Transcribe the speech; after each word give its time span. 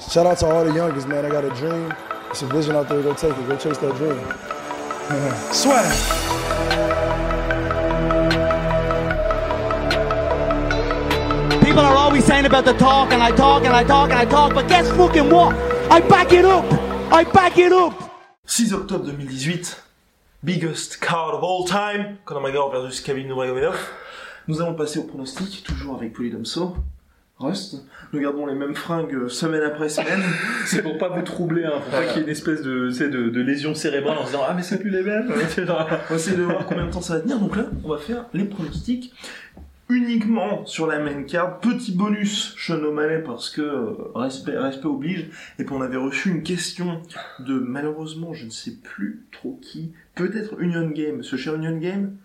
Shout 0.00 0.26
out 0.26 0.38
to 0.38 0.46
all 0.46 0.64
the 0.64 0.72
youngest, 0.72 1.06
man. 1.06 1.24
I 1.24 1.28
got 1.28 1.44
a 1.44 1.50
dream. 1.50 1.92
It's 2.30 2.42
a 2.42 2.46
vision 2.46 2.74
out 2.76 2.88
there. 2.88 3.02
Go 3.02 3.12
take 3.12 3.36
it. 3.36 3.46
Go 3.46 3.56
chase 3.56 3.76
that 3.78 3.94
dream. 3.96 4.18
Swag. 5.52 5.84
People 11.62 11.80
are 11.80 11.94
always 11.94 12.24
saying 12.24 12.46
about 12.46 12.64
the 12.64 12.72
talk, 12.72 13.12
and 13.12 13.22
I 13.22 13.30
talk, 13.30 13.64
and 13.64 13.74
I 13.74 13.84
talk, 13.84 14.10
and 14.10 14.18
I 14.18 14.24
talk, 14.24 14.54
but 14.54 14.66
guess 14.66 14.88
fucking 14.90 15.30
what? 15.30 15.54
I 15.90 16.00
back 16.00 16.32
it 16.32 16.44
up! 16.44 16.64
I 17.12 17.24
back 17.24 17.58
it 17.58 17.72
up! 17.72 17.94
6 18.46 18.72
octobre 18.72 19.12
2018, 19.12 19.76
biggest 20.42 21.00
card 21.00 21.34
of 21.34 21.42
all 21.42 21.66
time, 21.66 22.18
Conor 22.24 22.40
McGregor 22.40 22.72
versus 22.72 23.00
Kevin 23.00 23.28
Nurmagomedov. 23.28 23.78
Nous 24.48 24.60
allons 24.60 24.74
passer 24.74 24.98
au 24.98 25.04
pronostic, 25.04 25.62
toujours 25.64 25.96
avec 25.96 26.12
Polydomso. 26.14 26.76
Rust, 27.42 27.84
nous 28.12 28.20
gardons 28.20 28.46
les 28.46 28.54
mêmes 28.54 28.74
fringues 28.74 29.14
euh, 29.14 29.28
semaine 29.28 29.62
après 29.62 29.88
semaine. 29.88 30.22
C'est 30.66 30.82
pour 30.82 30.98
pas 30.98 31.08
vous 31.08 31.22
troubler, 31.22 31.64
hein, 31.64 31.80
pour 31.82 31.98
pas 31.98 32.04
qu'il 32.04 32.16
y 32.16 32.20
ait 32.20 32.24
une 32.24 32.30
espèce 32.30 32.62
de, 32.62 32.88
de, 32.88 33.28
de 33.28 33.40
lésion 33.40 33.74
cérébrale 33.74 34.18
en 34.18 34.22
se 34.22 34.32
disant 34.32 34.42
ah 34.48 34.54
mais 34.54 34.62
c'est 34.62 34.78
plus 34.78 34.90
les 34.90 35.02
mêmes. 35.02 35.26
On 35.30 35.36
va 35.36 35.42
essayer 35.42 36.36
de 36.36 36.42
voir 36.42 36.66
combien 36.66 36.86
de 36.86 36.90
temps 36.90 37.00
ça 37.00 37.14
va 37.14 37.20
tenir. 37.20 37.38
Donc 37.38 37.56
là, 37.56 37.64
on 37.84 37.88
va 37.88 37.98
faire 37.98 38.26
les 38.32 38.44
pronostics 38.44 39.12
uniquement 39.88 40.64
sur 40.66 40.86
la 40.86 40.98
main 40.98 41.22
card. 41.22 41.60
Petit 41.60 41.92
bonus, 41.92 42.56
O'Malley, 42.70 43.22
parce 43.22 43.50
que 43.50 43.60
euh, 43.60 43.92
respect, 44.14 44.56
respect 44.56 44.86
oblige. 44.86 45.30
Et 45.58 45.64
puis 45.64 45.74
on 45.74 45.82
avait 45.82 45.96
reçu 45.96 46.30
une 46.30 46.42
question 46.42 47.02
de, 47.40 47.54
malheureusement, 47.54 48.32
je 48.32 48.46
ne 48.46 48.50
sais 48.50 48.76
plus 48.82 49.24
trop 49.32 49.58
qui. 49.62 49.92
Peut-être 50.14 50.60
Union 50.60 50.88
Game. 50.88 51.22
Ce 51.22 51.36
cher 51.36 51.54
Union 51.54 51.76
Game 51.76 52.16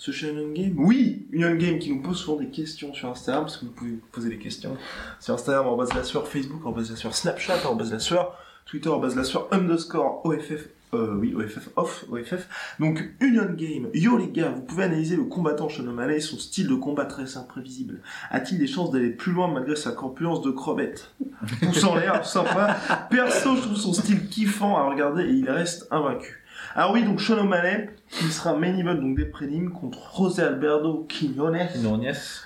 ce 0.00 0.12
cher 0.12 0.30
Union 0.30 0.48
Game 0.48 0.74
Oui 0.78 1.26
Union 1.30 1.54
Game 1.56 1.78
qui 1.78 1.92
nous 1.92 2.00
pose 2.00 2.16
souvent 2.16 2.38
des 2.38 2.48
questions 2.48 2.94
sur 2.94 3.10
Instagram, 3.10 3.44
parce 3.44 3.58
que 3.58 3.66
vous 3.66 3.72
pouvez 3.72 3.98
poser 4.10 4.30
des 4.30 4.38
questions 4.38 4.76
sur 5.20 5.34
Instagram, 5.34 5.66
en 5.66 5.76
base 5.76 5.92
la 5.94 6.02
sueur, 6.02 6.26
Facebook, 6.26 6.64
en 6.64 6.72
base 6.72 6.90
la 6.90 6.96
sueur, 6.96 7.14
Snapchat, 7.14 7.68
en 7.68 7.74
base 7.74 7.92
la 7.92 7.98
sueur, 7.98 8.34
Twitter, 8.64 8.88
en 8.88 8.98
base 8.98 9.14
la 9.14 9.24
sueur, 9.24 9.46
underscore, 9.52 10.22
OFF, 10.24 10.68
euh, 10.94 11.14
oui, 11.16 11.34
OFF, 11.36 11.68
off, 11.76 12.06
OFF. 12.10 12.48
Donc, 12.80 13.10
Union 13.20 13.52
Game, 13.54 13.88
yo 13.92 14.16
les 14.16 14.28
gars, 14.28 14.48
vous 14.48 14.62
pouvez 14.62 14.84
analyser 14.84 15.16
le 15.16 15.24
combattant 15.24 15.68
Sean 15.68 15.86
O'Malley 15.86 16.20
son 16.20 16.38
style 16.38 16.66
de 16.66 16.74
combat 16.74 17.04
très 17.04 17.36
imprévisible. 17.36 18.00
A-t-il 18.30 18.58
des 18.58 18.66
chances 18.66 18.90
d'aller 18.90 19.10
plus 19.10 19.32
loin 19.32 19.52
malgré 19.52 19.76
sa 19.76 19.92
corpulence 19.92 20.40
de 20.40 20.50
crevette? 20.50 21.14
Pouce 21.60 21.84
en 21.84 21.96
l'air, 21.96 22.24
sympa. 22.24 22.78
Perso, 23.10 23.54
je 23.54 23.60
trouve 23.60 23.76
son 23.76 23.92
style 23.92 24.28
kiffant 24.28 24.78
à 24.78 24.88
regarder 24.88 25.24
et 25.24 25.32
il 25.32 25.50
reste 25.50 25.86
invaincu. 25.90 26.39
Alors 26.80 26.94
oui, 26.94 27.02
donc 27.04 27.20
Sean 27.20 27.36
O'Malley, 27.36 27.90
il 28.22 28.32
sera 28.32 28.56
main 28.56 28.74
event 28.74 28.94
donc 28.94 29.14
des 29.14 29.26
prélims 29.26 29.70
contre 29.70 29.98
José 30.16 30.40
Alberto 30.42 31.06
Quiñones. 31.10 31.58
Yes. 32.02 32.42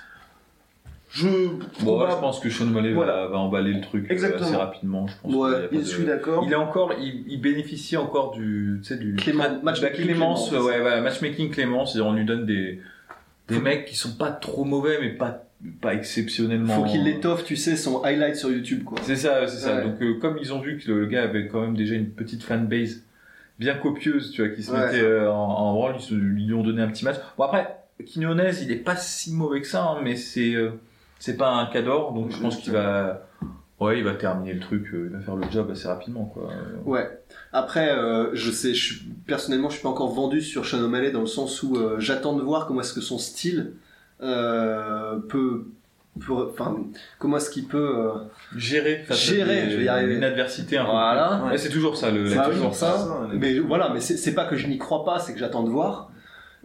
Je, 1.12 1.28
Bon, 1.84 1.98
combat- 2.00 2.10
je 2.10 2.16
pense 2.16 2.40
que 2.40 2.50
Sean 2.50 2.64
O'Malley 2.66 2.94
Voilà. 2.94 3.12
va, 3.12 3.28
va 3.28 3.38
emballer 3.38 3.72
le 3.74 3.80
truc 3.80 4.06
euh, 4.10 4.12
Exactement. 4.12 4.42
assez 4.48 4.56
rapidement. 4.56 5.06
Je 5.06 5.14
pense 5.22 5.32
Ouais, 5.36 5.68
de- 5.70 5.84
suis 5.84 6.04
d'accord. 6.04 6.42
Il 6.44 6.52
est 6.52 6.56
encore, 6.56 6.94
il, 7.00 7.22
il 7.28 7.40
bénéficie 7.40 7.96
encore 7.96 8.32
du, 8.32 8.80
tu 8.82 8.88
sais, 8.88 8.96
du 8.96 9.14
Clément- 9.14 9.44
de 9.48 9.86
clémence, 9.94 10.50
ouais, 10.50 10.58
ouais, 10.80 11.00
matchmaking 11.00 11.50
clément. 11.50 11.86
C'est-à-dire, 11.86 12.10
on 12.10 12.14
lui 12.14 12.24
donne 12.24 12.44
des, 12.44 12.80
des 13.46 13.60
mecs 13.60 13.84
qui 13.84 13.94
sont 13.94 14.16
pas 14.16 14.32
trop 14.32 14.64
mauvais, 14.64 14.98
mais 15.00 15.10
pas, 15.10 15.44
pas 15.80 15.94
exceptionnellement. 15.94 16.74
Faut 16.74 16.90
qu'il 16.90 17.04
l'étoffe, 17.04 17.44
tu 17.44 17.54
sais, 17.54 17.76
son 17.76 18.02
highlight 18.02 18.34
sur 18.34 18.50
YouTube, 18.50 18.82
quoi. 18.82 18.98
C'est 19.02 19.14
ça, 19.14 19.46
c'est 19.46 19.58
ça. 19.58 19.76
Ouais. 19.76 19.84
Donc, 19.84 20.02
euh, 20.02 20.14
comme 20.14 20.38
ils 20.40 20.52
ont 20.52 20.58
vu 20.60 20.78
que 20.78 20.90
le 20.90 21.06
gars 21.06 21.22
avait 21.22 21.46
quand 21.46 21.60
même 21.60 21.76
déjà 21.76 21.94
une 21.94 22.10
petite 22.10 22.42
fanbase 22.42 23.04
bien 23.58 23.74
copieuse, 23.74 24.30
tu 24.32 24.44
vois, 24.44 24.54
qui 24.54 24.62
se 24.62 24.72
Ouais. 24.72 24.86
mettait 24.86 25.02
euh, 25.02 25.30
en, 25.32 25.36
en 25.36 25.74
branle, 25.74 25.96
ils, 26.10 26.16
lui 26.18 26.54
ont 26.54 26.62
donné 26.62 26.82
un 26.82 26.88
petit 26.88 27.04
match. 27.04 27.16
Bon, 27.38 27.44
après, 27.44 27.76
Quinones, 28.04 28.52
il 28.62 28.72
est 28.72 28.76
pas 28.76 28.96
si 28.96 29.32
mauvais 29.32 29.60
que 29.60 29.66
ça, 29.66 29.84
hein, 29.84 30.00
mais 30.02 30.16
c'est, 30.16 30.54
euh, 30.54 30.70
c'est 31.18 31.36
pas 31.36 31.50
un 31.50 31.66
cador, 31.66 32.12
donc 32.12 32.30
je 32.32 32.40
pense 32.40 32.56
qu'il 32.58 32.72
va, 32.72 33.26
ouais, 33.80 33.98
il 33.98 34.04
va 34.04 34.14
terminer 34.14 34.52
le 34.54 34.60
truc, 34.60 34.88
euh, 34.92 35.08
il 35.10 35.16
va 35.16 35.20
faire 35.22 35.36
le 35.36 35.44
job 35.50 35.70
assez 35.70 35.86
rapidement, 35.86 36.24
quoi. 36.24 36.50
Ouais. 36.84 37.08
Après, 37.52 37.90
euh, 37.90 38.30
je 38.34 38.50
sais, 38.50 38.74
je 38.74 38.84
suis, 38.94 39.04
personnellement, 39.26 39.68
je 39.68 39.74
suis 39.74 39.82
pas 39.82 39.88
encore 39.90 40.10
vendu 40.12 40.42
sur 40.42 40.66
Sean 40.66 40.82
O'Malley 40.82 41.12
dans 41.12 41.20
le 41.20 41.26
sens 41.26 41.62
où 41.62 41.76
euh, 41.76 41.96
j'attends 42.00 42.34
de 42.36 42.42
voir 42.42 42.66
comment 42.66 42.80
est-ce 42.80 42.92
que 42.94 43.00
son 43.00 43.18
style 43.18 43.74
peut, 45.28 45.66
enfin, 46.30 46.76
comment 47.18 47.36
est-ce 47.38 47.50
qu'il 47.50 47.66
peut 47.66 47.96
euh, 47.98 48.12
Gérer, 48.56 49.04
Gérer, 49.10 49.62
des- 49.66 49.70
je 49.70 49.76
vais 49.78 49.84
y 49.84 49.88
arriver. 49.88 50.14
Une 50.16 50.24
adversité 50.24 50.78
un. 50.78 50.84
Voilà. 50.84 51.44
Ouais, 51.46 51.58
c'est 51.58 51.68
toujours 51.70 51.96
ça, 51.96 52.10
le, 52.10 52.26
C'est 52.28 52.42
toujours 52.50 52.74
ça. 52.74 52.98
ça, 52.98 53.28
les- 53.32 53.38
Mais 53.38 53.58
voilà, 53.58 53.90
mais 53.92 54.00
c'est 54.00 54.34
pas 54.34 54.44
que 54.44 54.56
je 54.56 54.66
n'y 54.66 54.78
crois 54.78 55.04
pas, 55.04 55.18
c'est 55.18 55.32
que 55.32 55.38
j'attends 55.38 55.62
de 55.64 55.70
voir. 55.70 56.10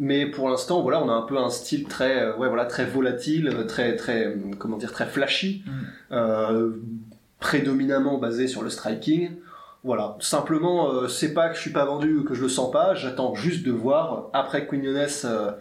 Mais 0.02 0.26
pour 0.28 0.50
l'instant, 0.50 0.82
voilà, 0.82 1.04
on 1.04 1.10
a 1.10 1.14
un 1.14 1.24
peu 1.24 1.38
un 1.38 1.50
style 1.50 1.86
très, 1.86 2.22
euh, 2.24 2.38
ouais, 2.38 2.48
voilà, 2.48 2.66
très 2.66 2.86
volatile, 2.86 3.54
très, 3.68 3.98
très, 3.98 4.34
comment 4.58 4.78
dire, 4.78 4.94
très 4.94 5.06
flashy, 5.06 5.64
Mm. 5.66 5.72
euh, 6.14 6.70
prédominamment 7.40 8.18
basé 8.18 8.48
sur 8.48 8.62
le 8.64 8.70
striking. 8.70 9.32
Voilà, 9.84 10.16
simplement, 10.20 10.92
euh, 10.94 11.08
c'est 11.08 11.34
pas 11.34 11.50
que 11.50 11.56
je 11.56 11.62
suis 11.62 11.72
pas 11.72 11.86
vendu, 11.86 12.24
que 12.26 12.34
je 12.34 12.42
le 12.42 12.50
sens 12.50 12.70
pas. 12.72 12.96
J'attends 12.96 13.34
juste 13.36 13.66
de 13.66 13.72
voir 13.72 14.28
après 14.34 14.68
Quinones, 14.68 15.08
euh, 15.26 15.52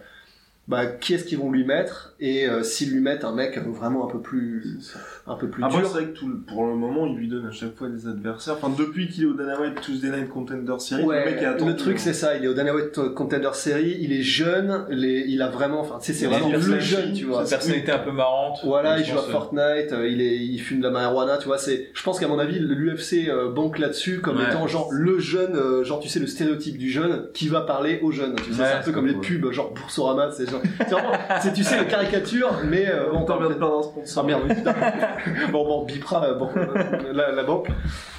bah, 0.69 0.85
qui 0.85 1.15
est-ce 1.15 1.25
qu'ils 1.25 1.39
vont 1.39 1.51
lui 1.51 1.65
mettre 1.65 2.13
et 2.21 2.47
euh, 2.47 2.61
s'ils 2.63 2.91
lui 2.93 3.01
mettent 3.01 3.23
un 3.25 3.33
mec 3.33 3.57
vraiment 3.57 4.07
un 4.07 4.11
peu 4.11 4.19
plus, 4.21 4.93
un 5.25 5.35
peu 5.35 5.47
plus 5.47 5.63
Après, 5.63 5.79
dur. 5.79 5.87
c'est 5.87 5.93
vrai 5.93 6.05
que 6.05 6.17
tout, 6.17 6.27
le- 6.27 6.37
pour 6.37 6.65
le 6.67 6.75
moment, 6.75 7.05
il 7.07 7.15
lui 7.15 7.27
donne 7.27 7.47
à 7.47 7.51
chaque 7.51 7.75
fois 7.75 7.87
des 7.89 8.07
adversaires. 8.07 8.55
Enfin, 8.61 8.71
depuis 8.77 9.07
qu'il 9.09 9.23
est 9.23 9.27
au 9.27 9.33
Dana 9.33 9.59
White 9.59 9.81
Tuesday 9.81 10.09
Night 10.09 10.29
Contender 10.29 10.75
Series, 10.77 11.03
Ouais, 11.03 11.25
le 11.25 11.31
mec 11.31 11.41
est 11.41 11.45
attendu. 11.45 11.71
le 11.71 11.75
truc 11.77 11.97
c'est 11.99 12.13
ça, 12.13 12.35
il 12.37 12.45
est 12.45 12.47
au 12.47 12.53
Dana 12.53 12.73
White 12.75 12.99
Contender 13.15 13.49
Series, 13.53 13.97
il 13.99 14.13
est 14.13 14.21
jeune, 14.21 14.85
les- 14.89 15.25
il 15.27 15.41
a 15.41 15.47
vraiment, 15.49 15.79
enfin, 15.81 15.97
tu 15.99 16.07
sais, 16.07 16.13
c'est 16.13 16.27
vraiment 16.27 16.49
le 16.51 16.79
jeune, 16.79 17.13
tu 17.13 17.25
vois. 17.25 17.45
Sa 17.45 17.55
personnalité 17.57 17.91
un 17.91 17.99
peu 17.99 18.11
marrante. 18.11 18.59
Voilà, 18.63 18.99
il 18.99 19.05
joue 19.05 19.17
à 19.17 19.21
euh, 19.23 19.31
Fortnite, 19.31 19.91
euh, 19.93 20.07
il 20.07 20.21
est, 20.21 20.37
il 20.37 20.59
fume 20.59 20.79
de 20.79 20.83
la 20.83 20.91
marijuana, 20.91 21.37
tu 21.37 21.47
vois. 21.47 21.57
C'est, 21.57 21.89
je 21.93 22.03
pense 22.03 22.19
qu'à 22.19 22.27
mon 22.27 22.37
avis, 22.37 22.59
l'UFC 22.59 23.27
euh, 23.29 23.49
banque 23.51 23.79
là-dessus 23.79 24.19
comme 24.21 24.37
Ouais. 24.37 24.43
étant 24.49 24.67
genre 24.67 24.89
le 24.91 25.17
jeune, 25.19 25.55
euh, 25.55 25.83
genre 25.83 25.99
tu 25.99 26.09
sais 26.09 26.19
le 26.19 26.27
stéréotype 26.27 26.77
du 26.77 26.89
jeune 26.91 27.27
qui 27.33 27.47
va 27.47 27.61
parler 27.61 27.99
aux 28.03 28.11
jeunes. 28.11 28.35
Tu 28.35 28.53
sais, 28.53 28.61
Ouais, 28.61 28.67
c'est 28.69 28.75
un 28.75 28.81
peu 28.83 28.91
comme 28.91 29.07
les 29.07 29.13
pubs, 29.15 29.51
genre 29.51 29.73
Boursorama, 29.73 30.29
c'est 30.31 30.49
genre, 30.49 30.58
c'est 30.77 30.89
vraiment, 30.91 31.11
c'est 31.41 31.53
tu 31.53 31.63
sais 31.63 31.79
les 31.79 31.87
caricatures, 31.87 32.51
mais 32.65 32.87
euh, 32.87 33.11
On 33.13 33.23
t'en 33.25 33.37
vient 33.39 33.49
de 33.49 33.53
perdre 33.55 33.79
un 33.79 33.83
sponsor. 33.83 34.23
ah 34.23 34.27
merde, 34.27 34.41
oui, 34.47 34.55
putain. 34.55 34.75
bon, 35.51 35.65
bon, 35.65 35.85
bipera, 35.85 36.25
euh, 36.25 36.35
bon, 36.35 36.49
euh, 36.55 37.13
la, 37.13 37.31
la 37.31 37.43
banque. 37.43 37.67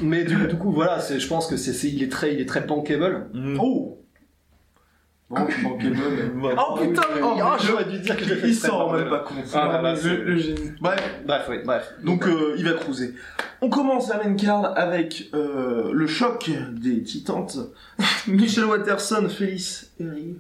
Mais 0.01 0.25
du, 0.25 0.37
du 0.47 0.57
coup, 0.57 0.73
voilà, 0.73 1.01
c'est, 1.01 1.19
je 1.21 1.29
pense 1.29 1.47
que 1.47 1.57
c'est, 1.57 1.73
c'est- 1.73 1.89
il 1.89 2.03
est 2.03 2.11
très, 2.13 2.35
il 2.35 2.41
est 2.41 2.47
très 2.49 2.61
bankable. 2.61 3.29
Mm. 3.35 3.59
Oh 3.61 3.97
Bon, 5.29 5.37
bankable. 5.63 5.97
Ouais. 6.43 6.55
Oh 6.59 6.77
putain 6.81 7.03
oh, 7.23 7.37
Ah, 7.41 7.57
j'aurais 7.65 7.85
dû 7.85 8.01
dire 8.01 8.17
que 8.17 8.25
je 8.25 8.31
l'ai 8.35 8.41
fait 8.41 8.49
Il 8.49 8.55
s'en 8.55 8.87
rend 8.87 8.93
même 8.95 9.09
pas 9.09 9.21
compte. 9.21 9.37
Ah, 9.55 9.69
voilà, 9.71 9.93
le, 9.93 9.97
c'est- 9.97 10.17
le 10.17 10.37
génie. 10.39 10.73
Bref, 10.81 11.21
Bref, 11.25 11.47
oui, 11.49 11.57
bref. 11.65 11.93
donc 12.03 12.27
euh, 12.27 12.55
il 12.59 12.65
va 12.65 12.73
cruiser. 12.73 13.15
On 13.63 13.69
commence 13.69 14.09
la 14.09 14.17
main 14.25 14.35
card 14.35 14.73
avec 14.77 15.29
euh, 15.35 15.91
le 15.93 16.07
choc 16.09 16.51
des 16.73 17.03
titantes. 17.05 17.59
Michel 18.27 18.65
Watterson, 18.65 19.29
Félix 19.29 19.93
Herry. 20.01 20.37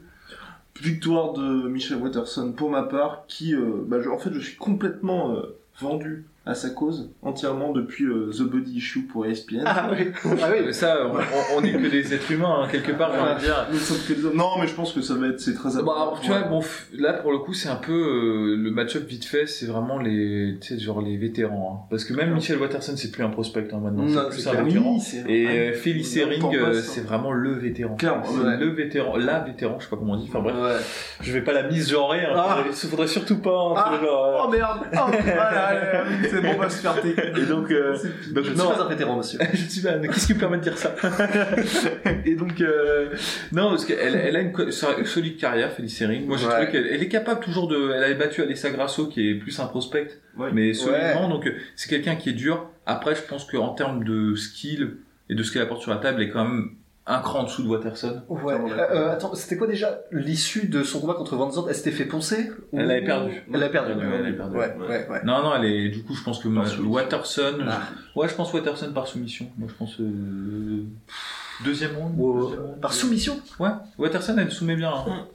Victoire 0.81 1.33
de 1.35 1.69
Michel 1.69 1.99
Watterson 1.99 2.53
pour 2.53 2.71
ma 2.71 2.83
part, 2.83 3.25
qui, 3.29 3.55
euh, 3.55 3.85
bah, 3.87 4.01
je- 4.01 4.09
en 4.09 4.19
fait, 4.19 4.33
je 4.33 4.41
suis 4.41 4.57
complètement 4.57 5.33
euh, 5.37 5.57
vendu 5.79 6.25
à 6.51 6.55
sa 6.55 6.71
cause 6.71 7.13
entièrement 7.23 7.73
depuis 7.73 8.05
euh, 8.05 8.31
The 8.37 8.43
Body 8.43 8.77
Issue 8.77 9.03
pour 9.03 9.27
ESPN. 9.27 9.63
Ah 9.67 9.91
oui, 9.93 10.09
ah 10.43 10.49
oui. 10.51 10.75
Ça, 10.75 10.97
on, 11.07 11.59
on- 11.59 11.65
est 11.65 11.73
que 11.73 11.87
des 11.89 12.13
êtres 12.15 12.31
humains, 12.33 12.63
hein, 12.65 12.69
quelque 12.71 12.93
part, 12.93 13.11
de 13.13 13.41
dire. 13.41 13.67
Nous 13.73 13.79
sommes 13.79 13.99
que 14.09 14.13
des 14.13 14.25
hommes. 14.27 14.37
Non, 14.37 14.59
mais 14.61 14.67
je 14.67 14.75
pense 14.75 14.93
que 14.93 15.01
ça 15.01 15.15
va 15.15 15.29
être, 15.29 15.41
c'est 15.41 15.55
très 15.55 15.77
alors, 15.77 16.19
tu 16.21 16.29
vois, 16.29 16.41
bon, 16.43 16.61
f- 16.61 16.87
là 16.99 17.13
pour 17.15 17.33
le 17.33 17.39
coup, 17.39 17.53
c'est 17.55 17.69
un 17.69 17.77
peu 17.77 17.93
euh, 17.93 18.57
le 18.57 18.71
match-up 18.71 19.07
vite 19.07 19.25
fait, 19.25 19.47
c'est 19.47 19.67
vraiment 19.67 19.99
les, 19.99 20.59
tu 20.61 20.75
sais, 20.75 20.81
genre 20.81 21.01
les 21.01 21.17
vétérans. 21.17 21.83
hein. 21.83 21.87
Parce 21.91 22.05
que 22.05 22.13
même 22.15 22.33
Michel 22.35 22.59
Watterson, 22.59 22.95
c'est 22.97 23.11
plus 23.11 23.23
un 23.23 23.29
prospect 23.31 23.69
hein, 23.73 23.79
maintenant, 23.83 24.05
Non, 24.05 24.23
c'est 24.31 24.37
plus 24.43 24.49
un 24.49 24.63
vétéran. 24.63 24.97
Oui, 24.99 25.33
Et 25.33 25.47
euh, 25.49 25.73
Félix 25.75 26.15
On 26.17 26.21
Herring, 26.21 26.57
euh, 26.57 26.75
c'est 26.81 27.03
vraiment 27.03 27.33
le 27.33 27.53
vétéran. 27.53 27.95
Clairement, 27.97 28.25
C'est 28.27 28.45
ouais. 28.45 28.57
le 28.57 28.67
vétéran, 28.71 29.17
la 29.17 29.41
vétéran, 29.41 29.77
je 29.79 29.85
sais 29.85 29.91
pas 29.91 29.97
comment 29.97 30.15
on 30.15 30.17
dit. 30.17 30.27
Enfin 30.29 30.41
bref, 30.41 30.57
Ouais. 30.57 30.77
je 31.21 31.33
vais 31.33 31.43
pas 31.43 31.53
la 31.53 31.63
mise 31.69 31.91
genrée. 31.91 32.25
Hein, 32.25 32.33
Ah. 32.37 32.57
faudrait- 32.59 32.73
faudrait 32.89 33.07
surtout 33.09 33.39
pas. 33.39 33.51
hein, 33.51 33.75
Ah. 33.77 34.01
genre, 34.03 34.25
euh, 34.27 34.37
Oh 34.45 34.49
merde 34.51 34.81
Oh, 34.93 35.11
voilà, 35.25 36.05
c'est 36.69 36.83
se 36.83 37.41
Et 37.41 37.47
donc, 37.47 37.71
euh, 37.71 37.97
donc 38.33 38.45
Je 38.45 38.51
ne 38.51 38.57
non, 38.57 38.67
suis 38.69 38.77
pas 38.77 38.85
un 38.85 38.89
vétéran, 38.89 39.17
monsieur. 39.17 39.39
je 39.53 39.57
suis 39.69 39.81
pas. 39.83 39.99
Qu'est-ce 39.99 40.27
qui 40.27 40.35
me 40.35 40.39
permet 40.39 40.59
de 40.59 40.63
dire 40.63 40.79
ça 40.79 40.95
Et 42.25 42.35
donc, 42.35 42.61
euh, 42.61 43.11
non, 43.53 43.71
parce 43.71 43.85
qu'elle 43.85 44.15
elle 44.17 44.37
a 44.37 44.41
une 44.41 44.53
solide 45.05 45.37
carrière, 45.39 45.73
Félix 45.73 45.95
Sering. 45.95 46.27
Moi, 46.27 46.37
j'ai 46.37 46.47
Ouais. 46.47 46.53
trouvé 46.53 46.71
qu'elle 46.71 46.87
elle 46.87 47.03
est 47.03 47.09
capable 47.09 47.41
toujours 47.41 47.69
de. 47.69 47.93
Elle 47.95 48.05
avait 48.05 48.15
battu 48.15 48.43
Alessa 48.43 48.71
Grasso, 48.71 49.07
qui 49.09 49.31
est 49.31 49.35
plus 49.35 49.59
un 49.61 49.67
prospect, 49.67 50.09
Ouais. 50.37 50.51
mais 50.53 50.75
solidement. 50.75 51.29
Donc, 51.29 51.47
euh, 51.47 51.55
c'est 51.77 51.89
quelqu'un 51.89 52.17
qui 52.17 52.31
est 52.31 52.35
dur. 52.35 52.69
Après, 52.87 53.15
je 53.15 53.23
pense 53.23 53.45
qu'en 53.45 53.71
termes 53.75 54.05
de 54.05 54.35
skill 54.35 54.97
et 55.29 55.35
de 55.35 55.43
ce 55.43 55.53
qu'elle 55.53 55.63
apporte 55.63 55.83
sur 55.83 55.91
la 55.93 55.99
table, 55.99 56.21
elle 56.23 56.29
est 56.29 56.31
quand 56.33 56.45
même 56.45 56.71
un 57.13 57.21
cran 57.21 57.41
en 57.41 57.43
dessous 57.45 57.63
de 57.63 57.69
Watterson. 57.69 58.23
Ouais. 58.29 58.55
Euh, 58.55 58.79
euh, 58.79 59.13
attends, 59.13 59.35
c'était 59.35 59.57
quoi 59.57 59.67
déjà 59.67 60.01
l'issue 60.13 60.69
de 60.69 60.83
son 60.83 61.01
combat 61.01 61.15
contre 61.15 61.37
Van 61.37 61.51
Zandt? 61.51 61.69
Elle 61.69 61.75
s'était 61.75 61.91
fait 61.91 62.05
poncer 62.05 62.51
ou- 62.73 62.79
Elle 62.79 62.91
avait 62.91 63.05
perdu. 63.05 63.43
Elle 63.53 63.63
avait 63.63 63.73
perdu. 63.73 63.93
Ouais, 63.93 64.07
elle 64.19 64.27
avait 64.27 64.37
perdu. 64.37 64.57
Ouais, 64.57 64.77
ouais, 64.89 65.07
ouais. 65.11 65.21
Non, 65.25 65.43
non, 65.43 65.55
elle 65.57 65.65
est. 65.65 65.89
Du 65.89 66.03
coup, 66.03 66.15
je 66.15 66.23
pense 66.23 66.39
que 66.39 66.49
ma-. 66.49 66.65
Watterson. 66.87 67.59
Ah. 67.69 67.81
Ouais, 68.15 68.29
je 68.29 68.35
pense 68.35 68.53
Watterson 68.53 68.93
par 68.93 69.07
soumission. 69.09 69.47
Moi, 69.59 69.69
je 69.71 69.75
pense. 69.75 70.01
euh, 70.01 70.85
Deuxième 71.65 71.97
round. 71.97 72.81
Par 72.81 72.93
soumission? 72.93 73.39
Ouais, 73.59 73.71
Watterson, 73.99 74.37
elle 74.39 74.51
soumet 74.51 74.77
bien. 74.77 74.93
hein. 74.95 75.27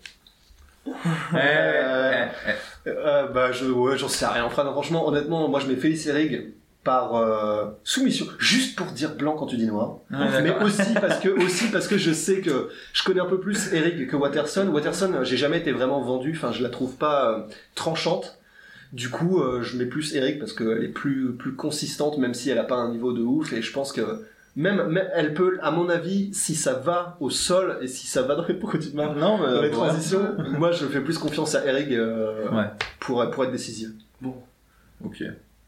Eh, 0.88 0.92
Euh, 1.36 2.26
eh, 2.48 2.52
eh. 2.86 2.90
euh, 2.90 3.28
Bah, 3.28 3.52
je, 3.52 3.66
ouais, 3.66 3.98
j'en 3.98 4.08
sais 4.08 4.26
rien. 4.26 4.44
Enfin, 4.46 4.64
non, 4.64 4.72
franchement, 4.72 5.08
honnêtement, 5.08 5.48
moi, 5.50 5.60
je 5.60 5.68
mets 5.68 5.76
Félix 5.76 6.06
Herrig 6.08 6.54
par 6.86 7.16
euh, 7.16 7.66
soumission, 7.84 8.28
juste 8.40 8.78
pour 8.78 8.86
dire 8.88 9.16
blanc 9.16 9.34
quand 9.36 9.48
tu 9.48 9.58
dis 9.58 9.66
noir. 9.66 9.98
Mais 10.12 10.56
aussi 10.64 10.94
parce 11.02 11.20
que 11.20 11.30
aussi 11.44 11.68
parce 11.72 11.88
que 11.90 11.98
je 11.98 12.14
sais 12.14 12.40
que 12.42 12.70
je 12.94 13.04
connais 13.04 13.20
un 13.20 13.26
peu 13.26 13.40
plus 13.42 13.74
Eric 13.74 14.08
que 14.08 14.16
Watterson. 14.16 14.68
Watterson, 14.68 15.12
euh, 15.14 15.24
j'ai 15.26 15.36
jamais 15.36 15.58
été 15.58 15.72
vraiment 15.74 16.00
vendu. 16.02 16.32
Enfin, 16.34 16.52
je 16.54 16.62
la 16.64 16.70
trouve 16.70 16.96
pas 16.96 17.32
euh, 17.32 17.40
tranchante. 17.74 18.38
Du 18.94 19.10
coup, 19.10 19.42
euh, 19.42 19.64
je 19.64 19.78
mets 19.78 19.88
plus 19.88 20.14
Eric 20.16 20.38
parce 20.40 20.54
qu'elle 20.54 20.84
est 20.84 20.90
plus 20.94 21.34
plus 21.34 21.56
consistante, 21.56 22.20
même 22.20 22.36
si 22.36 22.52
elle 22.52 22.60
a 22.60 22.64
pas 22.64 22.76
un 22.76 22.92
niveau 22.92 23.12
de 23.14 23.22
ouf. 23.22 23.52
Et 23.52 23.64
je 23.64 23.74
pense 23.74 23.92
que 23.92 24.24
même, 24.56 24.88
même 24.88 25.10
elle 25.16 25.34
peut, 25.34 25.58
à 25.64 25.72
mon 25.72 25.90
avis, 25.90 26.32
si 26.34 26.54
ça 26.54 26.74
va 26.76 27.18
au 27.20 27.32
sol 27.32 27.80
et 27.82 27.88
si 27.88 28.06
ça 28.06 28.22
va 28.22 28.36
dans 28.36 28.46
les 28.46 28.54
Non, 28.94 29.12
mais 29.16 29.16
dans 29.18 29.38
les 29.54 29.60
ouais. 29.60 29.70
transitions, 29.72 30.36
moi 30.60 30.72
je 30.72 30.86
fais 30.86 31.02
plus 31.02 31.18
confiance 31.18 31.56
à 31.56 31.66
Eric 31.66 31.92
euh, 31.92 32.48
Ouais. 32.52 32.70
pour 33.00 33.28
pour 33.32 33.44
être 33.44 33.52
décisif. 33.52 33.90
Ok. 35.04 35.24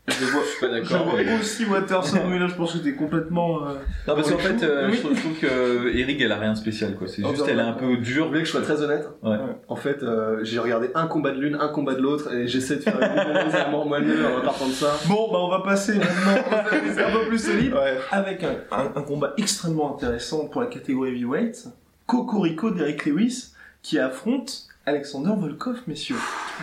Je 0.07 0.23
vois, 0.25 0.41
Je 0.41 0.47
suis 0.51 0.59
pas 0.61 0.67
je 0.67 0.81
d'accord. 0.89 1.09
vois 1.09 1.19
mais- 1.21 1.37
aussi 1.37 1.65
Watterson, 1.65 2.19
mais 2.29 2.39
là 2.39 2.47
je 2.47 2.55
pense 2.55 2.73
que 2.73 2.77
t'es 2.77 2.93
complètement. 2.93 3.67
euh, 3.67 3.73
Non, 4.07 4.15
parce 4.15 4.31
qu'en 4.31 4.37
fait, 4.37 4.63
euh, 4.63 4.87
Oui. 4.89 4.95
je, 4.95 5.01
trouve, 5.01 5.15
je 5.15 5.19
trouve 5.19 5.37
que 5.37 5.97
Eric, 5.97 6.21
elle 6.21 6.31
a 6.31 6.37
rien 6.39 6.53
de 6.53 6.57
spécial, 6.57 6.95
quoi. 6.95 7.07
C'est 7.07 7.21
Oh, 7.25 7.29
juste, 7.31 7.45
elle 7.49 7.59
est 7.59 7.61
un 7.61 7.73
peu 7.73 7.85
Vous 7.87 7.97
dure. 7.97 8.27
voulez 8.27 8.39
que 8.39 8.45
je 8.45 8.51
sois 8.51 8.61
très 8.61 8.81
honnête 8.81 9.05
Ouais. 9.21 9.35
En 9.67 9.75
fait, 9.75 10.03
euh, 10.03 10.39
j'ai 10.43 10.59
regardé 10.59 10.89
un 10.95 11.07
combat 11.07 11.31
de 11.31 11.39
l'une, 11.41 11.55
un 11.55 11.67
combat 11.67 11.93
de 11.93 12.01
l'autre, 12.01 12.33
et 12.33 12.47
j'essaie 12.47 12.77
de 12.77 12.81
faire 12.81 12.95
une 13.01 13.01
moyennement 13.51 13.85
moelleux 13.85 14.25
en 14.25 14.41
partant 14.41 14.67
de 14.67 14.71
ça. 14.71 14.97
Bon, 15.07 15.29
bah 15.29 15.39
on 15.41 15.49
va 15.49 15.59
passer 15.59 15.95
maintenant 15.95 16.43
c'est 16.95 17.03
un 17.03 17.11
peu 17.11 17.27
plus 17.27 17.39
solide. 17.39 17.73
Ouais. 17.73 17.97
Avec 18.11 18.43
un, 18.43 18.55
un- 18.71 18.91
un 18.95 19.01
combat 19.01 19.33
extrêmement 19.37 19.93
intéressant 19.95 20.47
pour 20.47 20.61
la 20.61 20.67
catégorie 20.67 21.09
heavyweight. 21.11 21.67
Cocorico 22.05 22.71
d'Eric 22.71 23.05
Lewis 23.05 23.51
qui 23.81 23.99
affronte 23.99 24.66
Alexander 24.87 25.33
Volkov, 25.37 25.81
messieurs. 25.85 26.15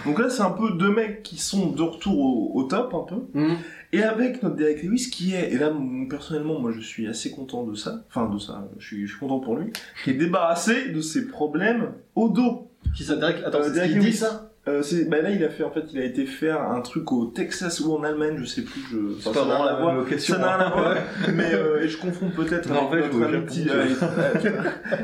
Donc 0.06 0.18
là, 0.18 0.30
c'est 0.30 0.42
un 0.42 0.50
peu 0.50 0.72
deux 0.78 0.90
mecs 0.92 1.22
qui 1.22 1.36
sont 1.36 1.70
de 1.70 1.82
retour 1.82 2.18
au, 2.18 2.58
au 2.58 2.62
top, 2.64 2.94
un 2.94 3.04
peu. 3.14 3.38
Mhm. 3.38 3.56
Et 3.92 4.02
avec 4.02 4.42
notre 4.42 4.56
Derek 4.56 4.82
Lewis 4.82 5.10
qui 5.12 5.34
est, 5.34 5.52
et 5.52 5.58
là 5.58 5.70
personnellement 6.10 6.58
moi 6.58 6.72
je 6.74 6.80
suis 6.80 7.06
assez 7.06 7.30
content 7.30 7.62
de 7.64 7.74
ça, 7.76 8.02
enfin 8.08 8.28
de 8.28 8.38
ça, 8.40 8.66
je 8.78 8.84
suis, 8.86 9.06
je 9.06 9.10
suis 9.12 9.20
content 9.20 9.38
pour 9.38 9.54
lui, 9.56 9.72
qui 10.02 10.10
est 10.10 10.14
débarrassé 10.14 10.88
de 10.90 11.00
ses 11.00 11.28
problèmes 11.28 11.92
au 12.16 12.28
dos. 12.28 12.70
Qui 12.96 13.04
ça, 13.04 13.14
Derek 13.16 13.36
Attends, 13.44 13.60
Euh, 13.60 13.70
Derek 13.70 13.90
qu'il 13.92 14.00
dit 14.00 14.06
Lewis. 14.06 14.16
ça? 14.16 14.50
Euh, 14.66 14.82
bah 15.08 15.20
là 15.20 15.28
il 15.30 15.44
a 15.44 15.50
fait 15.50 15.62
en 15.62 15.70
fait, 15.70 15.84
il 15.92 15.98
a 16.00 16.04
été 16.04 16.24
faire 16.24 16.62
un 16.62 16.80
truc 16.80 17.12
au 17.12 17.26
Texas 17.26 17.80
ou 17.80 17.92
en 17.94 18.02
Allemagne, 18.02 18.36
je 18.38 18.46
sais 18.46 18.62
plus, 18.62 18.80
je, 18.90 18.96
enfin, 19.18 19.32
pas 19.32 19.40
ça 19.40 19.46
n'a 19.46 19.56
rien 19.56 19.64
la 19.66 19.70
à 19.72 19.80
voir. 19.80 19.94
même 19.94 20.02
location, 20.04 20.34
Ça 20.34 20.40
n'a 20.40 20.56
rien 20.56 20.64
à 20.64 20.68
hein. 20.68 20.72
voir, 20.74 20.96
mais 21.34 21.52
euh, 21.52 21.82
et 21.82 21.88
je 21.88 21.98
confonds 21.98 22.30
peut-être 22.34 22.70
avec 22.72 23.04
vois. 23.12 23.26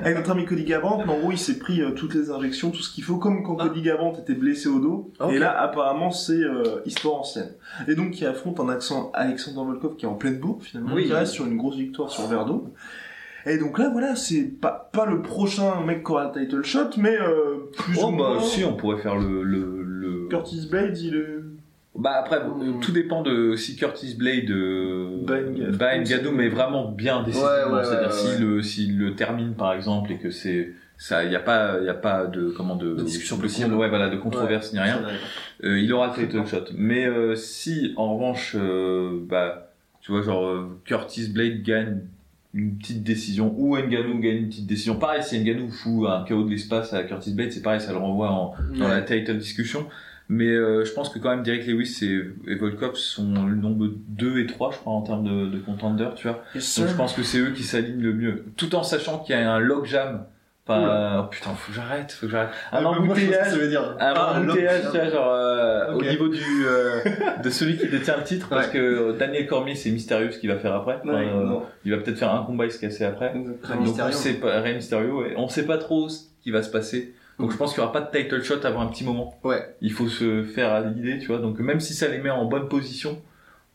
avec, 0.03 0.17
notre 0.17 0.31
ami 0.31 0.47
Cody 0.47 0.65
Garbrandt, 0.65 1.05
mais 1.07 1.13
en 1.13 1.19
gros 1.19 1.33
il 1.33 1.39
s'est 1.39 1.59
pris 1.59 1.83
euh, 1.83 1.91
toutes 1.91 2.15
les 2.15 2.31
injections, 2.31 2.71
tout 2.71 2.83
ce 2.83 2.91
qu'il 2.91 3.05
faut, 3.05 3.19
comme 3.19 3.43
quand 3.43 3.59
Ah. 3.61 3.69
Cody 3.69 3.83
Garbrandt 3.83 4.19
était 4.23 4.33
blessé 4.35 4.69
au 4.69 4.81
dos, 4.81 5.13
Ok. 5.21 5.33
et 5.33 5.39
là 5.39 5.61
apparemment 5.61 6.11
c'est 6.11 6.33
euh, 6.43 6.81
histoire 6.87 7.17
ancienne. 7.17 7.51
Et 7.87 7.95
donc 7.95 8.13
qui 8.13 8.25
affronte 8.25 8.61
un 8.61 8.69
accent 8.71 9.11
Alexander 9.13 9.61
Volkov 9.67 9.97
qui 9.97 10.07
est 10.07 10.09
en 10.09 10.15
pleine 10.15 10.39
bourre 10.39 10.63
finalement, 10.63 10.95
Oui. 10.95 11.05
qui 11.07 11.13
reste 11.13 11.33
sur 11.33 11.47
une 11.47 11.59
grosse 11.59 11.77
victoire 11.77 12.09
sur 12.11 12.27
Verdun. 12.29 12.63
Et 13.47 13.59
donc 13.59 13.79
là 13.79 13.89
voilà, 13.91 14.17
c'est 14.17 14.45
pas, 14.45 14.91
pas 14.93 15.07
le 15.07 15.23
prochain 15.23 15.81
mec 15.85 16.05
qui 16.05 16.11
aura 16.13 16.33
le 16.35 16.41
title 16.43 16.63
shot, 16.65 16.91
mais 16.99 17.17
euh, 17.19 17.71
plus 17.77 17.99
Oh, 18.01 18.09
ou 18.09 18.11
bah, 18.11 18.17
moins... 18.35 18.41
si, 18.41 18.65
on 18.65 18.75
pourrait 18.75 19.01
faire 19.01 19.17
le, 19.17 19.43
le, 19.43 19.83
le... 19.83 20.29
Curtis 20.29 20.69
Blade, 20.71 20.99
il 20.99 21.17
est... 21.17 21.27
Bah, 21.97 22.13
après, 22.19 22.41
bon, 22.41 22.79
tout 22.81 22.93
dépend 22.93 23.23
de 23.23 23.57
si 23.57 23.77
Curtis 23.77 24.15
Blade, 24.15 24.49
euh, 24.51 25.25
bat 25.27 25.99
Ngadou, 25.99 26.31
mais 26.33 26.49
vraiment 26.49 26.89
bien. 26.91 27.25
Ouais, 27.25 27.33
ouais, 27.33 27.85
C'est-à-dire 27.85 28.11
ouais, 28.11 28.31
ouais. 28.31 28.39
le, 28.39 28.63
s'il 28.63 28.97
le 28.99 29.15
termine, 29.17 29.55
par 29.55 29.73
exemple, 29.73 30.13
et 30.13 30.19
que 30.19 30.31
c'est, 30.31 30.73
ça, 30.97 31.25
y 31.25 31.35
a 31.35 31.41
pas, 31.41 31.81
y 31.81 31.89
a 31.89 31.95
pas 31.95 32.27
de, 32.27 32.51
comment, 32.51 32.77
de, 32.77 32.95
De 32.95 33.03
discussion 33.03 33.39
possible. 33.39 33.75
ouais, 33.75 33.89
voilà, 33.89 34.09
de 34.09 34.17
controverse 34.17 34.73
ni 34.73 34.79
rien. 34.79 35.03
Euh, 35.65 35.81
il 35.81 35.93
aura 35.93 36.15
le 36.17 36.27
title 36.29 36.47
shot. 36.47 36.67
Mais 36.77 37.07
euh, 37.07 37.35
si 37.35 37.93
en 37.97 38.15
revanche, 38.15 38.55
euh, 38.59 39.19
bah, 39.29 39.73
tu 40.01 40.13
vois, 40.13 40.23
genre 40.23 40.47
euh, 40.47 40.79
Curtis 40.85 41.29
Blade 41.29 41.63
gagne 41.63 41.99
une 42.53 42.77
petite 42.77 43.03
décision 43.05 43.55
ou 43.57 43.77
Ngannou 43.77 44.19
gagne 44.19 44.37
une 44.39 44.49
petite 44.49 44.67
décision. 44.67 44.97
Pareil, 44.97 45.23
si 45.23 45.39
Ngannou 45.39 45.71
fout 45.71 46.09
un 46.09 46.25
chaos 46.25 46.45
de 46.45 46.51
l'espace 46.51 46.93
à 46.93 47.05
Curtis 47.05 47.33
Blade, 47.33 47.53
c'est 47.53 47.63
pareil, 47.63 47.81
ça 47.81 47.93
le 47.93 47.99
renvoie 47.99 48.31
en, 48.31 48.55
dans 48.77 48.89
la 48.89 49.03
title 49.03 49.39
discussion. 49.39 49.87
Mais 50.29 50.47
euh, 50.49 50.85
je 50.85 50.93
pense 50.93 51.09
que 51.09 51.19
quand 51.19 51.31
même 51.31 51.43
Derek 51.43 51.67
Lewis 51.67 51.99
et, 52.03 52.21
et 52.51 52.55
Volkov 52.55 52.95
sont 52.95 53.47
le 53.47 53.57
nombre 53.57 53.89
2 54.09 54.39
et 54.39 54.47
3, 54.47 54.71
je 54.73 54.77
crois, 54.79 54.93
en 54.93 55.03
termes 55.03 55.25
de, 55.25 55.47
de 55.51 55.59
contenders, 55.59 56.15
tu 56.15 56.29
vois. 56.29 56.45
Donc 56.83 56.89
je 56.91 56.97
pense 56.97 57.13
que 57.15 57.23
c'est 57.25 57.39
eux 57.39 57.51
qui 57.51 57.65
s'alignent 57.65 58.01
le 58.03 58.13
mieux. 58.15 58.45
Tout 58.57 58.75
en 58.77 58.85
sachant 58.85 59.19
qu'il 59.19 59.35
y 59.35 59.39
a 59.39 59.53
un 59.53 59.59
logjam. 59.59 60.25
Enfin, 60.71 61.21
oh, 61.25 61.29
putain, 61.31 61.51
faut 61.51 61.71
que 61.73 61.77
j'arrête, 61.77 62.13
faut 62.13 62.27
que 62.27 62.33
j'arrête. 62.33 62.51
Un 62.73 62.85
Ah, 62.85 62.89
embouteillage 62.89 63.51
ça 63.51 63.57
veut 63.57 63.69
dire. 63.69 63.97
un 63.99 64.13
Ah, 64.15 64.39
embouteillage, 64.41 64.83
tu 64.93 64.99
vois, 64.99 65.09
genre 65.11 65.33
euh, 65.33 65.93
au 65.95 66.01
niveau 66.03 66.29
du 66.29 66.43
euh, 66.67 67.01
de 67.43 67.51
celui 67.51 67.77
qui 67.77 67.89
détient 67.89 68.17
le 68.17 68.25
titre, 68.25 68.49
parce 68.49 68.67
Ouais. 68.67 68.73
que 68.73 68.79
euh, 68.79 69.13
Daniel 69.13 69.47
Cormier 69.47 69.75
c'est 69.75 69.91
mystérieux 69.91 70.31
ce 70.31 70.39
qu'il 70.39 70.51
va 70.51 70.59
faire 70.59 70.75
après. 70.75 70.95
Ouais, 71.05 71.11
Enfin, 71.11 71.19
euh, 71.23 71.45
non. 71.47 71.63
il 71.85 71.93
va 71.93 71.99
peut-être 71.99 72.19
faire 72.19 72.35
un 72.35 72.43
combat 72.45 72.67
et 72.67 72.71
se 72.71 72.79
casser 72.81 73.05
après. 73.05 73.33
Exactement. 73.35 73.75
Donc 73.77 73.85
Mysterio. 73.87 74.13
on 74.15 74.17
sait 74.17 74.35
pas, 74.35 74.61
Rey 74.61 74.75
Mysterio, 74.75 75.25
et 75.25 75.35
on 75.37 75.49
sait 75.49 75.67
pas 75.67 75.79
trop 75.79 76.09
ce 76.09 76.21
qui 76.43 76.51
va 76.51 76.63
se 76.63 76.71
passer. 76.71 77.15
Donc 77.39 77.53
je 77.53 77.57
pense 77.57 77.73
qu'il 77.73 77.81
y 77.81 77.83
aura 77.83 77.93
pas 77.93 78.03
de 78.03 78.11
title 78.11 78.43
shot 78.43 78.65
avant 78.65 78.83
un 78.83 78.87
petit 78.89 79.03
moment. 79.05 79.35
Ouais. 79.45 79.75
Il 79.81 79.93
faut 79.93 80.09
se 80.09 80.43
faire 80.43 80.73
à 80.73 80.81
l'idée, 80.83 81.19
tu 81.19 81.29
vois. 81.29 81.39
Donc 81.39 81.59
même 81.59 81.81
si 81.81 81.95
ça 81.95 82.07
les 82.09 82.19
met 82.19 82.29
en 82.31 82.45
bonne 82.45 82.69
position, 82.69 83.19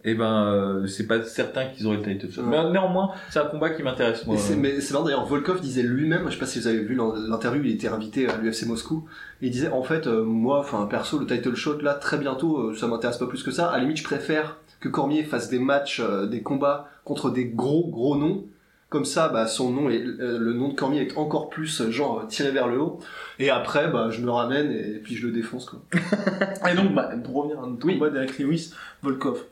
eh 0.06 0.14
ben 0.16 0.46
euh, 0.46 0.88
c'est 0.88 1.08
pas 1.08 1.22
certain 1.24 1.66
qu'ils 1.66 1.86
auraient 1.88 1.98
le 1.98 2.04
title 2.04 2.32
shot. 2.32 2.42
Ouais. 2.44 2.48
Mais 2.64 2.72
néanmoins, 2.72 3.12
c'est 3.30 3.40
un 3.40 3.46
combat 3.46 3.72
qui 3.72 3.84
m'intéresse 3.84 4.26
moi. 4.26 4.36
Et 4.36 4.40
c'est, 4.40 4.56
mais 4.56 4.80
c'est 4.80 4.94
marrant 4.94 5.06
d'ailleurs, 5.06 5.26
Volkov 5.26 5.60
disait 5.62 5.84
lui-même, 5.84 6.24
je 6.28 6.34
sais 6.34 6.40
pas 6.40 6.46
si 6.46 6.60
vous 6.60 6.68
avez 6.68 6.80
vu 6.80 6.96
l'in- 6.96 7.14
l'interview, 7.28 7.62
il 7.66 7.72
était 7.72 7.88
invité 7.88 8.28
à 8.30 8.38
l'UFC 8.38 8.66
Moscou, 8.68 9.06
et 9.42 9.48
il 9.48 9.52
disait 9.52 9.70
en 9.70 9.84
fait, 9.84 10.08
euh, 10.08 10.24
moi, 10.24 10.60
enfin 10.60 10.86
perso, 10.86 11.20
le 11.20 11.26
title 11.26 11.56
shot 11.56 11.80
là, 11.82 11.94
très 11.96 12.18
bientôt, 12.18 12.70
euh, 12.70 12.76
ça 12.76 12.88
m'intéresse 12.88 13.18
pas 13.18 13.28
plus 13.28 13.44
que 13.44 13.52
ça. 13.52 13.68
À 13.68 13.78
la 13.78 13.84
limite, 13.84 13.98
je 13.98 14.04
préfère 14.04 14.58
que 14.80 14.90
Cormier 14.90 15.24
fasse 15.24 15.50
des 15.50 15.60
matchs, 15.60 16.00
euh, 16.00 16.28
des 16.28 16.42
combats 16.44 16.88
contre 17.04 17.30
des 17.32 17.46
gros 17.46 17.88
gros 17.88 18.16
noms. 18.16 18.46
Comme 18.90 19.04
ça, 19.04 19.30
bah, 19.30 19.48
son 19.48 19.72
nom 19.72 19.90
et 19.90 19.98
euh, 20.02 20.38
le 20.38 20.54
nom 20.54 20.70
de 20.70 20.76
Cormier 20.76 21.02
est 21.02 21.18
encore 21.18 21.50
plus 21.50 21.82
euh, 21.82 21.90
genre 21.92 22.20
euh, 22.20 22.28
tiré 22.28 22.52
vers 22.52 22.68
le 22.68 22.80
haut. 22.80 23.00
Et 23.40 23.50
après, 23.50 23.90
bah, 23.90 24.10
je 24.12 24.22
me 24.22 24.30
ramène 24.30 24.72
et 24.72 25.00
puis 25.04 25.16
je 25.16 25.26
le 25.26 25.34
défonce 25.34 25.66
quoi. 25.66 25.82
Et 26.72 26.76
donc, 26.76 26.94
bah, 26.94 27.10
pour 27.24 27.36
revenir 27.36 27.62
à 27.62 27.68
notre 27.68 27.86
Oui. 27.86 27.96
combat 27.96 28.12
d'Eric 28.12 28.38
Lewis, 28.40 28.72
Volkov. 29.02 29.44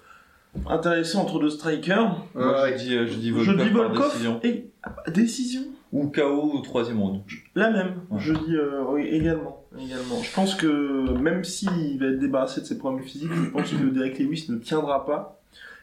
Intéressant 0.68 1.22
entre 1.24 1.40
deux 1.40 1.50
strikers. 1.50 2.18
Moi, 2.36 2.62
Ouais. 2.64 2.78
je 2.78 2.84
dis, 2.84 2.96
euh, 2.96 3.08
je 3.08 3.16
dis 3.16 3.30
Je 3.30 3.34
Volkov 3.34 3.56
dis 3.68 3.74
par 3.74 3.84
Volkov 3.90 4.12
décision. 4.12 4.40
et 4.44 4.70
ah, 4.84 4.96
décision. 5.12 5.62
Ou 5.92 6.08
KO 6.08 6.52
au 6.54 6.60
troisième 6.62 7.00
round. 7.02 7.22
La 7.56 7.70
même. 7.70 7.96
Ouais. 8.10 8.20
Je 8.20 8.34
dis 8.34 8.56
euh, 8.56 8.84
oui, 8.90 9.04
également, 9.08 9.64
également. 9.78 10.22
Je 10.24 10.34
pense 10.34 10.56
que 10.56 11.12
même 11.20 11.44
s'il 11.44 12.00
va 12.00 12.08
être 12.08 12.20
débarrassé 12.20 12.62
de 12.62 12.66
ses 12.66 12.78
problèmes 12.78 13.04
physiques, 13.04 13.32
je 13.34 13.50
pense 13.50 13.70
que 13.72 13.84
Derek 13.86 14.18
Lewis 14.20 14.46
ne 14.50 14.58
tiendra 14.58 15.06
pas. 15.06 15.40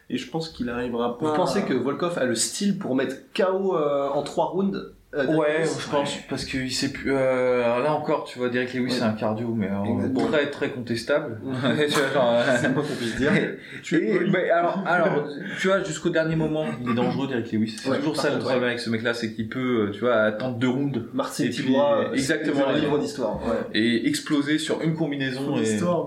Et 0.09 0.17
je 0.17 0.29
pense 0.29 0.49
qu'il 0.49 0.67
arrivera 0.69 1.17
pas. 1.17 1.29
Vous 1.29 1.35
pensez 1.35 1.59
à- 1.59 1.61
que 1.61 1.73
Volkov 1.73 2.17
a 2.17 2.25
le 2.25 2.35
style 2.35 2.77
pour 2.77 2.95
mettre 2.95 3.15
KO 3.33 3.77
euh, 3.77 4.09
en 4.09 4.23
trois 4.23 4.47
rounds? 4.47 4.77
Euh, 5.13 5.25
Ouais, 5.35 5.63
je 5.65 5.89
pense 5.89 6.17
parce 6.29 6.45
qu'il 6.45 6.71
sait 6.71 6.91
plus. 6.91 7.11
Euh, 7.13 7.63
alors 7.65 7.79
là 7.79 7.93
encore, 7.93 8.23
tu 8.23 8.39
vois, 8.39 8.49
Derek 8.49 8.73
Lewis 8.73 8.83
Ouais. 8.83 8.89
c'est 8.91 9.01
un 9.03 9.11
cardio, 9.13 9.53
mais 9.53 9.67
Exactement. 9.93 10.27
très 10.27 10.49
très 10.49 10.69
contestable. 10.69 11.39
Tu 11.43 11.49
vois, 11.89 12.13
genre, 12.13 12.33
euh, 12.33 12.57
C'est 12.61 12.73
pas 12.73 12.81
qu'on 12.81 12.95
puisse 12.95 13.15
dire. 13.17 13.31
Tu 13.83 13.97
es 13.97 14.09
et- 14.09 14.17
poli. 14.17 14.31
mais 14.31 14.49
alors, 14.49 14.83
alors, 14.87 15.27
tu 15.59 15.67
vois, 15.67 15.83
jusqu'au 15.83 16.09
dernier 16.09 16.35
moment, 16.35 16.65
il 16.81 16.91
est 16.91 16.93
dangereux, 16.93 17.27
Derek 17.27 17.51
Lewis. 17.51 17.75
C'est 17.81 17.89
Ouais, 17.89 17.97
toujours 17.97 18.15
ça 18.15 18.29
le 18.33 18.39
problème 18.39 18.63
avec 18.63 18.79
ce 18.79 18.89
mec-là, 18.89 19.13
c'est 19.13 19.33
qu'il 19.33 19.49
peut, 19.49 19.87
euh, 19.87 19.91
tu 19.91 19.99
vois, 20.01 20.15
attendre 20.15 20.57
deux 20.57 20.69
rounds 20.69 21.03
puis, 21.35 21.49
Tibois, 21.49 22.09
euh, 22.09 22.13
exactement, 22.13 22.67
un 22.67 22.73
livre 22.77 22.97
d'histoire. 22.99 23.39
Ouais. 23.45 23.57
et 23.79 24.07
exploser 24.07 24.57
sur 24.59 24.81
une 24.81 24.95
combinaison. 24.95 25.41
Son 25.55 25.57
Et, 25.57 25.63
histoire, 25.63 26.05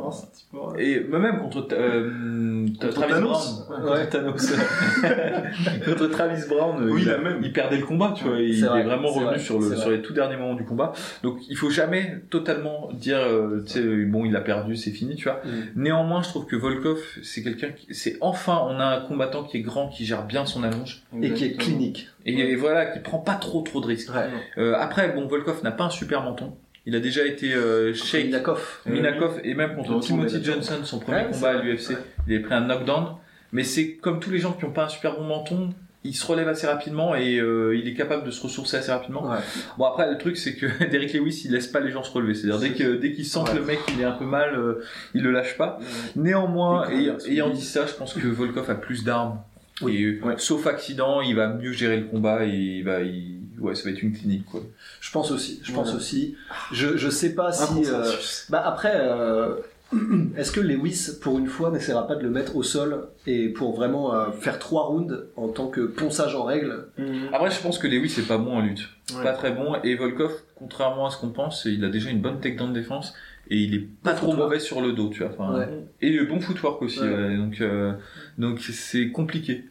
non, 0.53 0.77
et 0.79 1.01
même 1.01 1.39
contre 1.41 1.67
euh, 1.73 2.64
Contre 2.81 2.95
Travis 2.95 3.13
Thanos. 3.13 3.67
Brown. 3.69 3.85
Ouais, 3.93 4.09
Thanos. 4.09 4.53
Contre 5.85 6.07
Travis 6.09 6.43
Brown, 6.49 6.89
Oui, 6.91 7.03
il, 7.03 7.09
la 7.09 7.19
même. 7.19 7.39
il 7.43 7.53
perdait 7.53 7.77
le 7.79 7.87
combat, 7.87 8.15
tu 8.17 8.25
vois. 8.25 8.39
Il 8.41 8.65
vrai, 8.65 8.81
est 8.81 8.85
vraiment 8.85 9.09
revenu 9.09 9.27
vrai, 9.27 9.39
sur, 9.39 9.59
le, 9.61 9.67
vrai. 9.67 9.77
sur 9.77 9.91
les 9.91 10.03
tout 10.03 10.13
derniers 10.13 10.37
moments 10.37 10.55
du 10.55 10.65
combat. 10.65 10.93
Donc 11.23 11.39
il 11.49 11.57
faut 11.57 11.71
jamais 11.71 12.21
totalement 12.31 12.91
dire, 12.93 13.19
euh, 13.19 13.63
tu 13.67 13.73
sais, 13.73 14.05
bon, 14.05 14.25
il 14.25 14.35
a 14.37 14.41
perdu, 14.41 14.77
c'est 14.77 14.91
fini, 14.91 15.17
tu 15.17 15.25
vois. 15.25 15.41
Mm. 15.45 15.83
Néanmoins, 15.83 16.23
je 16.23 16.29
trouve 16.29 16.47
que 16.47 16.57
Volkov, 16.57 17.01
c'est 17.23 17.43
quelqu'un 17.43 17.71
qui, 17.71 17.95
c'est 17.95 18.17
enfin, 18.21 18.61
on 18.69 18.81
a 18.81 18.85
un 18.85 19.01
combattant 19.01 19.45
qui 19.45 19.59
est 19.59 19.63
grand, 19.63 19.89
qui 19.89 20.05
gère 20.05 20.25
bien 20.25 20.47
son 20.47 20.63
allonge. 20.63 21.03
Et 21.23 21.33
qui 21.33 21.45
est 21.45 21.57
clinique. 21.57 22.09
Et, 22.27 22.33
et 22.33 22.57
voilà, 22.57 22.87
qui 22.87 23.01
prend 23.01 23.19
pas 23.19 23.35
trop 23.35 23.63
trop 23.63 23.81
de 23.81 23.87
risques. 23.87 24.13
Ouais. 24.15 24.29
Euh, 24.59 24.75
après, 24.79 25.11
bon, 25.13 25.27
Volkov 25.27 25.63
n'a 25.63 25.73
pas 25.73 25.85
un 25.85 25.91
super 25.91 26.23
menton. 26.23 26.55
Il 26.87 26.95
a 26.95 27.01
déjà 27.01 27.25
été 27.25 27.55
euh, 27.55 27.95
shake 27.95 28.27
Minakov. 28.27 28.81
Minakov 28.87 29.41
et 29.43 29.55
même 29.55 29.75
contre 29.75 29.99
Timothy. 30.01 30.45
Johnson, 30.45 30.77
son 30.85 30.99
premier 30.99 31.19
Ouais, 31.25 31.31
combat 31.33 31.51
à 31.51 31.63
l'UFC, 31.63 31.97
il 32.27 32.35
avait 32.35 32.43
pris 32.43 32.55
un 32.55 32.61
knockdown. 32.63 33.17
Mais 33.53 33.65
c'est 33.65 33.95
comme 33.95 34.21
tous 34.21 34.31
les 34.31 34.39
gens 34.39 34.53
qui 34.53 34.65
n'ont 34.65 34.73
pas 34.73 34.85
un 34.85 34.89
super 34.89 35.17
bon 35.17 35.25
menton, 35.25 35.71
il 36.03 36.15
se 36.15 36.27
relève 36.27 36.49
assez 36.49 36.67
rapidement 36.67 37.15
et 37.15 37.39
euh, 37.39 37.75
il 37.77 37.89
est 37.89 37.95
capable 37.95 38.25
de 38.25 38.31
se 38.31 38.43
ressourcer 38.43 38.77
assez 38.77 38.93
rapidement. 38.93 39.27
Ouais. 39.27 39.39
Bon 39.79 39.87
après 39.87 40.11
le 40.11 40.19
truc 40.19 40.37
c'est 40.37 40.55
que 40.55 40.67
Derrick 40.91 41.15
Lewis 41.15 41.43
il 41.47 41.53
laisse 41.53 41.67
pas 41.67 41.81
les 41.81 41.91
gens 41.91 42.03
se 42.03 42.13
relever, 42.13 42.35
c'est-à-dire 42.35 42.59
dès 42.59 42.71
que 42.73 42.97
dès 42.97 43.13
qu'il 43.13 43.25
sent 43.25 43.41
que 43.51 43.57
le 43.57 43.65
mec 43.65 43.79
il 43.95 44.01
est 44.03 44.05
un 44.05 44.13
peu 44.13 44.27
mal, 44.27 44.55
euh, 44.55 44.85
il 45.15 45.23
le 45.23 45.31
lâche 45.31 45.57
pas. 45.57 45.79
Néanmoins, 46.15 46.89
ayant, 46.91 47.17
ayant 47.27 47.49
dit 47.49 47.63
ça, 47.65 47.87
je 47.87 47.95
pense 47.95 48.13
que 48.13 48.27
Volkov 48.27 48.69
a 48.71 48.75
plus 48.75 49.03
d'armes. 49.05 49.41
Oui. 49.83 50.03
Euh, 50.05 50.21
Ouais. 50.25 50.35
Sauf 50.39 50.67
accident, 50.67 51.21
il 51.21 51.35
va 51.35 51.49
mieux 51.49 51.73
gérer 51.73 51.99
le 51.99 52.07
combat 52.07 52.45
et 52.45 52.51
il 52.51 52.83
va, 52.85 53.01
il... 53.01 53.41
ouais, 53.61 53.75
ça 53.75 53.85
va 53.85 53.91
être 53.91 54.03
une 54.03 54.13
clinique 54.13 54.47
quoi. 54.47 54.61
Je 55.01 55.11
pense 55.11 55.31
aussi. 55.31 55.61
Je 55.65 55.73
pense 55.73 55.95
aussi. 55.95 56.37
Je, 56.73 56.97
je 56.97 57.09
sais 57.11 57.35
pas 57.35 57.53
si. 57.53 57.85
euh. 57.87 58.05
Bah 58.51 58.63
après, 58.65 58.93
euh, 58.95 59.57
est-ce 60.37 60.53
que 60.53 60.61
Lewis, 60.61 61.11
pour 61.21 61.39
une 61.39 61.47
fois, 61.47 61.71
n'essaiera 61.71 62.07
pas 62.07 62.15
de 62.17 62.23
le 62.23 62.31
mettre 62.31 62.57
au 62.57 62.63
sol 62.63 63.09
et 63.27 63.49
pour 63.49 63.75
vraiment 63.75 64.15
euh, 64.15 64.31
faire 64.33 64.59
trois 64.59 64.85
rounds 64.85 65.25
en 65.37 65.49
tant 65.49 65.67
que 65.69 65.81
ponçage 65.83 66.35
en 66.35 66.45
règle? 66.45 66.87
Mhm. 66.99 67.29
Après, 67.33 67.51
je 67.51 67.61
pense 67.61 67.79
que 67.79 67.87
Lewis 67.87 68.11
c'est 68.11 68.27
pas 68.29 68.39
bon 68.39 68.57
en 68.57 68.61
lutte, 68.63 68.89
Ouais. 69.17 69.23
pas 69.23 69.33
très 69.33 69.51
bon. 69.51 69.75
Et 69.83 69.95
Volkov, 69.97 70.33
contrairement 70.57 71.07
à 71.07 71.11
ce 71.11 71.19
qu'on 71.19 71.31
pense, 71.31 71.65
il 71.67 71.85
a 71.85 71.89
déjà 71.89 72.11
une 72.11 72.21
bonne 72.21 72.41
takedown 72.41 72.73
de 72.73 72.79
défense 72.81 73.13
et 73.51 73.59
il 73.59 73.75
est 73.75 73.87
pas 74.03 74.15
trop 74.15 74.33
mauvais 74.35 74.59
sur 74.59 74.81
le 74.81 74.93
dos, 74.93 75.11
tu 75.11 75.23
vois. 75.23 75.31
Enfin, 75.39 75.59
Ouais. 75.59 75.69
Et 76.01 76.19
bon 76.25 76.41
footwork 76.41 76.83
aussi, 76.83 77.01
Ouais. 77.01 77.09
ouais. 77.09 77.37
donc 77.37 77.61
euh, 77.61 77.93
donc 78.39 78.61
c'est 78.61 79.11
compliqué. 79.11 79.65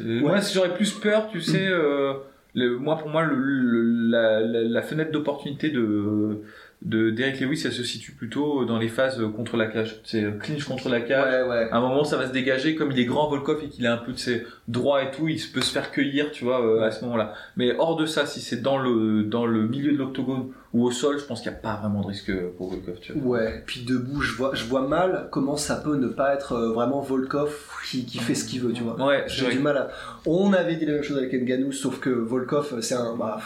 Euh, 0.00 0.16
Ouais. 0.16 0.20
Moi, 0.20 0.40
si 0.40 0.54
j'aurais 0.54 0.74
plus 0.74 0.92
peur, 0.92 1.28
tu 1.30 1.40
sais. 1.40 1.66
Euh, 1.66 2.14
le, 2.56 2.78
moi, 2.78 2.96
pour 2.98 3.08
moi, 3.08 3.24
le, 3.24 3.34
le- 3.34 4.08
la, 4.10 4.40
la, 4.40 4.62
la 4.62 4.82
fenêtre 4.82 5.10
d'opportunité 5.10 5.70
de 5.70 6.42
de 6.84 7.10
Derek 7.10 7.40
Lewis, 7.40 7.62
elle 7.64 7.72
se 7.72 7.82
situe 7.82 8.12
plutôt 8.12 8.64
dans 8.66 8.78
les 8.78 8.88
phases 8.88 9.20
contre 9.34 9.56
la 9.56 9.66
cage. 9.66 10.00
C'est 10.04 10.38
clinch 10.38 10.64
contre 10.64 10.90
la 10.90 11.00
cage. 11.00 11.46
Ouais, 11.46 11.48
ouais. 11.48 11.68
À 11.70 11.78
un 11.78 11.80
moment, 11.80 12.04
ça 12.04 12.18
va 12.18 12.26
se 12.26 12.32
dégager. 12.32 12.74
Comme 12.74 12.92
il 12.92 12.98
est 12.98 13.06
grand, 13.06 13.28
Volkov, 13.28 13.62
et 13.64 13.68
qu'il 13.68 13.86
a 13.86 13.94
un 13.94 13.96
peu 13.96 14.12
de 14.12 14.18
ses 14.18 14.46
droits 14.68 15.02
et 15.02 15.10
tout, 15.10 15.26
il 15.28 15.40
peut 15.52 15.62
se 15.62 15.72
faire 15.72 15.90
cueillir, 15.90 16.30
tu 16.30 16.44
vois, 16.44 16.64
euh, 16.64 16.82
à 16.82 16.90
ce 16.90 17.02
moment-là. 17.04 17.32
Mais 17.56 17.74
hors 17.78 17.96
de 17.96 18.04
ça, 18.04 18.26
si 18.26 18.40
c'est 18.40 18.60
dans 18.60 18.78
le 18.78 19.22
dans 19.22 19.46
le 19.46 19.66
milieu 19.66 19.92
de 19.92 19.96
l'octogone 19.96 20.50
ou 20.74 20.84
au 20.84 20.90
sol, 20.90 21.18
je 21.18 21.24
pense 21.24 21.40
qu'il 21.40 21.50
n'y 21.50 21.56
a 21.56 21.60
pas 21.60 21.76
vraiment 21.76 22.02
de 22.02 22.08
risque 22.08 22.32
pour 22.58 22.68
Volkov, 22.68 22.98
tu 23.00 23.12
vois. 23.12 23.38
Ouais, 23.38 23.62
puis 23.64 23.84
debout, 23.84 24.20
je 24.20 24.34
vois, 24.34 24.54
je 24.54 24.64
vois 24.64 24.86
mal 24.86 25.28
comment 25.30 25.56
ça 25.56 25.76
peut 25.76 25.96
ne 25.96 26.08
pas 26.08 26.34
être 26.34 26.52
euh, 26.52 26.72
vraiment 26.72 27.00
Volkov 27.00 27.54
qui, 27.88 28.04
qui 28.04 28.18
fait 28.18 28.34
ce 28.34 28.44
qu'il 28.44 28.60
veut, 28.60 28.72
tu 28.72 28.82
vois. 28.82 29.02
Ouais, 29.02 29.24
J'ai 29.26 29.48
du 29.48 29.58
mal 29.58 29.78
à. 29.78 29.88
On 30.26 30.52
avait 30.52 30.76
dit 30.76 30.84
la 30.84 30.94
même 30.94 31.02
chose 31.02 31.16
avec 31.16 31.32
Ngannou, 31.32 31.72
sauf 31.72 31.98
que 32.00 32.10
Volkov, 32.10 32.80
c'est 32.80 32.94
un. 32.94 33.16
Bah, 33.16 33.38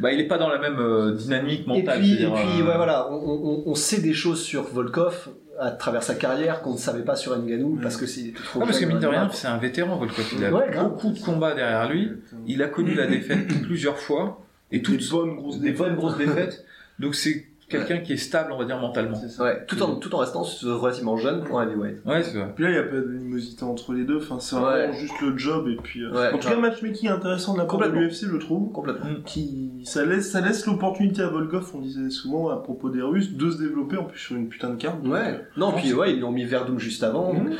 Bah, 0.00 0.12
il 0.12 0.20
est 0.20 0.28
pas 0.28 0.38
dans 0.38 0.48
la 0.48 0.58
même 0.58 0.78
euh, 0.78 1.12
dynamique 1.12 1.62
Et 1.66 1.68
mentale. 1.68 1.98
puis, 2.00 2.12
et 2.14 2.16
c'est-à-dire, 2.18 2.34
puis 2.34 2.60
euh, 2.62 2.66
ouais, 2.66 2.76
voilà, 2.76 3.10
on, 3.10 3.14
on- 3.16 3.62
on 3.66 3.74
sait 3.74 4.00
des 4.00 4.12
choses 4.14 4.42
sur 4.42 4.62
Volkov 4.64 5.28
à 5.60 5.72
travers 5.72 6.02
sa 6.04 6.14
carrière 6.14 6.62
qu'on 6.62 6.74
ne 6.74 6.78
savait 6.78 7.02
pas 7.02 7.16
sur 7.16 7.36
Ngannou 7.36 7.78
parce 7.82 7.96
que 7.96 8.06
c'est 8.06 8.32
trop. 8.44 8.60
Ouais, 8.60 8.66
parce 8.66 8.78
que 8.78 8.84
mine 8.84 9.00
de 9.00 9.06
euh, 9.06 9.10
rien, 9.10 9.28
c'est 9.32 9.48
un 9.48 9.58
vétéran, 9.58 9.96
Volkov. 9.96 10.24
Il 10.36 10.44
a 10.44 10.52
Ouais, 10.52 10.70
beaucoup 10.78 11.10
de 11.10 11.18
combats 11.18 11.54
derrière 11.54 11.88
lui. 11.88 12.12
Il 12.46 12.62
a 12.62 12.68
connu 12.68 12.94
la 12.94 13.06
défaite 13.08 13.48
plusieurs 13.62 13.98
fois. 13.98 14.40
Et 14.70 14.76
Des 14.78 14.82
toutes 14.82 15.10
bonnes 15.10 15.34
grosses 15.36 15.58
des 15.58 15.70
défaites. 15.72 15.78
bonnes 15.78 15.96
grosses 15.96 16.18
défaites. 16.18 16.64
Donc 16.98 17.14
c'est 17.14 17.46
quelqu'un 17.68 17.98
qui 17.98 18.14
est 18.14 18.16
stable, 18.16 18.50
on 18.52 18.58
va 18.58 18.64
dire, 18.64 18.78
mentalement. 18.78 19.16
Ouais, 19.40 19.64
tout 19.66 19.82
en, 19.82 19.96
tout 19.96 20.14
en 20.14 20.18
restant 20.18 20.42
relativement 20.64 21.16
jeune 21.16 21.44
pour 21.44 21.60
un 21.60 21.68
heavyweight. 21.68 21.98
Ouais, 22.06 22.22
c'est 22.22 22.36
vrai. 22.38 22.52
Puis 22.54 22.64
là, 22.64 22.70
il 22.70 22.72
n'y 22.72 22.78
a 22.78 22.82
pas 22.84 22.96
d'animosité 22.96 23.64
entre 23.64 23.92
les 23.92 24.04
deux. 24.04 24.18
Enfin, 24.18 24.38
c'est 24.40 24.56
vraiment 24.56 24.92
Ouais. 24.92 24.98
juste 24.98 25.20
le 25.20 25.36
job. 25.36 25.68
Et 25.68 25.76
puis, 25.76 26.02
euh, 26.02 26.10
Ouais, 26.12 26.28
en 26.28 26.38
tout 26.38 26.48
cas, 26.48 26.54
grave. 26.54 26.60
matchmaking 26.60 27.08
intéressant 27.10 27.52
de 27.54 27.58
la 27.58 27.64
part 27.64 27.76
de 27.78 27.84
Complètement. 27.84 28.00
l'UFC, 28.00 28.26
je 28.32 28.36
trouve. 28.38 28.72
Complètement. 28.72 29.06
Qui, 29.24 29.82
ça 29.84 30.04
laisse, 30.04 30.30
ça 30.30 30.40
laisse 30.40 30.66
l'opportunité 30.66 31.22
à 31.22 31.28
Volkov, 31.28 31.70
on 31.74 31.80
disait 31.80 32.10
souvent 32.10 32.48
à 32.48 32.56
propos 32.56 32.88
des 32.90 33.02
Russes, 33.02 33.32
de 33.34 33.50
se 33.50 33.58
développer 33.58 33.96
en 33.96 34.04
plus 34.04 34.18
sur 34.18 34.36
une 34.36 34.48
putain 34.48 34.70
de 34.70 34.76
carte. 34.76 35.02
Donc, 35.02 35.12
Ouais. 35.12 35.40
Non, 35.56 35.72
puis 35.72 35.92
ouais, 35.92 36.12
ils 36.12 36.16
lui 36.16 36.24
ont 36.24 36.32
mis 36.32 36.44
Verdum 36.44 36.78
juste 36.78 37.02
avant. 37.02 37.32
Mmh. 37.34 37.50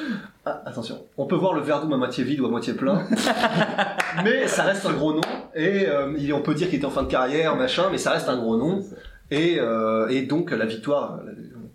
Ah, 0.47 0.63
attention, 0.65 0.97
on 1.19 1.27
peut 1.27 1.37
voir 1.37 1.53
le 1.53 1.61
Verdum 1.61 1.93
à 1.93 1.99
moitié 1.99 2.25
vide 2.25 2.41
ou 2.41 2.47
à 2.47 2.49
moitié 2.49 2.73
plein, 2.73 3.03
mais 4.25 4.47
ça 4.47 4.63
reste 4.63 4.87
un 4.87 4.93
gros 4.95 5.13
nom. 5.13 5.21
Et 5.55 5.87
euh, 5.87 6.11
on 6.35 6.41
peut 6.41 6.55
dire 6.55 6.69
qu'il 6.69 6.77
était 6.77 6.87
en 6.87 6.91
fin 6.91 7.03
de 7.03 7.09
carrière, 7.09 7.55
machin, 7.57 7.85
mais 7.91 7.99
ça 7.99 8.13
reste 8.13 8.29
un 8.29 8.39
gros 8.39 8.57
nom. 8.57 8.83
Et, 9.31 9.57
euh, 9.61 10.09
et 10.09 10.23
donc 10.23 10.51
la 10.51 10.65
victoire, 10.67 11.21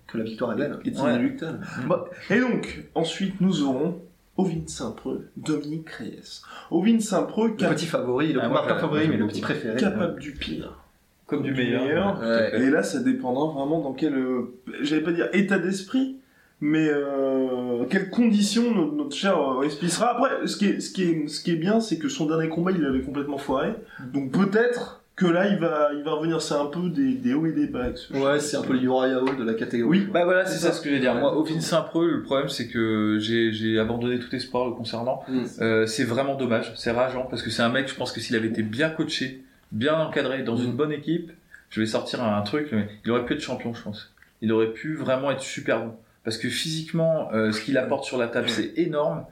que 0.08 0.18
la 0.18 0.24
victoire 0.24 0.54
est 0.54 0.56
belle. 0.58 0.78
est 0.86 1.00
Ouais. 1.00 1.14
inéluctable. 1.14 1.60
Bon, 1.88 1.98
et 2.30 2.40
donc, 2.40 2.84
ensuite, 2.96 3.40
nous 3.42 3.62
aurons 3.64 4.00
Ovin 4.38 4.66
Saint-Preux, 4.66 5.28
Dominique 5.38 5.90
Reyes. 5.92 6.42
Ovin 6.72 7.00
Saint-Preux, 7.00 7.50
Le 7.50 7.54
cap- 7.54 7.74
petit 7.76 7.86
favori, 7.86 8.34
le 8.34 8.42
Ah, 8.44 8.50
pas 8.50 8.80
favori, 8.80 9.08
mais 9.08 9.18
le 9.18 9.28
petit 9.28 9.42
préféré. 9.42 9.80
capable 9.80 10.20
du 10.20 10.32
pire. 10.32 10.80
Comme 11.28 11.44
du 11.44 11.52
Du 11.52 11.62
meilleur. 11.62 11.84
meilleur. 11.84 12.20
Ouais. 12.20 12.60
Et 12.62 12.70
là, 12.72 12.82
ça 12.84 13.00
dépendra 13.00 13.46
vraiment 13.54 13.82
dans 13.82 13.94
quel, 13.94 14.16
euh, 14.16 14.54
j'allais 14.82 15.02
pas 15.04 15.12
dire 15.14 15.30
état 15.34 15.58
d'esprit, 15.60 16.18
mais 16.62 16.90
euh, 16.90 17.86
quelles 17.90 18.10
conditions 18.10 18.74
notre, 18.74 18.94
notre 18.94 19.16
cher 19.16 19.38
euh, 19.38 19.60
Reyes 19.60 19.70
sera. 19.90 20.12
Après, 20.18 20.48
ce 20.48 20.58
qui 20.58 20.66
est, 20.66 20.80
ce 20.80 20.92
qui 20.92 21.04
est, 21.04 21.28
ce 21.28 21.42
qui 21.44 21.52
est 21.52 21.56
bien, 21.56 21.80
c'est 21.80 21.98
que 22.00 22.10
son 22.10 22.26
dernier 22.26 22.50
combat, 22.50 22.72
il 22.72 22.82
l'avait 22.82 23.02
complètement 23.02 23.38
foiré. 23.38 23.74
Donc 24.14 24.32
peut-être 24.32 25.03
que 25.16 25.28
là, 25.28 25.48
il 25.48 25.58
va, 25.60 25.92
il 25.94 26.04
va 26.04 26.12
revenir. 26.14 26.42
C'est 26.42 26.56
un 26.56 26.66
peu 26.66 26.90
des, 26.90 27.14
des 27.14 27.34
hauts 27.34 27.46
et 27.46 27.52
des 27.52 27.68
bas 27.68 27.96
ce 27.96 28.12
Ouais, 28.14 28.40
c'est 28.40 28.58
un 28.58 28.62
peu 28.64 28.74
le 28.74 28.82
Uriah 28.82 29.22
Hall 29.22 29.38
de 29.38 29.44
la 29.44 29.54
catégorie. 29.54 30.00
Oui. 30.00 30.08
Bah 30.12 30.24
voilà, 30.26 30.46
c'est 30.46 30.58
ça 30.58 30.70
ça. 30.72 30.74
ce 30.74 30.82
que 30.82 30.90
je 30.90 30.96
vais 30.96 31.00
dire. 31.02 31.14
Moi, 31.16 31.38
Ovin 31.38 31.60
Saint-Preux, 31.60 32.10
le 32.10 32.22
problème 32.24 32.50
c'est 32.50 32.68
que 32.68 33.18
j'ai 33.20 33.52
j'ai 33.54 33.78
abandonné 33.80 34.18
tout 34.20 34.34
espoir 34.36 34.66
le 34.68 34.74
concernant. 34.74 35.24
Mm. 35.28 35.44
Euh, 35.62 35.86
c'est 35.86 36.04
vraiment 36.04 36.36
dommage, 36.36 36.74
c'est 36.76 36.92
rageant 36.92 37.26
parce 37.30 37.44
que 37.44 37.50
c'est 37.52 37.62
un 37.62 37.70
mec, 37.70 37.88
je 37.88 37.96
pense 37.96 38.12
que 38.12 38.20
s'il 38.20 38.36
avait 38.36 38.48
été 38.48 38.64
bien 38.64 38.90
coaché, 38.90 39.44
bien 39.72 39.96
encadré 40.00 40.42
dans 40.44 40.58
une 40.58 40.74
Mm. 40.74 40.78
bonne 40.78 40.92
équipe, 40.92 41.32
je 41.70 41.80
vais 41.80 41.86
sortir 41.88 42.24
un, 42.24 42.36
un 42.38 42.42
truc, 42.42 42.70
mais 42.72 42.88
il 43.06 43.12
aurait 43.12 43.26
pu 43.26 43.34
être 43.34 43.42
champion, 43.42 43.74
je 43.74 43.84
pense. 43.84 44.12
Il 44.42 44.52
aurait 44.52 44.72
pu 44.74 44.96
vraiment 44.96 45.30
être 45.32 45.42
super 45.42 45.80
bon 45.86 45.94
parce 46.24 46.38
que 46.38 46.48
physiquement, 46.50 47.30
euh, 47.34 47.52
ce 47.52 47.62
qu'il 47.62 47.78
apporte 47.78 48.06
sur 48.06 48.18
la 48.18 48.28
table, 48.30 48.50
c'est 48.50 48.74
énorme 48.78 49.26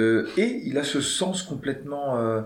Euh, 0.00 0.26
et 0.38 0.62
il 0.64 0.78
a 0.78 0.84
ce 0.84 1.02
sens 1.02 1.42
complètement 1.42 2.18
euh, 2.18 2.40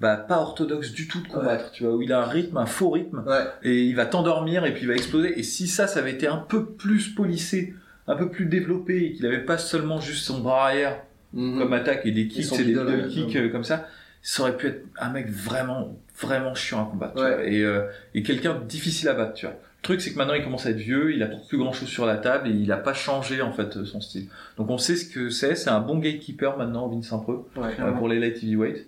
bah, 0.00 0.16
pas 0.16 0.38
orthodoxe 0.38 0.92
du 0.92 1.08
tout 1.08 1.20
de 1.20 1.28
combattre, 1.28 1.72
tu 1.72 1.84
vois, 1.84 1.94
où 1.96 2.02
il 2.02 2.12
a 2.12 2.20
un 2.22 2.26
rythme, 2.26 2.56
un 2.56 2.66
faux 2.66 2.90
rythme 2.90 3.24
Ouais. 3.26 3.44
et 3.62 3.82
il 3.84 3.96
va 3.96 4.06
t'endormir 4.06 4.64
et 4.64 4.72
puis 4.72 4.82
il 4.82 4.88
va 4.88 4.94
exploser. 4.94 5.38
Et 5.38 5.42
si 5.42 5.66
ça, 5.66 5.86
ça 5.86 6.00
avait 6.00 6.12
été 6.12 6.26
un 6.26 6.36
peu 6.36 6.64
plus 6.66 7.08
polissé, 7.08 7.74
un 8.06 8.16
peu 8.16 8.28
plus 8.30 8.46
développé 8.46 9.04
et 9.04 9.12
qu'il 9.12 9.26
avait 9.26 9.44
pas 9.44 9.58
seulement 9.58 10.00
juste 10.00 10.24
son 10.24 10.40
bras 10.40 10.64
arrière 10.66 11.00
Mhm. 11.34 11.58
comme 11.58 11.72
attaque 11.74 12.06
et 12.06 12.10
des 12.10 12.26
kicks, 12.26 12.44
c'est 12.46 12.64
des 12.64 12.72
middle, 12.72 12.86
ouais. 12.86 13.08
kicks 13.08 13.36
euh, 13.36 13.48
comme 13.50 13.64
ça, 13.64 13.86
ça 14.22 14.42
aurait 14.42 14.56
pu 14.56 14.68
être 14.68 14.84
un 14.98 15.10
mec 15.10 15.28
vraiment, 15.28 15.94
vraiment 16.18 16.54
chiant 16.54 16.86
à 16.86 16.90
combattre. 16.90 17.14
tu 17.16 17.20
vois, 17.20 17.44
et 17.44 17.62
euh, 17.62 17.82
et 18.14 18.22
quelqu'un 18.22 18.54
de 18.54 18.64
difficile 18.64 19.08
à 19.10 19.14
battre, 19.14 19.34
tu 19.34 19.44
vois. 19.44 19.54
Le 19.54 19.82
truc, 19.82 20.00
c'est 20.00 20.10
que 20.12 20.16
maintenant 20.16 20.32
il 20.34 20.42
commence 20.42 20.64
à 20.64 20.70
être 20.70 20.76
vieux, 20.78 21.12
il 21.14 21.22
apporte 21.22 21.46
plus 21.46 21.58
grand 21.58 21.72
chose 21.72 21.88
sur 21.88 22.06
la 22.06 22.16
table 22.16 22.48
et 22.48 22.52
il 22.52 22.72
a 22.72 22.78
pas 22.78 22.94
changé 22.94 23.42
en 23.42 23.52
fait 23.52 23.84
son 23.84 24.00
style. 24.00 24.26
Donc 24.56 24.70
on 24.70 24.78
sait 24.78 24.96
ce 24.96 25.04
que 25.12 25.28
c'est, 25.28 25.54
c'est 25.54 25.68
un 25.70 25.80
bon 25.80 25.98
gatekeeper 25.98 26.56
maintenant, 26.56 26.88
Vince 26.88 27.08
Saint-Preux 27.08 27.44
Ouais. 27.56 27.76
euh, 27.78 27.92
pour 27.92 28.08
les 28.08 28.18
light 28.18 28.36
heavyweight. 28.42 28.86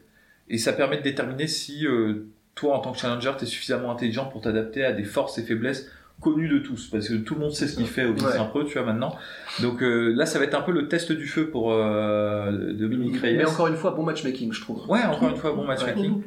Et 0.50 0.58
ça 0.58 0.72
permet 0.72 0.98
de 0.98 1.02
déterminer 1.02 1.46
si 1.46 1.86
euh, 1.86 2.26
toi, 2.54 2.76
en 2.76 2.80
tant 2.80 2.92
que 2.92 2.98
challenger, 2.98 3.32
tu 3.38 3.44
es 3.44 3.46
suffisamment 3.46 3.90
intelligent 3.90 4.26
pour 4.26 4.42
t'adapter 4.42 4.84
à 4.84 4.92
des 4.92 5.04
forces 5.04 5.38
et 5.38 5.42
faiblesses 5.42 5.88
connues 6.20 6.48
de 6.48 6.58
tous. 6.58 6.88
Parce 6.88 7.08
que 7.08 7.14
tout 7.14 7.34
le 7.34 7.40
monde 7.40 7.52
sait 7.52 7.66
ce 7.66 7.76
qu'il 7.76 7.86
fait 7.86 8.04
au 8.04 8.12
Ouais. 8.12 8.36
un 8.36 8.44
peu, 8.44 8.64
tu 8.66 8.74
vois, 8.74 8.82
maintenant. 8.84 9.16
Donc 9.62 9.82
euh, 9.82 10.12
là, 10.14 10.26
ça 10.26 10.38
va 10.38 10.44
être 10.44 10.54
un 10.54 10.60
peu 10.60 10.72
le 10.72 10.88
test 10.88 11.12
du 11.12 11.26
feu 11.26 11.48
pour 11.48 11.72
euh, 11.72 12.72
Dominique 12.72 13.16
Reyes. 13.16 13.36
Mais 13.36 13.46
encore 13.46 13.68
une 13.68 13.76
fois, 13.76 13.92
bon 13.92 14.02
matchmaking, 14.02 14.52
je 14.52 14.60
trouve. 14.60 14.88
Ouais, 14.88 15.02
encore 15.04 15.30
une 15.30 15.36
fois, 15.36 15.52
bon 15.52 15.64
matchmaking. 15.64 16.20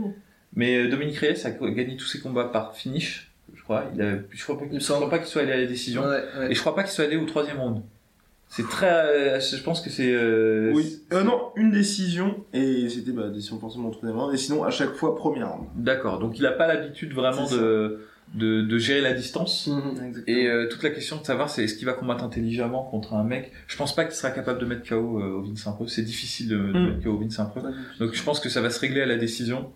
Mais 0.55 0.77
euh, 0.85 0.89
Dominique 0.89 1.17
Reyes 1.17 1.45
a 1.45 1.51
gagné 1.51 1.97
tous 1.97 2.05
ses 2.05 2.19
combats 2.19 2.45
par 2.45 2.75
finish, 2.75 3.31
je 3.53 3.61
crois. 3.63 3.85
Il 3.93 4.01
a, 4.01 4.15
je 4.31 4.43
crois 4.43 4.57
pas, 4.57 4.65
qu'il 5.19 5.27
soit 5.27 5.41
allé 5.41 5.51
à 5.51 5.57
la 5.57 5.65
décision. 5.65 6.03
Ouais, 6.03 6.23
ouais. 6.39 6.51
Et 6.51 6.55
je 6.55 6.59
crois 6.59 6.75
pas 6.75 6.83
qu'il 6.83 6.91
soit 6.91 7.05
allé 7.05 7.17
au 7.17 7.25
troisième 7.25 7.59
round. 7.59 7.81
C'est 8.55 8.67
très... 8.69 8.87
euh, 8.91 9.39
je 9.39 9.63
pense 9.63 9.81
que 9.81 9.89
c'est... 9.89 10.13
euh, 10.13 10.71
Oui. 10.73 11.01
Euh, 11.11 11.23
non, 11.23 11.51
une 11.55 11.71
décision, 11.71 12.43
et 12.53 12.87
c'était 12.89 13.11
bah, 13.11 13.29
décision 13.29 13.59
forcément 13.59 13.89
au 13.89 13.91
troisième 13.91 14.19
round, 14.19 14.33
et 14.33 14.37
sinon 14.37 14.63
à 14.63 14.69
chaque 14.69 14.93
fois 14.93 15.15
première 15.15 15.49
round. 15.51 15.67
D'accord, 15.75 16.19
donc 16.19 16.37
il 16.37 16.45
a 16.45 16.51
pas 16.51 16.67
l'habitude 16.67 17.13
vraiment 17.13 17.49
de, 17.49 18.01
de, 18.35 18.61
de 18.61 18.77
gérer 18.77 19.01
la 19.01 19.13
distance. 19.13 19.67
Mhm. 19.67 20.23
Et 20.27 20.47
euh, 20.47 20.67
toute 20.69 20.83
la 20.83 20.91
question 20.91 21.17
de 21.17 21.25
savoir, 21.25 21.49
c'est 21.49 21.63
est-ce 21.63 21.75
qu'il 21.75 21.85
va 21.87 21.93
combattre 21.93 22.23
intelligemment 22.23 22.83
contre 22.83 23.15
un 23.15 23.23
mec? 23.23 23.51
Je 23.67 23.75
pense 23.75 23.95
pas 23.95 24.05
qu'il 24.05 24.13
sera 24.15 24.29
capable 24.31 24.59
de 24.59 24.65
mettre 24.65 24.87
KO 24.87 25.19
euh, 25.19 25.39
Ovin 25.39 25.55
Saint-Preux. 25.55 25.87
C'est 25.87 26.03
difficile 26.03 26.49
de, 26.49 26.57
de 26.57 26.61
Mm. 26.79 26.85
mettre 26.89 27.03
KO 27.03 27.09
Ovin 27.15 27.29
Saint-Preux. 27.31 27.61
Donc 27.99 28.13
je 28.13 28.23
pense 28.23 28.39
que 28.39 28.49
ça 28.49 28.61
va 28.61 28.69
se 28.69 28.79
régler 28.79 29.01
à 29.01 29.05
la 29.07 29.17
décision. 29.17 29.71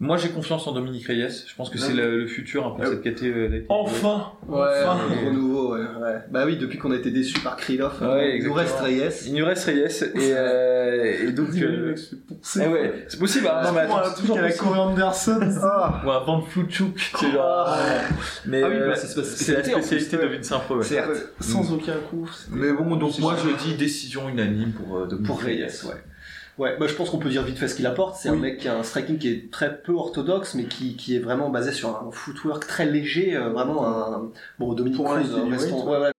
Moi, 0.00 0.16
j'ai 0.16 0.28
confiance 0.30 0.66
en 0.66 0.72
Dominique 0.72 1.06
Reyes. 1.06 1.28
Je 1.46 1.54
pense 1.54 1.70
que 1.70 1.78
c'est 1.78 1.94
le, 1.94 2.18
le 2.18 2.26
futur 2.26 2.66
un 2.66 2.70
peu 2.72 2.82
de 2.84 2.88
cette 2.90 3.02
catégorie. 3.02 3.64
Enfin 3.68 4.32
Ouais, 4.48 4.58
Enfin 4.82 4.98
un 5.00 5.26
renouveau, 5.26 5.74
ouais, 5.74 5.80
ouais. 5.80 6.16
Bah 6.30 6.42
oui, 6.44 6.56
depuis 6.58 6.78
qu'on 6.78 6.90
a 6.90 6.96
été 6.96 7.10
déçus 7.12 7.38
par 7.40 7.56
Krylov, 7.56 8.02
Ouais, 8.02 8.36
il 8.38 8.44
nous 8.44 8.52
reste. 8.52 8.80
Reyes. 8.80 9.02
Il 9.26 9.34
nous 9.34 9.46
reste 9.46 9.64
Reyes 9.66 10.02
et, 10.02 10.32
euh, 10.34 11.28
et 11.28 11.32
donc. 11.32 11.50
euh, 11.56 11.94
eh 12.56 12.66
ouais, 12.66 13.04
c'est 13.08 13.18
possible. 13.20 13.46
hein. 13.46 13.62
non, 13.64 13.72
mais 13.72 13.80
attends, 13.82 13.98
un 13.98 14.02
c'est 14.04 14.10
truc 14.14 14.20
toujours 14.26 14.38
à 14.38 14.42
la. 14.42 14.52
Corey 14.52 14.78
Anderson. 14.80 15.40
Ah, 15.62 16.02
Ou 16.04 16.10
un 16.10 16.20
Van 16.24 16.40
Floutchouk, 16.42 17.12
c'est 17.20 17.30
genre. 17.30 17.76
Mais 18.46 18.62
Ah 18.64 18.68
oui, 18.68 18.74
euh, 18.76 18.88
bah, 18.88 18.96
c'est 18.96 19.16
la 19.16 19.24
spécialité, 19.24 20.16
de 20.16 20.26
Vince 20.36 20.52
Pro. 20.66 20.76
Ouais. 20.78 20.84
certes. 20.84 21.10
Sans 21.40 21.72
aucun 21.72 21.94
coup. 22.10 22.28
Mais 22.50 22.72
bon, 22.72 22.96
donc 22.96 23.16
moi 23.20 23.36
je 23.42 23.64
dis 23.64 23.74
décision 23.76 24.28
unanime 24.28 24.72
pour 24.72 24.98
euh, 24.98 25.06
Dominique 25.06 25.26
Pour 25.28 25.40
Reyes, 25.40 25.62
ouais. 25.62 25.94
Ouais, 26.56 26.76
bah, 26.78 26.86
je 26.86 26.94
pense 26.94 27.10
qu'on 27.10 27.18
peut 27.18 27.30
dire 27.30 27.42
vite 27.42 27.58
fait 27.58 27.66
ce 27.66 27.74
qu'il 27.74 27.86
apporte. 27.86 28.16
C'est 28.16 28.28
un 28.28 28.34
Oui. 28.34 28.40
mec 28.40 28.58
qui 28.58 28.68
a 28.68 28.78
un 28.78 28.82
striking 28.84 29.18
qui 29.18 29.28
est 29.28 29.50
très 29.50 29.82
peu 29.82 29.92
orthodoxe, 29.94 30.54
mais 30.54 30.64
qui, 30.66 30.96
qui 30.96 31.16
est 31.16 31.18
vraiment 31.18 31.50
basé 31.50 31.72
sur 31.72 31.88
un 31.88 32.10
footwork 32.12 32.66
très 32.66 32.86
léger, 32.86 33.34
euh, 33.36 33.48
vraiment 33.50 33.86
un. 33.86 34.30
Bon, 34.60 34.72
Dominique 34.74 35.00
un 35.00 35.04
Cruz, 35.20 35.34
restons- 35.50 35.84
ouais. 35.84 35.96
ouais, 35.96 36.02
ouais. 36.02 36.10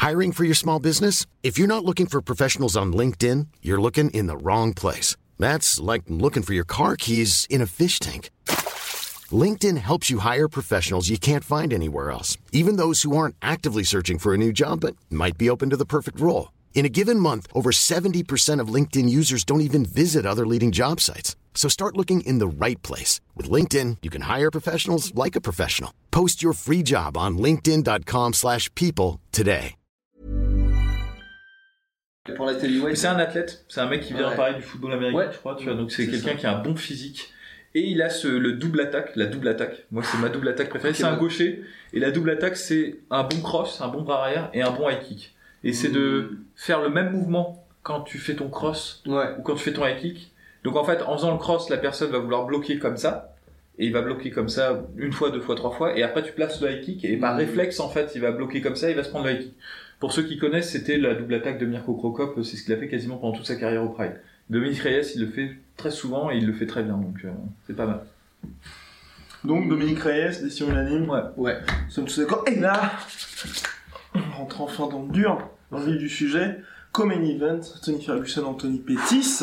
Hiring 0.00 0.32
for 0.32 0.44
your 0.44 0.54
small 0.56 0.78
business? 0.80 1.26
If 1.42 1.58
you're 1.58 1.66
not 1.68 1.84
looking 1.84 2.06
for 2.06 2.22
professionals 2.22 2.76
on 2.76 2.92
LinkedIn, 2.92 3.48
you're 3.62 3.80
looking 3.80 4.10
in 4.10 4.26
the 4.28 4.36
wrong 4.42 4.72
place. 4.74 5.16
That's 5.38 5.80
like 5.80 6.04
looking 6.08 6.42
for 6.44 6.54
your 6.54 6.64
car 6.66 6.94
keys 6.96 7.46
in 7.50 7.60
a 7.60 7.66
fish 7.66 7.98
tank. 7.98 8.30
LinkedIn 9.30 9.76
helps 9.76 10.08
you 10.08 10.20
hire 10.20 10.48
professionals 10.48 11.08
you 11.10 11.18
can't 11.18 11.44
find 11.44 11.72
anywhere 11.72 12.10
else, 12.10 12.38
even 12.52 12.76
those 12.76 13.02
who 13.02 13.16
aren't 13.16 13.34
actively 13.42 13.82
searching 13.84 14.18
for 14.18 14.32
a 14.32 14.38
new 14.38 14.52
job 14.52 14.80
but 14.80 14.94
might 15.10 15.36
be 15.36 15.50
open 15.50 15.68
to 15.70 15.76
the 15.76 15.84
perfect 15.84 16.18
role. 16.20 16.48
In 16.78 16.86
a 16.86 16.88
given 16.88 17.18
month, 17.18 17.48
over 17.54 17.70
70% 17.72 18.60
of 18.62 18.72
LinkedIn 18.72 19.08
users 19.10 19.42
don't 19.44 19.62
even 19.62 19.84
visit 19.84 20.24
other 20.24 20.46
leading 20.46 20.70
job 20.70 21.00
sites. 21.00 21.34
So 21.52 21.68
start 21.68 21.96
looking 21.96 22.20
in 22.20 22.38
the 22.38 22.46
right 22.46 22.80
place. 22.82 23.20
With 23.34 23.50
LinkedIn, 23.50 23.96
you 24.04 24.10
can 24.10 24.22
hire 24.22 24.52
professionals 24.52 25.12
like 25.16 25.34
a 25.34 25.40
professional. 25.40 25.90
Post 26.12 26.40
your 26.40 26.52
free 26.54 26.84
job 26.84 27.16
on 27.16 27.36
linkedin.com/people 27.36 28.32
slash 28.32 28.72
people 28.76 29.18
today. 29.32 29.74
C'est 32.94 33.06
un 33.08 33.18
athlète, 33.18 33.64
c'est 33.68 33.80
un 33.80 33.88
mec 33.88 34.02
qui 34.02 34.12
vient 34.12 34.28
Ouais. 34.30 34.36
pareil 34.36 34.54
du 34.56 34.62
football 34.62 34.92
américain, 34.92 35.18
Ouais. 35.18 35.28
je 35.32 35.38
crois, 35.38 35.56
tu 35.56 35.64
vois. 35.64 35.74
Donc 35.74 35.90
c'est 35.90 36.06
quelqu'un 36.06 36.36
qui 36.36 36.46
a 36.46 36.56
un 36.56 36.62
bon 36.62 36.76
physique 36.76 37.32
et 37.74 37.80
il 37.90 38.00
a 38.02 38.08
ce, 38.10 38.28
le 38.28 38.52
double 38.52 38.82
attaque, 38.82 39.16
la 39.16 39.26
double 39.26 39.48
attaque. 39.48 39.84
Moi 39.90 40.04
c'est 40.04 40.18
ma 40.18 40.28
double 40.28 40.46
attaque 40.48 40.68
préférée. 40.68 40.90
Ok, 40.92 40.96
c'est 40.96 41.04
un 41.04 41.14
ouais. 41.14 41.18
gaucher 41.18 41.64
et 41.92 41.98
la 41.98 42.12
double 42.12 42.30
attaque 42.30 42.56
c'est 42.56 43.00
un 43.10 43.24
bon 43.24 43.40
cross, 43.40 43.80
un 43.80 43.88
bon 43.88 44.02
bras 44.02 44.22
arrière 44.22 44.50
et 44.54 44.62
un 44.62 44.70
bon 44.70 44.88
high 44.88 45.00
kick. 45.00 45.34
Et 45.64 45.72
c'est 45.72 45.88
de 45.90 46.38
faire 46.56 46.80
le 46.82 46.88
même 46.88 47.10
mouvement 47.12 47.64
quand 47.82 48.02
tu 48.02 48.18
fais 48.18 48.34
ton 48.34 48.48
cross 48.48 49.02
ouais. 49.06 49.34
ou 49.38 49.42
quand 49.42 49.54
tu 49.54 49.64
fais 49.64 49.72
ton 49.72 49.86
high 49.86 49.96
kick. 49.98 50.32
Donc 50.64 50.76
en 50.76 50.84
fait, 50.84 51.02
en 51.02 51.16
faisant 51.16 51.32
le 51.32 51.38
cross, 51.38 51.68
la 51.70 51.78
personne 51.78 52.10
va 52.10 52.18
vouloir 52.18 52.44
bloquer 52.46 52.78
comme 52.78 52.96
ça. 52.96 53.34
Et 53.80 53.86
il 53.86 53.92
va 53.92 54.02
bloquer 54.02 54.30
comme 54.30 54.48
ça 54.48 54.82
une 54.96 55.12
fois, 55.12 55.30
deux 55.30 55.40
fois, 55.40 55.54
trois 55.54 55.70
fois. 55.70 55.96
Et 55.96 56.02
après, 56.02 56.22
tu 56.24 56.32
places 56.32 56.60
le 56.60 56.70
high 56.72 56.80
kick. 56.84 57.04
Et 57.04 57.16
par 57.16 57.32
Mhm. 57.34 57.38
réflexe, 57.38 57.78
en 57.80 57.88
fait, 57.88 58.10
il 58.16 58.20
va 58.20 58.32
bloquer 58.32 58.60
comme 58.60 58.74
ça. 58.76 58.90
Il 58.90 58.96
va 58.96 59.04
se 59.04 59.10
prendre 59.10 59.24
le 59.26 59.32
high 59.32 59.40
kick. 59.40 59.54
Pour 60.00 60.12
ceux 60.12 60.22
qui 60.24 60.36
connaissent, 60.38 60.70
c'était 60.70 60.96
la 60.96 61.14
double 61.14 61.34
attaque 61.34 61.58
de 61.58 61.66
Mirko 61.66 61.94
Krokop. 61.94 62.42
C'est 62.44 62.56
ce 62.56 62.64
qu'il 62.64 62.72
a 62.72 62.76
fait 62.76 62.88
quasiment 62.88 63.16
pendant 63.18 63.36
toute 63.36 63.46
sa 63.46 63.56
carrière 63.56 63.82
au 63.84 63.88
Pride. 63.90 64.20
Dominique 64.50 64.80
Reyes, 64.80 65.12
il 65.14 65.20
le 65.22 65.28
fait 65.30 65.50
très 65.76 65.90
souvent 65.90 66.30
et 66.30 66.36
il 66.38 66.46
le 66.46 66.52
fait 66.52 66.66
très 66.66 66.82
bien. 66.82 66.94
Donc 66.96 67.16
euh, 67.24 67.28
c'est 67.66 67.76
pas 67.76 67.86
mal. 67.86 68.00
Donc 69.44 69.68
Dominique 69.68 70.00
Reyes, 70.00 70.40
décision 70.42 70.70
unanime. 70.70 71.08
Ouais. 71.08 71.20
Ouais. 71.36 71.58
Nous 71.86 71.90
sommes 71.90 72.04
tous 72.06 72.18
d'accord. 72.18 72.44
Et 72.48 72.56
là, 72.56 72.92
rentre 74.36 74.60
enfin 74.60 74.88
dans 74.88 75.02
le 75.02 75.08
dur, 75.10 75.38
dans 75.70 75.78
le 75.78 75.84
vif 75.84 75.98
du 75.98 76.08
sujet. 76.08 76.60
Comme 76.92 77.12
event, 77.12 77.60
Tony 77.84 78.02
Ferguson, 78.02 78.44
Anthony 78.44 78.78
Pettis. 78.78 79.42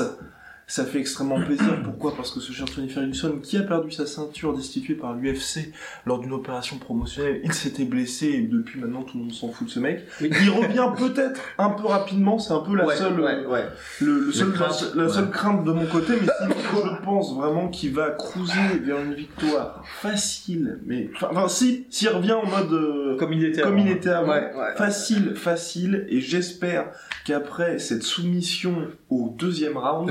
Ça 0.68 0.84
fait 0.84 1.00
extrêmement 1.00 1.40
plaisir. 1.40 1.84
Pourquoi? 1.84 2.16
Parce 2.16 2.32
que 2.32 2.40
ce 2.40 2.52
cher 2.52 2.66
Tony 2.66 2.90
Ferguson, 2.90 3.40
qui 3.44 3.56
a 3.58 3.62
perdu 3.62 3.92
sa 3.92 4.08
ceinture 4.08 4.56
destituée 4.56 4.96
par 4.96 5.14
l'UFC 5.14 5.72
lors 6.08 6.18
d'une 6.20 6.34
opération 6.34 6.80
promotionnelle, 6.80 7.42
il 7.44 7.54
s'était 7.54 7.86
blessé 7.86 8.28
et 8.30 8.42
depuis 8.42 8.80
maintenant 8.80 9.04
tout 9.04 9.18
le 9.20 9.26
monde 9.26 9.34
s'en 9.34 9.52
fout 9.52 9.68
de 9.68 9.72
ce 9.72 9.80
mec. 9.80 10.02
Oui. 10.22 10.32
Il 10.42 10.50
revient 10.50 10.90
peut-être 10.98 11.40
un 11.60 11.70
peu 11.70 11.86
rapidement, 11.86 12.40
c'est 12.40 12.54
un 12.54 12.62
peu 12.62 12.76
la 12.76 12.88
ouais, 12.88 12.96
seule, 12.96 13.20
ouais, 13.20 13.46
ouais. 13.46 13.66
le, 14.02 14.22
le 14.22 14.32
seul, 14.32 14.52
crainte, 14.54 14.92
la, 14.96 15.08
seule 15.08 15.30
crainte 15.30 15.64
de 15.66 15.72
mon 15.72 15.86
côté, 15.86 16.14
mais 16.20 16.28
sinon, 16.42 16.56
je 16.98 17.04
pense 17.04 17.36
vraiment 17.36 17.68
qu'il 17.68 17.94
va 17.94 18.10
cruiser 18.10 18.80
vers 18.84 19.00
une 19.00 19.14
victoire 19.14 19.84
facile. 20.02 20.80
Mais 20.88 21.12
enfin, 21.22 21.48
si, 21.48 21.86
s'il 21.92 22.10
revient 22.10 22.32
en 22.34 22.46
mode 22.48 22.74
euh, 22.74 23.18
Comme 23.18 23.34
il 23.34 23.46
était 23.46 23.62
comme 23.62 23.74
avant. 23.76 23.86
il 23.86 23.92
était 23.92 24.10
avant, 24.10 24.32
Ouais, 24.32 24.52
ouais. 24.56 24.76
facile, 24.78 25.36
facile, 25.36 26.08
et 26.10 26.22
j'espère 26.22 26.88
qu'après 27.24 27.78
cette 27.78 28.02
soumission 28.04 28.88
au 29.12 29.34
deuxième 29.38 29.78
round, 29.78 30.10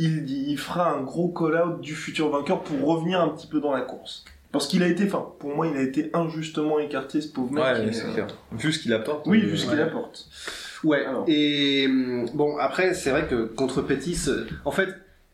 il, 0.00 0.50
il 0.50 0.58
fera 0.58 0.90
un 0.90 1.02
gros 1.02 1.28
call-out 1.28 1.80
du 1.80 1.94
futur 1.94 2.30
vainqueur 2.30 2.62
pour 2.62 2.84
revenir 2.86 3.20
un 3.20 3.28
petit 3.28 3.46
peu 3.46 3.60
dans 3.60 3.72
la 3.72 3.82
course. 3.82 4.24
Parce 4.52 4.66
qu'il 4.66 4.82
a 4.82 4.88
été, 4.88 5.04
enfin, 5.04 5.26
pour 5.38 5.54
moi, 5.54 5.68
il 5.68 5.76
a 5.76 5.82
été 5.82 6.10
injustement 6.12 6.80
écarté, 6.80 7.20
ce 7.20 7.28
pauvre 7.28 7.52
mec. 7.52 7.62
Ouais, 7.62 7.92
c'est 7.92 8.06
euh, 8.06 8.12
clair. 8.12 8.26
Vu 8.52 8.72
ce 8.72 8.80
qu'il 8.80 8.92
apporte. 8.92 9.26
Oui, 9.26 9.40
euh, 9.42 9.46
vu 9.46 9.56
ce 9.56 9.68
qu'il 9.68 9.80
apporte. 9.80 10.26
Ouais, 10.82 11.04
Alors. 11.04 11.24
et 11.28 11.86
hum, 11.86 12.26
bon, 12.34 12.56
après, 12.58 12.94
c'est 12.94 13.10
vrai 13.10 13.26
que 13.28 13.44
contre 13.44 13.82
Pétis, 13.82 14.24
euh, 14.28 14.46
en 14.64 14.72
fait, 14.72 14.88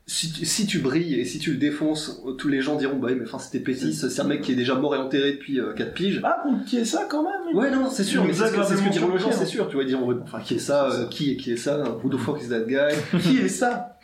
si 0.09 0.33
tu, 0.33 0.45
si 0.47 0.67
tu 0.67 0.78
brilles 0.78 1.15
et 1.19 1.25
si 1.25 1.41
tu 1.41 1.50
le 1.50 1.57
défonces, 1.57 2.23
euh, 2.26 2.33
tous 2.33 2.47
les 2.49 2.61
gens 2.61 2.76
diront, 2.76 2.97
bah 2.97 3.09
oui, 3.11 3.17
mais 3.19 3.25
enfin, 3.26 3.41
c'était 3.41 3.59
Pétis, 3.59 3.93
c'est 3.93 4.21
un 4.21 4.25
mec 4.25 4.41
qui 4.41 4.52
est 4.52 4.54
déjà 4.54 4.76
mort 4.76 4.95
et 4.95 4.99
enterré 4.99 5.33
depuis 5.33 5.59
4 5.76 5.95
piges. 5.95 6.21
Ah, 6.23 6.45
donc 6.47 6.65
qui 6.65 6.76
est 6.78 6.85
ça 6.85 7.07
quand 7.11 7.25
même 7.25 7.57
Ouais, 7.57 7.71
non, 7.73 7.91
c'est 7.91 8.04
sûr, 8.04 8.25
mais 8.25 8.33
c'est 8.33 8.47
ce 8.47 8.52
que- 8.52 8.63
ce 8.63 8.75
que 8.83 8.89
diront 8.91 9.13
les 9.13 9.19
gens, 9.19 9.33
c'est 9.33 9.47
sûr. 9.47 9.67
Tu 9.69 9.75
vois, 9.75 9.83
ils 9.83 9.89
diront, 9.89 10.17
enfin, 10.23 10.39
qui 10.41 10.54
est 10.54 10.59
ça, 10.61 10.91
euh, 10.91 11.07
qui 11.09 11.33
est, 11.33 11.37
qui 11.37 11.52
est 11.52 11.57
ça, 11.57 11.83
who 12.04 12.09
the 12.09 12.17
fuck 12.19 12.41
is 12.41 12.49
that 12.50 12.61
guy? 12.61 12.95
Qui 13.21 13.39
est 13.39 13.49
ça? 13.49 13.99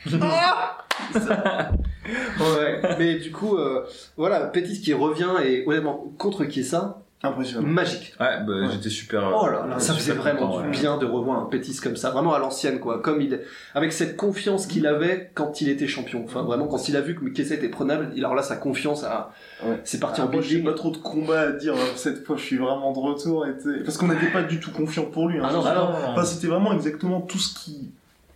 Ouais. 2.41 2.81
Mais 2.99 3.17
du 3.19 3.31
coup, 3.31 3.57
euh, 3.57 3.85
voilà, 4.17 4.41
Pétis 4.47 4.81
qui 4.81 4.93
revient 4.95 5.31
et 5.45 5.65
honnêtement, 5.67 6.13
contre 6.19 6.45
qui 6.45 6.61
est 6.61 6.65
ça? 6.65 7.05
Impressionnant. 7.25 7.67
Magique. 7.69 8.15
Ouais, 8.19 8.41
bah, 8.45 8.53
Ouais. 8.53 8.67
j'étais 8.73 8.89
super. 8.91 9.33
Oh 9.41 9.47
là 9.47 9.65
là, 9.69 9.79
ça 9.79 9.93
super 9.93 9.97
faisait 9.97 10.13
vraiment 10.13 10.49
content, 10.49 10.61
du 10.63 10.67
ouais. 10.69 10.73
bien 10.81 10.99
de 10.99 11.07
revoir 11.07 11.39
un 11.41 11.45
Pétis 11.45 11.77
comme 11.81 11.95
ça, 11.97 12.11
vraiment 12.11 12.35
à 12.35 12.39
l'ancienne 12.41 12.81
quoi, 12.81 13.01
comme 13.01 13.21
il, 13.21 13.41
avec 13.75 13.93
cette 13.93 14.17
confiance 14.17 14.67
qu'il 14.67 14.87
avait 14.89 15.31
quand 15.35 15.61
il 15.61 15.69
était 15.69 15.87
champion. 15.87 16.23
Enfin 16.25 16.43
vraiment 16.43 16.67
quand 16.67 16.89
il 16.89 16.97
a 16.97 17.01
vu 17.01 17.15
que 17.15 17.25
Kessa 17.29 17.55
était 17.55 17.69
prenable, 17.69 18.11
il- 18.17 18.25
alors 18.25 18.35
là 18.35 18.43
sa 18.43 18.57
confiance 18.57 19.05
a, 19.05 19.31
Ouais. 19.65 19.81
c'est 19.85 20.01
parti 20.01 20.21
Ah, 20.21 20.27
en 20.27 20.33
moi, 20.33 20.41
j'ai 20.43 20.59
pas 20.63 20.73
trop 20.73 20.91
de 20.91 20.97
combat 20.97 21.41
à 21.43 21.53
dire. 21.53 21.75
euh, 21.75 21.93
Cette 21.95 22.27
fois, 22.27 22.37
je 22.37 22.43
suis 22.43 22.57
vraiment 22.59 22.93
de 22.93 22.99
retour. 22.99 23.47
et 23.47 23.53
Parce 23.85 23.97
qu'on 23.99 24.09
n'était 24.09 24.33
pas 24.33 24.43
du 24.43 24.59
tout 24.59 24.73
confiant 24.73 25.05
pour 25.05 25.29
lui. 25.29 25.39
Hein. 25.39 25.43
Ah 25.49 25.53
non, 25.53 25.63
Ah 25.65 25.75
non, 25.75 25.81
non, 25.91 25.97
Enfin, 26.13 26.25
c'était 26.25 26.49
vraiment 26.49 26.73
exactement 26.73 27.21
tout 27.21 27.39
ce 27.39 27.55
qui 27.55 27.91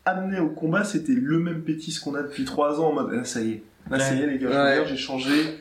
amenait 0.05 0.38
au 0.38 0.51
combat. 0.51 0.85
C'était 0.85 1.14
le 1.14 1.40
même 1.40 1.62
pétis 1.62 1.99
qu'on 1.99 2.14
a 2.14 2.22
depuis 2.22 2.44
trois 2.44 2.81
ans 2.81 2.90
en 2.90 2.92
mode, 2.92 3.11
là, 3.12 3.25
ça 3.25 3.40
y 3.40 3.51
est. 3.51 3.62
Là, 3.90 3.99
ça 3.99 4.14
y 4.14 4.22
est, 4.22 4.27
les 4.29 4.38
gars, 4.38 4.85
j'ai 4.85 4.96
changé. 4.96 5.61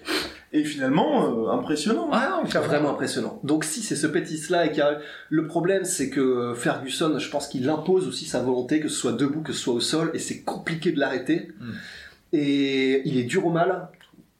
Et 0.55 0.63
finalement, 0.63 1.47
euh, 1.47 1.51
impressionnant. 1.51 2.07
Ah 2.13 2.41
non, 2.41 2.61
Vraiment 2.61 2.91
impressionnant. 2.91 3.41
Donc 3.43 3.65
si 3.65 3.81
c'est 3.81 3.97
ce 3.97 4.07
Pétis 4.07 4.43
là 4.49 4.65
et 4.65 4.69
qu'il 4.69 4.77
y 4.77 4.81
a... 4.81 4.99
le 5.29 5.47
problème 5.47 5.83
c'est 5.83 6.09
que 6.09 6.53
Ferguson, 6.55 7.19
je 7.19 7.29
pense 7.29 7.49
qu'il 7.49 7.67
impose 7.67 8.07
aussi 8.07 8.23
sa 8.25 8.39
volonté 8.39 8.79
que 8.79 8.87
ce 8.87 8.95
soit 8.95 9.11
debout, 9.11 9.41
que 9.41 9.51
ce 9.51 9.59
soit 9.59 9.73
au 9.73 9.81
sol 9.81 10.11
et 10.13 10.19
c'est 10.19 10.43
compliqué 10.43 10.93
de 10.93 10.99
l'arrêter. 10.99 11.49
Mm. 11.59 11.71
Et 12.31 13.01
il 13.05 13.17
est 13.17 13.25
dur 13.25 13.45
au 13.45 13.51
mal 13.51 13.89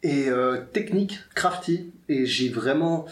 et 0.04 0.30
euh, 0.30 0.58
technique, 0.72 1.20
crafty 1.36 1.92
et 2.08 2.26
j'ai 2.26 2.48
vraiment 2.48 3.06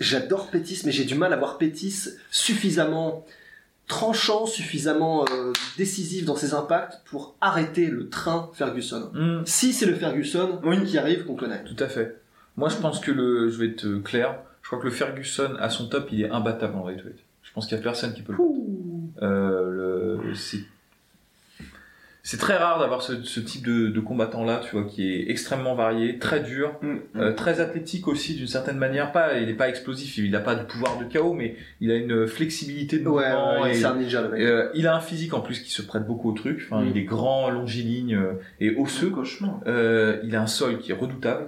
j'adore 0.00 0.50
Pétis 0.50 0.82
mais 0.84 0.90
j'ai 0.90 1.04
du 1.04 1.14
mal 1.14 1.32
à 1.32 1.36
voir 1.36 1.58
Pétis 1.58 2.08
suffisamment 2.32 3.24
tranchant, 3.86 4.46
suffisamment 4.46 5.24
euh, 5.30 5.52
décisif 5.78 6.24
dans 6.24 6.34
ses 6.34 6.54
impacts 6.54 7.02
pour 7.04 7.36
arrêter 7.40 7.86
le 7.86 8.08
train 8.08 8.50
Ferguson. 8.54 9.10
Hmm. 9.14 9.42
Si 9.44 9.72
c'est 9.72 9.86
le 9.86 9.94
Ferguson 9.94 10.60
Oui. 10.64 10.82
qui 10.84 10.98
arrive 10.98 11.24
qu'on 11.24 11.36
connaît. 11.36 11.62
Tout 11.62 11.76
à 11.78 11.86
fait. 11.86 12.21
Moi, 12.56 12.68
je 12.68 12.76
pense 12.76 13.00
que 13.00 13.10
le, 13.10 13.48
je 13.48 13.58
vais 13.58 13.68
être 13.68 14.02
clair. 14.02 14.36
Je 14.62 14.68
crois 14.68 14.78
que 14.78 14.84
le 14.84 14.90
Ferguson 14.90 15.56
à 15.58 15.70
son 15.70 15.88
top, 15.88 16.08
il 16.12 16.22
est 16.22 16.30
imbattable 16.30 16.76
en 16.76 16.86
lightweight. 16.86 17.18
Je 17.42 17.52
pense 17.52 17.66
qu'il 17.66 17.76
y 17.76 17.80
a 17.80 17.82
personne 17.82 18.14
qui 18.14 18.22
peut 18.22 18.32
le. 18.32 18.38
Euh, 19.22 20.18
le, 20.22 20.34
c'est, 20.34 20.64
c'est 22.24 22.36
très 22.38 22.56
rare 22.56 22.78
d'avoir 22.78 23.02
ce, 23.02 23.22
ce 23.24 23.40
type 23.40 23.66
de, 23.66 23.88
de 23.88 24.00
combattant 24.00 24.44
là, 24.44 24.60
tu 24.64 24.76
vois, 24.76 24.84
qui 24.88 25.12
est 25.12 25.28
extrêmement 25.28 25.74
varié, 25.74 26.18
très 26.20 26.38
dur, 26.40 26.72
Mm, 26.80 26.86
mm. 26.88 27.00
euh, 27.20 27.32
très 27.32 27.60
athlétique 27.60 28.06
aussi 28.06 28.34
d'une 28.36 28.46
certaine 28.46 28.78
manière. 28.78 29.10
Pas, 29.10 29.38
il 29.38 29.46
n'est 29.48 29.54
pas 29.54 29.68
explosif, 29.68 30.18
il 30.18 30.30
n'a 30.30 30.38
pas 30.40 30.54
de 30.54 30.62
pouvoir 30.64 30.98
de 30.98 31.04
chaos, 31.04 31.32
mais 31.34 31.56
il 31.80 31.90
a 31.90 31.96
une 31.96 32.28
flexibilité 32.28 33.00
de 33.00 33.08
Ouais, 33.08 33.28
mouvement. 33.28 33.62
ouais, 33.62 33.72
et- 33.72 33.74
c'est 33.74 33.84
un 33.86 33.96
ninja 33.96 34.22
le 34.22 34.28
mec. 34.28 34.40
et, 34.40 34.46
euh, 34.46 34.68
il 34.74 34.86
a 34.86 34.94
un 34.94 35.00
physique 35.00 35.34
en 35.34 35.40
plus 35.40 35.60
qui 35.60 35.70
se 35.70 35.82
prête 35.82 36.06
beaucoup 36.06 36.30
au 36.30 36.34
truc. 36.34 36.62
Enfin, 36.70 36.82
Mm. 36.82 36.88
il 36.90 36.98
est 36.98 37.04
grand, 37.04 37.50
longiligne 37.50 38.14
euh, 38.14 38.32
et 38.60 38.74
osseux. 38.76 39.12
Euh, 39.66 40.18
il 40.22 40.36
a 40.36 40.42
un 40.42 40.46
sol 40.46 40.78
qui 40.78 40.92
est 40.92 40.94
redoutable, 40.94 41.46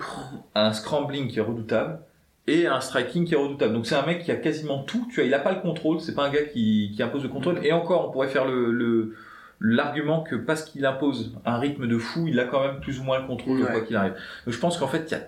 un 0.57 0.73
scrambling 0.73 1.29
qui 1.29 1.39
est 1.39 1.43
redoutable 1.43 2.01
et 2.47 2.67
un 2.67 2.81
striking 2.81 3.25
qui 3.27 3.35
est 3.35 3.39
redoutable. 3.39 3.73
Donc 3.75 3.87
c'est 3.87 3.95
un 3.95 4.05
mec 4.07 4.23
qui 4.25 4.33
a 4.33 4.37
quasiment 4.37 4.81
tout. 4.83 5.07
Tu 5.09 5.17
vois, 5.21 5.25
il 5.25 5.33
a 5.35 5.39
pas 5.39 5.53
le 5.53 5.61
contrôle. 5.61 6.01
C'est 6.01 6.15
pas 6.15 6.25
un 6.27 6.31
gars 6.31 6.43
qui, 6.43 6.93
qui 6.97 7.03
impose 7.03 7.23
le 7.23 7.29
contrôle. 7.29 7.59
Et 7.63 7.73
encore, 7.73 8.09
on 8.09 8.13
pourrait 8.13 8.29
faire 8.29 8.45
le 8.45 8.73
le- 8.73 9.15
l'argument 9.61 10.23
que 10.23 10.37
parce 10.37 10.65
qu'il 10.65 10.85
impose 10.87 11.33
un 11.45 11.59
rythme 11.59 11.87
de 11.87 11.99
fou, 11.99 12.27
il 12.29 12.39
a 12.41 12.45
quand 12.45 12.61
même 12.67 12.81
plus 12.81 13.01
ou 13.01 13.05
moins 13.05 13.19
le 13.21 13.27
contrôle 13.27 13.59
de 13.59 13.65
Ouais. 13.65 13.71
quoi 13.73 13.81
qu'il 13.83 13.97
arrive. 13.97 14.15
Donc 14.45 14.55
je 14.55 14.59
pense 14.59 14.77
qu'en 14.79 14.89
fait, 14.89 15.07
il 15.11 15.13
y 15.13 15.15
a, 15.15 15.23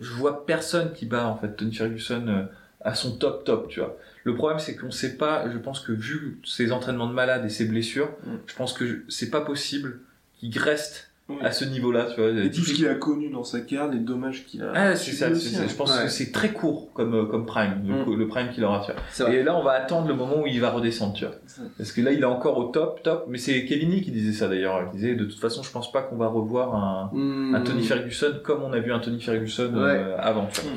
je 0.00 0.12
vois 0.12 0.46
personne 0.46 0.92
qui 0.92 1.06
bat 1.06 1.26
en 1.26 1.36
fait 1.36 1.56
Tony 1.56 1.74
Ferguson 1.74 2.24
euh, 2.28 2.44
à 2.80 2.94
son 2.94 3.16
top 3.16 3.44
top. 3.44 3.68
Tu 3.68 3.80
vois. 3.80 3.96
Le 4.24 4.34
problème, 4.34 4.58
c'est 4.58 4.76
qu'on 4.76 4.90
sait 4.90 5.16
pas. 5.16 5.50
Je 5.50 5.58
pense 5.58 5.80
que 5.80 5.92
vu 5.92 6.40
ses 6.44 6.72
entraînements 6.72 7.08
de 7.08 7.14
malade 7.14 7.44
et 7.44 7.48
ses 7.48 7.64
blessures, 7.66 8.10
Mm. 8.26 8.30
je 8.46 8.54
pense 8.54 8.72
que 8.72 9.04
c'est 9.08 9.30
pas 9.30 9.40
possible 9.40 10.00
qu'il 10.38 10.56
reste 10.58 11.10
Oui. 11.28 11.36
à 11.40 11.52
ce 11.52 11.64
niveau-là, 11.64 12.08
tu 12.14 12.20
vois. 12.20 12.30
Et 12.44 12.50
tout 12.50 12.60
ce 12.62 12.74
qu'il 12.74 12.86
a 12.88 12.94
connu 12.96 13.30
dans 13.30 13.44
sa 13.44 13.60
carrière, 13.60 13.88
les 13.92 14.00
dommages 14.00 14.44
qu'il 14.44 14.60
a. 14.62 14.72
Ah, 14.74 14.96
c'est 14.96 15.12
ça, 15.12 15.32
ça. 15.34 15.62
hein. 15.62 15.66
Je 15.68 15.74
pense 15.74 15.96
Ouais. 15.96 16.04
que 16.04 16.10
c'est 16.10 16.32
très 16.32 16.52
court 16.52 16.92
comme, 16.94 17.14
euh, 17.14 17.24
comme 17.26 17.46
prime, 17.46 17.80
le, 17.86 18.04
Mm. 18.04 18.18
le 18.18 18.26
prime 18.26 18.50
qu'il 18.50 18.64
aura, 18.64 18.84
tu 18.84 18.92
vois. 19.22 19.32
Et 19.32 19.42
là, 19.44 19.56
on 19.56 19.62
va 19.62 19.70
attendre 19.72 20.08
le 20.08 20.14
moment 20.14 20.40
où 20.42 20.46
il 20.48 20.60
va 20.60 20.70
redescendre, 20.70 21.14
tu 21.14 21.24
vois. 21.24 21.34
Parce 21.78 21.92
que 21.92 22.00
là, 22.00 22.10
il 22.12 22.20
est 22.20 22.24
encore 22.24 22.58
au 22.58 22.64
top, 22.64 23.02
top. 23.04 23.26
Mais 23.28 23.38
c'est 23.38 23.64
Kevin 23.64 23.90
Lee 23.92 24.02
qui 24.02 24.10
disait 24.10 24.32
ça 24.32 24.48
d'ailleurs. 24.48 24.90
Il 24.92 24.96
disait, 24.96 25.14
de 25.14 25.24
toute 25.24 25.38
façon, 25.40 25.62
je 25.62 25.70
pense 25.70 25.92
pas 25.92 26.02
qu'on 26.02 26.16
va 26.16 26.26
revoir 26.26 26.74
un, 26.74 27.10
Hmm. 27.12 27.54
un 27.54 27.60
Tony 27.60 27.84
Ferguson 27.84 28.40
comme 28.44 28.62
on 28.64 28.72
a 28.72 28.80
vu 28.80 28.92
un 28.92 28.98
Tony 28.98 29.20
Ferguson 29.20 29.72
Ouais. 29.74 29.80
euh, 29.80 30.16
avant. 30.18 30.48
tu 30.52 30.60
vois. 30.62 30.70
Mm. 30.72 30.76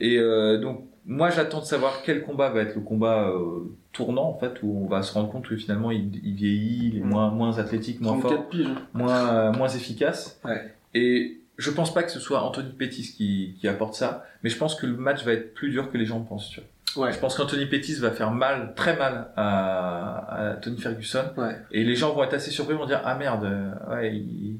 Et 0.00 0.16
euh, 0.18 0.58
donc, 0.58 0.84
moi, 1.06 1.30
j'attends 1.30 1.60
de 1.60 1.64
savoir 1.64 2.02
quel 2.04 2.22
combat 2.22 2.50
va 2.50 2.60
être 2.62 2.74
le 2.76 2.80
combat 2.80 3.28
euh, 3.28 3.70
tournant, 3.92 4.28
en 4.28 4.38
fait, 4.38 4.62
où 4.62 4.84
on 4.84 4.88
va 4.88 5.02
se 5.02 5.12
rendre 5.12 5.30
compte 5.30 5.48
que 5.48 5.56
finalement, 5.56 5.90
il, 5.90 6.20
il 6.24 6.34
vieillit, 6.34 6.88
il 6.92 6.98
est 6.98 7.00
Mm. 7.00 7.08
moins, 7.08 7.30
moins 7.30 7.58
athlétique, 7.58 8.00
moins 8.00 8.20
fort 8.20 8.30
34 8.30 8.48
piges. 8.50 8.68
moins, 8.94 9.28
euh, 9.34 9.52
moins 9.52 9.68
efficace. 9.68 10.40
Ouais. 10.44 10.72
Et 10.94 11.38
je 11.58 11.70
pense 11.70 11.92
pas 11.92 12.02
que 12.02 12.10
ce 12.10 12.20
soit 12.20 12.42
Anthony 12.42 12.70
Pettis 12.72 13.12
qui, 13.16 13.56
qui 13.58 13.66
apporte 13.68 13.94
ça, 13.94 14.24
mais 14.42 14.50
je 14.50 14.56
pense 14.56 14.74
que 14.74 14.86
le 14.86 14.96
match 14.96 15.24
va 15.24 15.32
être 15.32 15.54
plus 15.54 15.70
dur 15.70 15.90
que 15.90 15.98
les 15.98 16.06
gens 16.06 16.20
pensent. 16.20 16.48
Tu 16.50 16.60
vois. 16.60 17.06
Ouais. 17.06 17.12
Je 17.12 17.18
pense 17.18 17.36
qu'Anthony 17.36 17.66
Pettis 17.66 17.94
va 17.94 18.10
faire 18.10 18.30
mal, 18.32 18.74
très 18.76 18.96
mal 18.96 19.28
à, 19.36 20.50
à 20.50 20.54
Tony 20.56 20.78
Ferguson, 20.78 21.24
Ouais. 21.36 21.56
et 21.70 21.84
les 21.84 21.96
gens 21.96 22.12
vont 22.14 22.22
être 22.24 22.34
assez 22.34 22.50
surpris, 22.50 22.74
vont 22.74 22.86
dire 22.86 23.00
ah 23.04 23.14
merde, 23.16 23.44
euh, 23.44 23.70
ouais, 23.90 24.14
il, 24.14 24.58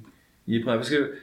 il 0.49 0.57
est 0.57 0.61
prêt. 0.61 0.75
Parce 0.77 0.89
que 0.91 1.15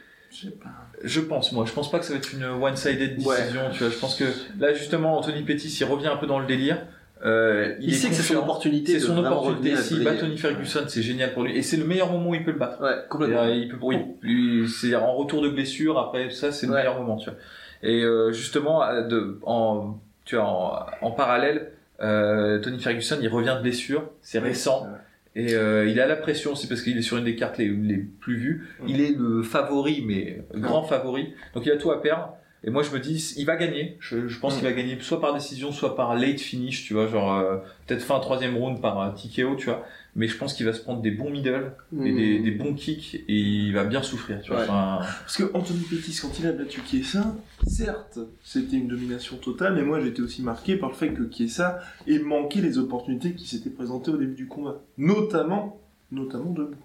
Je 1.04 1.20
pense, 1.22 1.52
moi, 1.52 1.66
je 1.66 1.72
pense 1.74 1.90
pas 1.92 2.00
que 2.00 2.06
ça 2.06 2.14
va 2.14 2.20
être 2.20 2.34
une 2.34 2.44
one-sided 2.46 3.16
décision. 3.16 3.30
Ouais. 3.30 3.72
Tu 3.74 3.80
vois, 3.80 3.90
je 3.90 3.98
pense 3.98 4.16
que 4.16 4.26
là 4.60 4.74
justement 4.74 5.18
Anthony 5.18 5.44
Pettis, 5.44 5.76
il 5.80 5.84
revient 5.86 6.08
un 6.08 6.18
peu 6.18 6.28
dans 6.28 6.40
le 6.40 6.46
délire. 6.46 6.78
Euh, 7.26 7.76
Il, 7.82 7.94
sait 7.96 8.08
que 8.10 8.16
c'est 8.16 8.22
son 8.34 8.38
opportunité. 8.40 8.94
C'est 9.00 9.08
son 9.08 9.18
opportunité. 9.18 9.76
S'il 9.78 10.04
bat. 10.04 10.16
Tony 10.16 10.38
Ferguson, 10.38 10.86
c'est 10.88 11.02
génial 11.02 11.34
pour 11.34 11.44
lui, 11.44 11.58
et 11.58 11.62
c'est 11.62 11.76
le 11.78 11.84
meilleur 11.86 12.10
moment 12.12 12.30
où 12.30 12.36
il 12.36 12.44
peut 12.44 12.52
le 12.52 12.58
battre. 12.60 12.82
Ouais, 12.82 12.96
complètement. 13.10 13.44
C'est-à-dire, 13.44 13.56
il 13.56 13.68
peut, 13.68 13.78
oui, 13.82 13.98
lui, 14.22 14.70
c'est 14.70 14.96
en 14.96 15.14
retour 15.16 15.42
de 15.42 15.50
blessure. 15.50 16.00
Après 16.00 16.30
ça, 16.30 16.52
c'est 16.52 16.66
le 16.68 16.72
Ouais. 16.74 16.80
meilleur 16.80 16.98
moment, 17.00 17.18
tu 17.18 17.30
vois. 17.30 17.40
Et 17.84 18.04
euh, 18.04 18.32
justement, 18.32 18.84
euh, 18.84 19.02
de, 19.02 19.40
en, 19.44 19.98
tu 20.26 20.36
vois, 20.36 20.46
en, 20.46 20.86
en 21.08 21.12
parallèle, 21.12 21.72
euh, 22.02 22.60
Tony 22.60 22.80
Ferguson, 22.80 23.18
il 23.22 23.28
revient 23.28 23.56
de 23.58 23.64
blessure. 23.64 24.04
C'est 24.22 24.40
récent. 24.40 24.88
Et 25.36 25.54
euh, 25.54 25.88
il 25.88 26.00
a 26.00 26.08
la 26.08 26.16
pression 26.16 26.54
aussi 26.54 26.68
parce 26.68 26.82
qu'il 26.82 26.98
est 26.98 27.02
sur 27.04 27.18
une 27.18 27.24
des 27.26 27.36
cartes 27.36 27.58
les, 27.60 27.68
les 27.70 27.98
plus 27.98 28.36
vues. 28.36 28.68
Il 28.88 29.00
est 29.00 29.16
le 29.16 29.44
favori, 29.44 30.04
mais 30.06 30.42
grand 30.56 30.84
favori. 30.84 31.34
Donc 31.54 31.66
il 31.66 31.72
a 31.72 31.78
tout 31.78 31.92
à 31.92 32.02
perdre. 32.02 32.34
Et 32.64 32.72
moi 32.72 32.84
je 32.84 32.92
me 32.92 33.00
dis, 33.00 33.34
il 33.38 33.46
va 33.46 33.56
gagner. 33.56 33.96
Je, 34.02 34.28
je 34.28 34.40
pense 34.40 34.56
Mm. 34.56 34.60
qu'il 34.60 34.68
va 34.68 34.74
gagner 34.74 34.98
soit 35.00 35.22
par 35.22 35.34
décision, 35.34 35.72
soit 35.72 35.96
par 35.96 36.16
late 36.16 36.40
finish, 36.42 36.84
tu 36.84 36.94
vois, 36.94 37.08
genre 37.08 37.38
euh, 37.38 37.58
peut-être 37.88 38.02
fin 38.02 38.20
troisième 38.20 38.58
round 38.58 38.82
par 38.82 39.00
euh, 39.00 39.12
TKO, 39.12 39.56
tu 39.56 39.68
vois. 39.68 39.86
Mais 40.20 40.28
je 40.28 40.38
pense 40.38 40.54
qu'il 40.54 40.66
va 40.66 40.74
se 40.74 40.82
prendre 40.82 41.02
des 41.02 41.12
bons 41.12 41.30
middle 41.30 41.72
et 42.04 42.12
des, 42.12 42.40
des 42.40 42.52
bons 42.52 42.74
kicks 42.74 43.16
et 43.28 43.40
il 43.40 43.72
va 43.74 43.86
bien 43.86 44.04
souffrir, 44.04 44.42
tu 44.42 44.52
vois. 44.52 44.60
Ouais. 44.60 44.66
Enfin, 44.68 45.00
Parce 45.22 45.38
que 45.38 45.50
Anthony 45.54 45.80
Pettis, 45.90 46.20
quand 46.22 46.38
il 46.40 46.46
a 46.46 46.52
battu 46.52 46.82
Chiesa, 46.86 47.34
certes, 47.66 48.20
c'était 48.44 48.76
une 48.76 48.90
domination 48.90 49.38
totale, 49.38 49.76
mais 49.76 49.84
moi 49.84 50.02
j'étais 50.02 50.22
aussi 50.22 50.42
marqué 50.42 50.76
par 50.76 50.90
le 50.90 50.96
fait 50.96 51.14
que 51.14 51.24
Chiesa 51.32 51.80
ait 52.06 52.20
manqué 52.20 52.60
les 52.60 52.78
opportunités 52.78 53.34
qui 53.34 53.48
s'étaient 53.48 53.70
présentées 53.70 54.12
au 54.12 54.18
début 54.18 54.36
du 54.36 54.48
combat. 54.48 54.82
Notamment, 54.98 55.80
notamment 56.12 56.52
debout. 56.52 56.76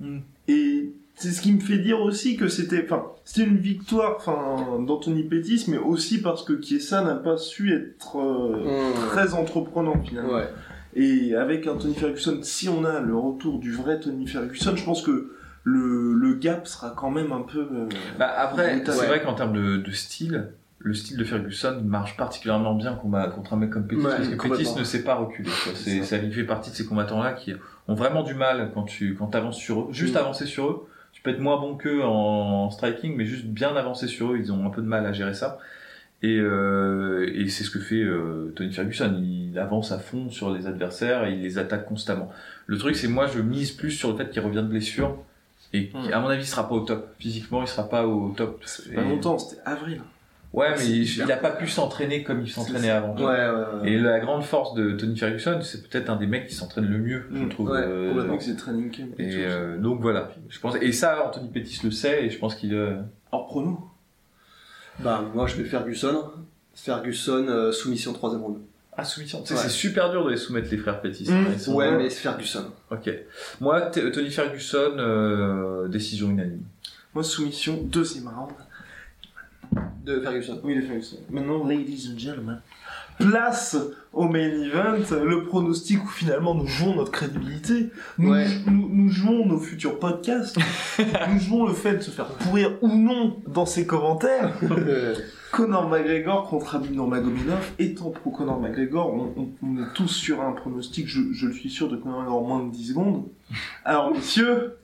Mm. 0.00 0.18
Et 0.48 0.92
c'est 1.14 1.30
ce 1.30 1.42
qui 1.42 1.52
me 1.52 1.60
fait 1.60 1.78
dire 1.78 2.00
aussi 2.00 2.36
que 2.36 2.48
c'était, 2.48 2.84
enfin, 2.84 3.04
c'était 3.24 3.46
une 3.46 3.58
victoire, 3.58 4.16
enfin, 4.16 4.80
d'Anthony 4.82 5.24
Pettis, 5.24 5.66
mais 5.68 5.76
aussi 5.78 6.22
parce 6.22 6.42
que 6.42 6.60
Chiesa 6.60 7.02
n'a 7.04 7.16
pas 7.16 7.36
su 7.36 7.72
être 7.74 8.16
euh, 8.18 8.90
Mm. 8.92 9.08
très 9.10 9.34
entreprenant 9.34 10.02
finalement. 10.02 10.32
Ouais. 10.36 10.48
Et 10.94 11.34
avec 11.34 11.66
un 11.66 11.76
Tony 11.76 11.94
Ferguson, 11.94 12.38
si 12.42 12.68
on 12.68 12.84
a 12.84 13.00
le 13.00 13.16
retour 13.16 13.58
du 13.58 13.72
vrai 13.72 13.98
Tony 14.00 14.26
Ferguson, 14.26 14.76
je 14.76 14.84
pense 14.84 15.02
que 15.02 15.32
le, 15.64 16.12
le 16.14 16.34
gap 16.34 16.66
sera 16.66 16.90
quand 16.96 17.10
même 17.10 17.32
un 17.32 17.42
peu. 17.42 17.60
euh, 17.72 17.88
Bah 18.18 18.30
après, 18.36 18.74
Ouais. 18.76 18.82
c'est 18.84 19.06
vrai 19.06 19.22
qu'en 19.22 19.34
termes 19.34 19.52
de, 19.54 19.76
de 19.78 19.90
style, 19.92 20.48
le 20.80 20.92
style 20.94 21.16
de 21.16 21.24
Ferguson 21.24 21.80
marche 21.84 22.16
particulièrement 22.16 22.74
bien 22.74 22.94
combat- 22.94 23.28
contre 23.28 23.54
un 23.54 23.56
mec 23.56 23.70
comme 23.70 23.86
Pettis, 23.86 24.02
Ouais, 24.02 24.10
parce 24.16 24.28
que 24.28 24.48
Pettis 24.48 24.74
ne 24.78 24.84
sait 24.84 25.04
pas 25.04 25.14
reculer. 25.14 25.48
C'est, 25.74 26.00
ça. 26.00 26.04
ça 26.04 26.18
lui 26.18 26.32
fait 26.32 26.44
partie 26.44 26.70
de 26.70 26.74
ces 26.76 26.84
combattants-là 26.84 27.32
qui 27.32 27.54
ont 27.88 27.94
vraiment 27.94 28.22
du 28.24 28.34
mal 28.34 28.70
quand 28.74 28.82
tu 28.82 29.14
quand 29.14 29.34
avances 29.34 29.56
sur 29.56 29.82
eux. 29.82 29.86
Juste 29.92 30.14
Mm. 30.14 30.18
avancer 30.18 30.46
sur 30.46 30.66
eux, 30.68 30.88
tu 31.12 31.22
peux 31.22 31.30
être 31.30 31.40
moins 31.40 31.58
bon 31.60 31.76
qu'eux 31.76 32.02
en 32.02 32.68
striking, 32.70 33.14
mais 33.16 33.24
juste 33.24 33.46
bien 33.46 33.76
avancer 33.76 34.08
sur 34.08 34.32
eux, 34.32 34.38
ils 34.38 34.52
ont 34.52 34.66
un 34.66 34.70
peu 34.70 34.82
de 34.82 34.86
mal 34.88 35.06
à 35.06 35.12
gérer 35.12 35.34
ça. 35.34 35.58
Et, 36.22 36.38
euh, 36.38 37.28
et 37.34 37.48
c'est 37.48 37.64
ce 37.64 37.70
que 37.70 37.80
fait 37.80 38.00
euh, 38.02 38.52
Tony 38.54 38.72
Ferguson. 38.72 39.20
Il 39.22 39.58
avance 39.58 39.90
à 39.92 39.98
fond 39.98 40.30
sur 40.30 40.52
les 40.54 40.66
adversaires 40.66 41.24
et 41.24 41.32
il 41.32 41.42
les 41.42 41.58
attaque 41.58 41.84
constamment. 41.86 42.30
Le 42.66 42.78
truc, 42.78 42.94
c'est 42.96 43.08
moi, 43.08 43.26
je 43.26 43.40
mise 43.40 43.72
plus 43.72 43.90
sur 43.90 44.12
le 44.12 44.16
fait 44.16 44.30
qu'il 44.30 44.40
revient 44.42 44.56
de 44.62 44.68
blessure. 44.68 45.18
Et 45.74 45.90
Mm. 45.94 46.08
qu'à 46.10 46.20
mon 46.20 46.28
avis, 46.28 46.42
il 46.42 46.46
sera 46.46 46.68
pas 46.68 46.74
au 46.74 46.80
top. 46.80 47.08
Physiquement, 47.18 47.62
il 47.62 47.66
sera 47.68 47.88
pas 47.88 48.06
au 48.06 48.32
top. 48.36 48.60
pas 48.94 49.00
Et- 49.00 49.04
longtemps, 49.04 49.38
c'était 49.38 49.60
avril. 49.64 50.00
Ouais, 50.52 50.68
mais 50.72 50.76
C'est 50.76 50.90
il, 50.90 51.02
hyper 51.10 51.26
il 51.26 51.32
a 51.32 51.36
pas 51.38 51.50
pu 51.52 51.66
s'entraîner 51.66 52.22
comme 52.22 52.42
il 52.42 52.50
s'entraînait 52.50 52.90
avant. 52.90 53.16
Ouais, 53.16 53.24
ouais, 53.24 53.80
ouais. 53.82 53.90
Et 53.90 53.98
la 53.98 54.20
grande 54.20 54.44
force 54.44 54.74
de 54.74 54.92
Tony 54.92 55.16
Ferguson, 55.16 55.58
c'est 55.62 55.88
peut-être 55.88 56.10
un 56.10 56.16
des 56.16 56.26
mecs 56.26 56.46
qui 56.46 56.54
s'entraîne 56.54 56.84
le 56.86 56.98
mieux, 56.98 57.24
je 57.34 57.44
Mm. 57.44 57.48
trouve. 57.48 57.70
Ouais, 57.70 57.78
euh, 57.80 58.36
c'est 58.38 58.54
training 58.56 58.90
camp. 58.94 59.08
Et, 59.18 59.30
euh, 59.46 59.78
donc 59.78 60.02
voilà, 60.02 60.30
je 60.50 60.60
pense. 60.60 60.76
Et 60.82 60.92
ça, 60.92 61.26
Anthony 61.26 61.48
Pettis 61.48 61.80
le 61.82 61.90
sait, 61.90 62.26
et 62.26 62.30
je 62.30 62.38
pense 62.38 62.54
qu'il. 62.54 62.74
euh, 62.74 63.00
Hors 63.32 63.46
prono. 63.46 63.80
Bah, 65.00 65.24
moi, 65.34 65.46
je 65.46 65.56
vais 65.56 65.64
Ferguson. 65.64 66.24
Ferguson, 66.74 67.46
euh, 67.48 67.72
soumission 67.72 68.12
troisième 68.12 68.42
round. 68.42 68.58
Ah, 68.96 69.04
soumission. 69.04 69.40
Tu 69.42 69.48
sais, 69.48 69.54
Ouais. 69.54 69.60
c'est 69.62 69.68
super 69.70 70.10
dur 70.10 70.24
de 70.24 70.30
les 70.30 70.36
soumettre 70.36 70.68
les 70.70 70.76
frères 70.76 71.00
Pettis. 71.00 71.30
Mm. 71.30 71.32
hein, 71.54 71.58
sont- 71.58 71.74
Ouais, 71.74 71.90
mais 71.96 72.10
Ferguson. 72.10 72.66
Ok. 72.90 73.10
Moi, 73.60 73.80
Tony 73.82 74.30
Ferguson, 74.30 74.92
euh, 74.98 75.88
décision 75.88 76.30
unanime. 76.30 76.62
Moi, 77.14 77.24
soumission, 77.24 77.78
deuxième 77.84 78.28
round. 78.28 78.52
De 80.04 80.20
Ferguson. 80.20 80.60
Oui, 80.64 80.74
les 80.74 80.82
Ferguson. 80.82 81.18
Maintenant, 81.30 81.64
ladies 81.66 82.08
and 82.12 82.18
gentlemen, 82.18 82.60
place 83.18 83.76
au 84.12 84.26
main 84.28 84.48
event, 84.50 84.96
le 85.24 85.44
pronostic 85.44 86.02
où 86.02 86.08
finalement 86.08 86.54
nous 86.56 86.66
jouons 86.66 86.96
notre 86.96 87.12
crédibilité, 87.12 87.90
nous, 88.18 88.32
Ouais. 88.32 88.46
nous, 88.66 88.88
nous 88.88 89.08
jouons 89.10 89.46
nos 89.46 89.58
futurs 89.58 89.98
podcasts, 90.00 90.58
nous 91.32 91.38
jouons 91.38 91.66
le 91.68 91.72
fait 91.74 91.96
de 91.98 92.00
se 92.02 92.10
faire 92.10 92.26
pourrir 92.26 92.78
ou 92.82 92.88
non 92.88 93.36
dans 93.46 93.66
ses 93.66 93.86
commentaires. 93.86 94.52
Conor 95.52 95.88
McGregor 95.90 96.48
contre 96.48 96.76
Abim 96.76 96.90
Nurmagomedov. 96.92 97.72
Étant 97.78 98.10
pro 98.10 98.30
Conor 98.30 98.58
McGregor, 98.60 99.12
on, 99.14 99.32
on- 99.40 99.48
on 99.62 99.82
est 99.82 99.92
tous 99.94 100.08
sur 100.08 100.40
un 100.40 100.52
pronostic, 100.52 101.06
je, 101.06 101.20
je 101.32 101.46
le 101.46 101.52
suis 101.52 101.68
sûr, 101.70 101.88
de 101.88 101.96
Conor 101.96 102.20
McGregor 102.22 102.42
en 102.42 102.46
moins 102.48 102.66
de 102.66 102.72
10 102.72 102.88
secondes. 102.88 103.24
Alors, 103.84 104.10
messieurs, 104.12 104.78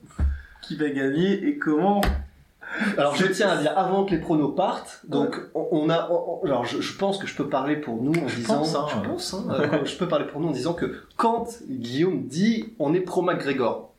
qui 0.62 0.76
va 0.76 0.90
gagner 0.90 1.48
et 1.48 1.56
comment 1.56 2.02
Alors 2.96 3.14
je 3.16 3.26
tiens 3.26 3.48
à 3.48 3.56
dire 3.56 3.72
avant 3.76 4.04
que 4.04 4.10
les 4.12 4.18
pronos 4.20 4.54
partent, 4.54 5.00
donc 5.08 5.40
on, 5.54 5.68
on 5.72 5.90
a, 5.90 6.08
on- 6.10 6.44
alors 6.44 6.64
je, 6.64 6.80
je 6.80 6.96
pense 6.96 7.18
que 7.18 7.26
je 7.26 7.34
peux 7.34 7.48
parler 7.48 7.76
pour 7.76 8.02
nous 8.02 8.12
en 8.12 8.26
disant, 8.26 8.58
pense, 8.58 8.74
hein. 8.74 8.86
je 8.88 9.08
pense, 9.08 9.34
hein, 9.34 9.46
euh, 9.50 9.84
je 9.84 9.96
peux 9.96 10.06
parler 10.08 10.26
pour 10.26 10.40
nous 10.40 10.48
en 10.48 10.52
disant 10.52 10.74
que 10.74 10.94
quand 11.16 11.48
Guillaume 11.68 12.26
dit 12.26 12.74
on 12.78 12.94
est 12.94 13.00
pro 13.00 13.22
McGregor, 13.22 13.92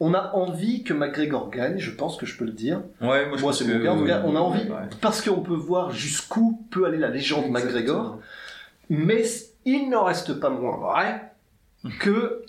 on 0.00 0.14
a 0.14 0.32
envie 0.34 0.84
que 0.84 0.94
McGregor 0.94 1.50
gagne, 1.50 1.78
je 1.78 1.90
pense 1.90 2.16
que 2.16 2.24
je 2.26 2.36
peux 2.38 2.44
le 2.44 2.52
dire, 2.52 2.82
Ouais, 3.00 3.26
moi, 3.28 3.36
je 3.36 3.42
moi 3.42 3.50
pense 3.52 3.62
que- 3.62 3.88
on 4.24 4.36
a 4.36 4.40
envie 4.40 4.62
Ouais. 4.68 4.76
parce 5.00 5.20
qu'on 5.22 5.40
peut 5.40 5.54
voir 5.54 5.90
jusqu'où 5.90 6.60
peut 6.70 6.86
aller 6.86 6.98
la 6.98 7.08
légende 7.08 7.50
McGregor, 7.50 8.18
mais 8.90 9.24
il 9.64 9.90
n'en 9.90 10.04
reste 10.04 10.34
pas 10.40 10.50
moins 10.50 10.76
vrai 10.78 11.32
que, 12.00 12.42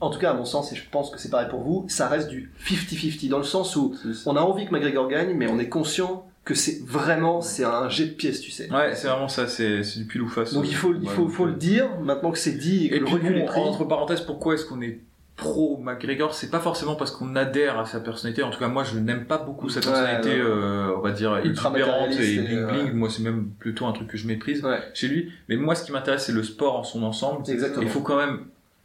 en 0.00 0.10
tout 0.10 0.18
cas 0.18 0.30
à 0.30 0.34
mon 0.34 0.44
sens 0.44 0.72
et 0.72 0.76
je 0.76 0.82
pense 0.90 1.10
que 1.10 1.18
c'est 1.18 1.30
pareil 1.30 1.48
pour 1.48 1.60
vous, 1.60 1.84
ça 1.88 2.08
reste 2.08 2.28
du 2.28 2.52
50-50 2.66 3.28
dans 3.28 3.38
le 3.38 3.44
sens 3.44 3.76
où 3.76 3.94
on 4.26 4.36
a 4.36 4.40
envie 4.40 4.66
que 4.66 4.72
McGregor 4.72 5.08
gagne, 5.08 5.34
mais 5.36 5.46
on 5.48 5.58
est 5.58 5.68
conscient 5.68 6.26
que 6.44 6.54
c'est 6.54 6.82
vraiment 6.86 7.40
c'est 7.40 7.64
un 7.64 7.88
jet 7.88 8.04
de 8.06 8.10
pièce, 8.12 8.40
tu 8.40 8.50
sais. 8.50 8.70
Ouais, 8.70 8.94
c'est 8.94 9.08
vraiment 9.08 9.28
ça, 9.28 9.46
c'est 9.48 9.80
du 9.96 10.04
pile 10.04 10.22
ou 10.22 10.28
face. 10.28 10.52
Donc 10.52 10.64
il 10.68 10.74
faut, 10.74 10.94
il 10.94 11.08
faut, 11.08 11.22
Ouais, 11.24 11.30
faut 11.30 11.46
le 11.46 11.54
dire 11.54 11.88
maintenant 12.02 12.30
que 12.32 12.38
c'est 12.38 12.52
dit 12.52 12.86
et 12.86 12.90
que 12.90 12.94
Et 12.96 12.98
le 12.98 13.04
puis 13.06 13.14
recul 13.14 13.38
est 13.38 13.44
pris. 13.46 13.60
entre 13.60 13.84
parenthèses, 13.84 14.20
pourquoi 14.20 14.54
est-ce 14.54 14.66
qu'on 14.66 14.82
est 14.82 15.00
pro 15.36 15.78
McGregor 15.82 16.32
C'est 16.34 16.50
pas 16.50 16.60
forcément 16.60 16.94
parce 16.96 17.10
qu'on 17.10 17.34
adhère 17.34 17.78
à 17.80 17.86
sa 17.86 17.98
personnalité. 17.98 18.42
En 18.42 18.50
tout 18.50 18.58
cas, 18.60 18.68
moi, 18.68 18.84
je 18.84 18.98
n'aime 18.98 19.24
pas 19.24 19.38
beaucoup 19.38 19.68
sa 19.70 19.80
personnalité, 19.80 20.28
ouais. 20.28 20.38
euh, 20.40 20.94
on 20.96 21.00
va 21.00 21.10
dire 21.12 21.36
exubérante 21.38 22.12
et 22.12 22.36
bling 22.38 22.66
bling. 22.66 22.84
ouais. 22.84 22.92
Moi, 22.92 23.08
c'est 23.10 23.22
même 23.22 23.48
plutôt 23.58 23.86
un 23.86 23.92
truc 23.92 24.08
que 24.08 24.16
je 24.18 24.26
méprise 24.28 24.62
Ouais, 24.62 24.78
chez 24.92 25.08
lui. 25.08 25.32
Mais 25.48 25.56
moi, 25.56 25.74
ce 25.74 25.82
qui 25.84 25.92
m'intéresse, 25.92 26.26
c'est 26.26 26.32
le 26.32 26.42
sport 26.44 26.76
en 26.78 26.84
son 26.84 27.02
ensemble. 27.02 27.50
exactement. 27.50 27.82
Il 27.82 27.88
faut 27.88 28.00
quand 28.02 28.16
même 28.18 28.40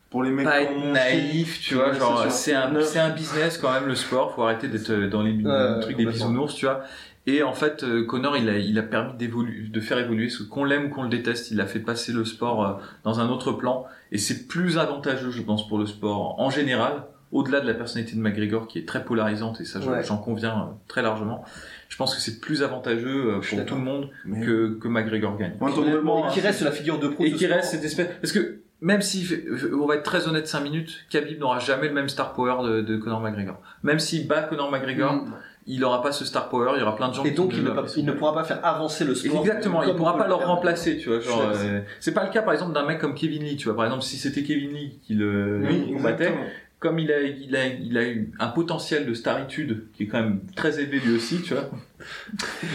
Pour 0.10 0.24
les 0.24 0.32
mecs 0.32 0.45
pas 0.45 0.62
être 0.62 0.76
naïf, 0.91 1.60
tu 1.62 1.76
vois. 1.76 1.93
Genre, 1.93 2.32
c'est 2.32 2.54
un, 2.54 2.82
c'est 2.82 3.00
un 3.00 3.10
business 3.10 3.58
quand 3.60 3.72
même 3.72 3.86
le 3.88 3.95
sport. 3.95 4.34
Faut 4.34 4.43
arrêter 4.43 4.67
d'être 4.67 4.91
dans 5.10 5.22
les 5.22 5.34
Ouais, 5.34 5.80
trucs 5.82 5.98
des 5.98 6.06
bisounours, 6.06 6.56
tu 6.56 6.65
vois. 6.65 6.82
Et 7.28 7.43
en 7.43 7.54
fait, 7.54 7.84
euh, 7.84 8.06
Connor, 8.06 8.38
il 8.38 8.50
a, 8.50 8.58
il 8.58 8.80
a 8.80 8.82
permis 8.82 9.13
d'évoluer, 9.15 9.67
de 9.67 9.80
faire 9.80 10.00
évoluer, 10.00 10.30
ce 10.30 10.41
qu'on 10.41 10.63
l'aime 10.63 10.86
ou 10.86 10.89
qu'on 10.89 11.04
le 11.04 11.10
déteste, 11.10 11.52
il 11.52 11.62
a 11.62 11.67
fait 11.67 11.80
passer 11.80 12.12
le 12.12 12.26
sport 12.26 12.65
euh, 12.65 12.74
dans 13.04 13.19
un 13.19 13.30
autre 13.30 13.52
plan. 13.52 13.86
Et 14.12 14.17
c'est 14.17 14.48
plus 14.48 14.80
avantageux, 14.80 15.30
je 15.30 15.41
pense, 15.43 15.67
pour 15.67 15.78
le 15.78 15.86
sport 15.86 16.39
en 16.39 16.50
général, 16.50 17.04
au-delà 17.32 17.60
de 17.62 17.67
la 17.67 17.76
personnalité 17.76 18.15
de 18.15 18.22
McGregor 18.22 18.67
qui 18.67 18.80
est 18.80 18.88
très 18.88 19.06
polarisante, 19.06 19.62
et 19.62 19.65
ça, 19.65 19.78
Ouais. 19.80 20.02
j'en 20.04 20.17
conviens 20.17 20.58
euh, 20.58 20.74
très 20.88 21.04
largement. 21.04 21.43
Je 21.88 21.98
pense 21.98 22.15
que 22.15 22.22
c'est 22.22 22.39
plus 22.39 22.63
avantageux 22.63 23.36
euh, 23.36 23.41
pour 23.48 23.63
tout 23.65 23.76
le 23.76 23.82
monde 23.82 24.10
Mais- 24.26 24.43
que, 24.43 24.80
que 24.82 24.88
McGregor 24.88 25.38
gagne. 25.38 25.54
Moi, 25.60 25.69
Et 25.69 26.34
qui 26.34 26.39
reste 26.41 26.62
la 26.62 26.72
figure 26.72 26.98
de 26.98 27.10
pro 27.10 27.24
Et 27.26 27.32
qui 27.34 27.45
reste 27.45 27.69
cette 27.72 27.84
espèce, 27.84 28.08
parce 28.19 28.32
que 28.32 28.62
même 28.82 29.02
si, 29.02 29.28
on 29.74 29.86
va 29.86 29.96
être 29.96 30.04
très 30.04 30.28
honnête 30.28 30.48
5 30.48 30.62
minutes, 30.62 31.06
Khabib 31.10 31.39
n'aura 31.39 31.60
jamais 31.60 31.88
le 31.88 31.94
même 31.94 32.10
star 32.10 32.34
power 32.34 32.63
de, 32.68 32.82
de 32.82 32.98
Conor 32.98 33.20
McGregor. 33.22 33.62
Même 33.84 34.00
s'il 34.00 34.28
bat 34.28 34.44
Conor 34.44 34.72
McGregor, 34.72 35.13
Mm. 35.13 35.34
il 35.68 35.80
n'aura 35.82 36.02
pas 36.02 36.12
ce 36.12 36.24
star 36.26 36.48
power, 36.50 36.72
il 36.76 36.80
y 36.80 36.84
aura 36.84 36.96
plein 36.96 37.10
de 37.10 37.13
gens 37.13 37.24
Et 37.26 37.30
qui 37.32 37.36
donc, 37.36 37.52
il 37.54 37.63
ne, 37.63 37.70
pas- 37.72 37.86
il 37.98 38.06
ne 38.06 38.12
pourra 38.13 38.34
pas 38.34 38.44
faire 38.44 38.65
avancer 38.65 39.04
le 39.06 39.13
sport. 39.15 39.42
Exactement, 39.42 39.84
il 39.84 39.88
comme 39.89 39.98
pourra 39.98 40.18
pas 40.18 40.28
le 40.28 40.36
faire. 40.36 40.48
remplacer, 40.48 40.98
tu 40.98 41.10
vois. 41.10 41.20
Genre, 41.20 41.52
euh, 41.56 41.82
c'est 42.00 42.13
pas 42.13 42.24
le 42.24 42.32
cas, 42.32 42.42
par 42.42 42.54
exemple, 42.54 42.74
d'un 42.74 42.86
mec 42.86 43.00
comme 43.00 43.13
Kevin 43.15 43.44
Lee, 43.44 43.58
tu 43.58 43.65
vois. 43.68 43.76
Par 43.76 43.86
exemple, 43.86 44.04
si 44.04 44.18
c'était 44.18 44.44
Kevin 44.44 44.72
Lee 44.72 45.00
qui 45.06 45.13
le 45.13 45.62
Oui, 45.68 45.94
combattait, 45.94 46.34
comme 46.80 46.98
il 47.00 47.12
a, 47.12 47.22
il 47.22 47.56
a, 47.58 47.68
il 47.68 47.98
a 47.98 48.04
eu 48.08 48.32
un 48.39 48.48
potentiel 48.48 49.06
de 49.06 49.13
staritude 49.13 49.88
qui 49.94 50.04
est 50.04 50.08
quand 50.08 50.22
même 50.22 50.39
très 50.56 50.80
élevé 50.80 51.00
lui 51.00 51.15
aussi, 51.18 51.42
tu 51.42 51.54
vois. 51.54 51.70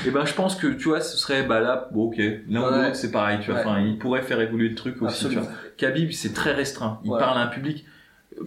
Et 0.06 0.10
ben, 0.10 0.24
je 0.24 0.34
pense 0.34 0.56
que, 0.56 0.66
tu 0.68 0.88
vois, 0.88 1.00
ce 1.00 1.16
serait, 1.16 1.42
bah 1.44 1.60
là, 1.60 1.88
bon, 1.92 2.04
ok, 2.04 2.16
l'un 2.48 2.62
ou 2.62 2.64
Ouais. 2.72 2.82
l'autre, 2.84 2.96
c'est 2.96 3.10
pareil, 3.10 3.38
tu 3.40 3.50
vois. 3.50 3.60
Ouais. 3.60 3.66
Enfin, 3.66 3.80
il 3.80 3.98
pourrait 3.98 4.22
faire 4.22 4.40
évoluer 4.40 4.68
le 4.68 4.74
truc 4.74 5.00
aussi, 5.02 5.18
tu 5.20 5.24
Absolument. 5.26 5.42
vois. 5.42 5.52
Khabib, 5.76 6.12
c'est 6.12 6.32
très 6.34 6.52
restreint. 6.52 7.00
Il 7.04 7.10
parle 7.10 7.38
à 7.38 7.42
un 7.42 7.46
public. 7.48 7.84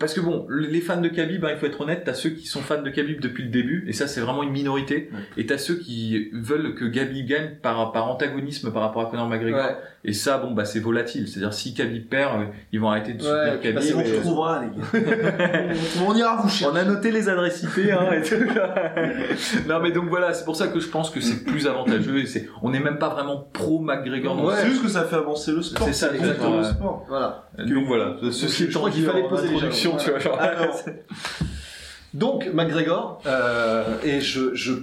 Parce 0.02 0.14
que 0.14 0.20
bon, 0.20 0.46
les 0.50 0.82
fans 0.82 1.00
de 1.00 1.08
Khabib, 1.08 1.46
hein, 1.46 1.52
il 1.54 1.58
faut 1.58 1.66
être 1.66 1.80
honnête, 1.80 2.02
t'as 2.04 2.14
ceux 2.14 2.32
qui 2.32 2.46
sont 2.46 2.60
fans 2.60 2.82
de 2.82 2.90
Khabib 2.90 3.22
depuis 3.22 3.44
le 3.46 3.50
début, 3.50 3.86
et 3.88 3.94
ça 3.94 4.06
c'est 4.06 4.20
vraiment 4.20 4.44
une 4.44 4.52
minorité, 4.52 5.10
et 5.38 5.46
t'as 5.46 5.58
ceux 5.58 5.76
qui 5.76 6.28
veulent 6.34 6.76
que 6.76 6.84
Khabib 6.84 7.26
gagne 7.26 7.52
par, 7.62 7.94
par 7.94 8.10
antagonisme 8.12 8.74
par 8.74 8.82
rapport 8.82 9.08
à 9.08 9.10
Conor 9.10 9.30
McGregor. 9.30 9.78
Et 10.04 10.14
ça, 10.14 10.38
bon, 10.38 10.52
bah, 10.52 10.64
c'est 10.66 10.80
volatile. 10.80 11.28
C'est-à-dire, 11.28 11.54
si 11.54 11.74
Khabib 11.74 12.08
perd, 12.08 12.40
euh, 12.42 12.46
ils 12.72 12.80
vont 12.80 12.90
arrêter 12.90 13.14
de 13.14 13.24
Ouais, 13.24 13.54
soutenir 13.74 13.74
bah, 13.74 13.82
bon, 13.94 14.00
et- 14.02 14.18
On 14.18 14.22
trouvera, 14.22 14.62
les 14.64 14.68
gars. 14.68 15.74
on, 16.02 16.12
on 16.12 16.16
ira 16.16 16.36
vous 16.38 16.50
chercher. 16.50 16.72
on 16.72 16.76
a 16.76 16.84
noté 16.86 17.12
les 17.12 17.28
adresses 17.30 17.64
IP, 17.64 17.90
hein, 17.92 18.12
et 18.14 18.22
tout. 18.22 18.36
non, 19.68 19.80
mais 19.82 19.92
donc 19.92 20.08
voilà, 20.10 20.34
c'est 20.34 20.46
pour 20.46 20.56
ça 20.56 20.68
que 20.68 20.80
je 20.80 20.88
pense 20.88 21.10
que 21.10 21.20
c'est 21.20 21.44
plus 21.44 21.68
avantageux, 21.68 22.20
et 22.20 22.26
c'est, 22.26 22.48
on 22.62 22.70
n'est 22.70 22.80
même 22.80 23.00
pas 23.00 23.10
vraiment 23.10 23.48
pro 23.54 23.80
McGregor 23.80 24.36
dans 24.36 24.46
Ouais. 24.46 24.56
C'est 24.62 24.68
juste 24.68 24.84
que 24.84 24.90
ça 24.90 25.04
fait 25.04 25.16
avancer 25.18 25.52
le 25.52 25.62
sport. 25.62 25.86
C'est 25.88 25.94
ça, 25.94 26.14
exactement, 26.14 26.58
le 26.58 26.64
ouais. 26.64 26.70
sport. 26.70 27.06
Voilà. 27.10 27.50
Donc 27.58 27.86
voilà, 27.88 28.16
ceci 28.32 28.64
je 28.66 28.70
étant 28.70 28.80
crois 28.80 28.92
qu'il 28.92 29.02
dit 29.02 29.08
fallait 29.08 29.28
poser 29.28 29.48
les 29.50 29.54
introduction, 29.56 29.98
jalons. 29.98 30.04
tu 30.04 30.10
vois, 30.12 30.20
genre. 30.20 30.40
Alors, 30.40 30.80
Donc, 32.14 32.50
McGregor, 32.54 33.22
euh, 33.26 33.84
et 34.04 34.22
je, 34.22 34.56
je... 34.56 34.74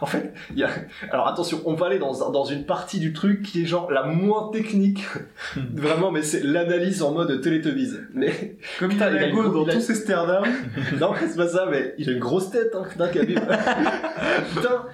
En 0.00 0.06
fait, 0.06 0.32
il 0.50 0.58
y 0.58 0.64
a... 0.64 0.70
Alors 1.10 1.28
attention, 1.28 1.60
on 1.66 1.74
va 1.74 1.86
aller 1.86 1.98
dans, 1.98 2.30
dans 2.30 2.44
une 2.44 2.64
partie 2.64 2.98
du 3.00 3.12
truc 3.12 3.42
qui 3.42 3.62
est 3.62 3.66
genre 3.66 3.90
la 3.90 4.02
moins 4.04 4.50
technique. 4.50 5.04
Vraiment, 5.74 6.10
mais 6.10 6.22
c'est 6.22 6.42
l'analyse 6.42 7.02
en 7.02 7.12
mode 7.12 7.40
Teletubbies. 7.40 7.92
Mais 8.14 8.56
comme 8.78 8.90
il 8.90 8.94
Putain, 8.96 9.06
a 9.06 9.10
il 9.12 9.24
a 9.24 9.30
go 9.30 9.48
dans 9.48 9.64
tous 9.70 9.80
ses 9.80 9.94
sternums. 9.94 10.44
non, 11.00 11.12
c'est 11.20 11.36
pas 11.36 11.48
ça, 11.48 11.66
mais 11.70 11.94
il 11.98 12.08
a 12.08 12.12
une 12.12 12.18
grosse 12.18 12.50
tête, 12.50 12.74
hein, 12.74 12.84
putain, 12.90 13.08
Khabib. 13.08 13.38
putain, 14.54 14.84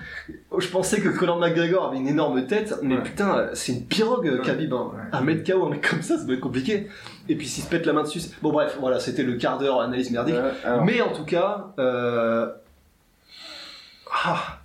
je 0.58 0.68
pensais 0.68 1.00
que 1.00 1.08
Conor 1.08 1.38
McGregor 1.38 1.86
avait 1.88 1.98
une 1.98 2.08
énorme 2.08 2.46
tête, 2.46 2.74
mais 2.82 2.96
Ouais. 2.96 3.02
putain, 3.02 3.48
c'est 3.52 3.72
une 3.72 3.84
pirogue, 3.84 4.24
Ouais. 4.26 4.44
Khabib. 4.44 4.72
Hein. 4.72 4.90
Ouais. 4.92 5.00
Un 5.12 5.20
mec 5.20 5.46
KO, 5.50 5.66
un 5.66 5.70
mec 5.70 5.88
comme 5.88 6.02
ça, 6.02 6.18
ça 6.18 6.24
doit 6.24 6.34
être 6.34 6.40
compliqué. 6.40 6.88
Et 7.28 7.36
puis 7.36 7.46
s'il 7.46 7.62
se 7.64 7.68
pète 7.68 7.86
la 7.86 7.92
main 7.92 8.02
dessus, 8.02 8.20
bon 8.42 8.50
bref, 8.52 8.76
voilà, 8.80 8.98
c'était 9.00 9.22
le 9.22 9.34
quart 9.34 9.58
d'heure 9.58 9.80
analyse 9.80 10.10
merdique. 10.10 10.36
Alors. 10.64 10.84
Mais 10.84 11.00
en 11.00 11.12
tout 11.12 11.24
cas, 11.24 11.72
euh... 11.78 12.48
ah, 14.24 14.55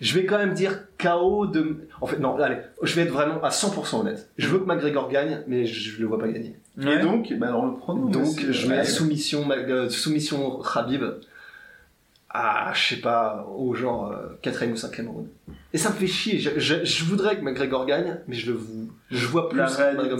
je 0.00 0.14
vais 0.14 0.24
quand 0.26 0.38
même 0.38 0.54
dire 0.54 0.84
KO 0.98 1.46
de. 1.46 1.88
En 2.00 2.06
fait, 2.06 2.18
non, 2.18 2.36
allez, 2.38 2.58
je 2.82 2.94
vais 2.94 3.02
être 3.02 3.12
vraiment 3.12 3.42
à 3.42 3.48
100% 3.48 4.00
honnête. 4.00 4.30
Je 4.38 4.48
veux 4.48 4.58
que 4.58 4.64
McGregor 4.64 5.08
gagne, 5.08 5.42
mais 5.46 5.66
je, 5.66 6.00
le 6.00 6.06
vois 6.06 6.18
pas 6.18 6.28
gagner. 6.28 6.54
Et 6.80 6.98
donc, 6.98 7.32
bah 7.38 7.48
alors 7.48 7.66
le 7.66 7.74
pronom. 7.74 8.06
Donc, 8.06 8.40
je 8.50 8.68
ouais. 8.68 8.76
mets 8.76 8.84
soumission, 8.84 9.48
euh, 9.50 9.88
soumission 9.88 10.60
Khabib 10.60 11.02
à, 12.30 12.72
je 12.74 12.94
sais 12.94 13.00
pas, 13.00 13.48
au 13.56 13.74
genre 13.74 14.12
euh, 14.12 14.38
quatrième 14.42 14.74
ou 14.74 14.76
cinquième 14.76 15.08
round. 15.08 15.26
Et 15.72 15.78
ça 15.78 15.90
me 15.90 15.94
fait 15.94 16.06
chier. 16.06 16.38
Je, 16.38 16.58
je, 16.58 16.84
je 16.84 17.04
voudrais 17.04 17.38
que 17.38 17.42
McGregor 17.42 17.86
gagne, 17.86 18.18
mais 18.28 18.36
je 18.36 18.52
le 18.52 18.60
je 19.10 19.26
vois 19.26 19.48
plus 19.48 19.58
La 19.58 19.66
McGregor 19.66 20.18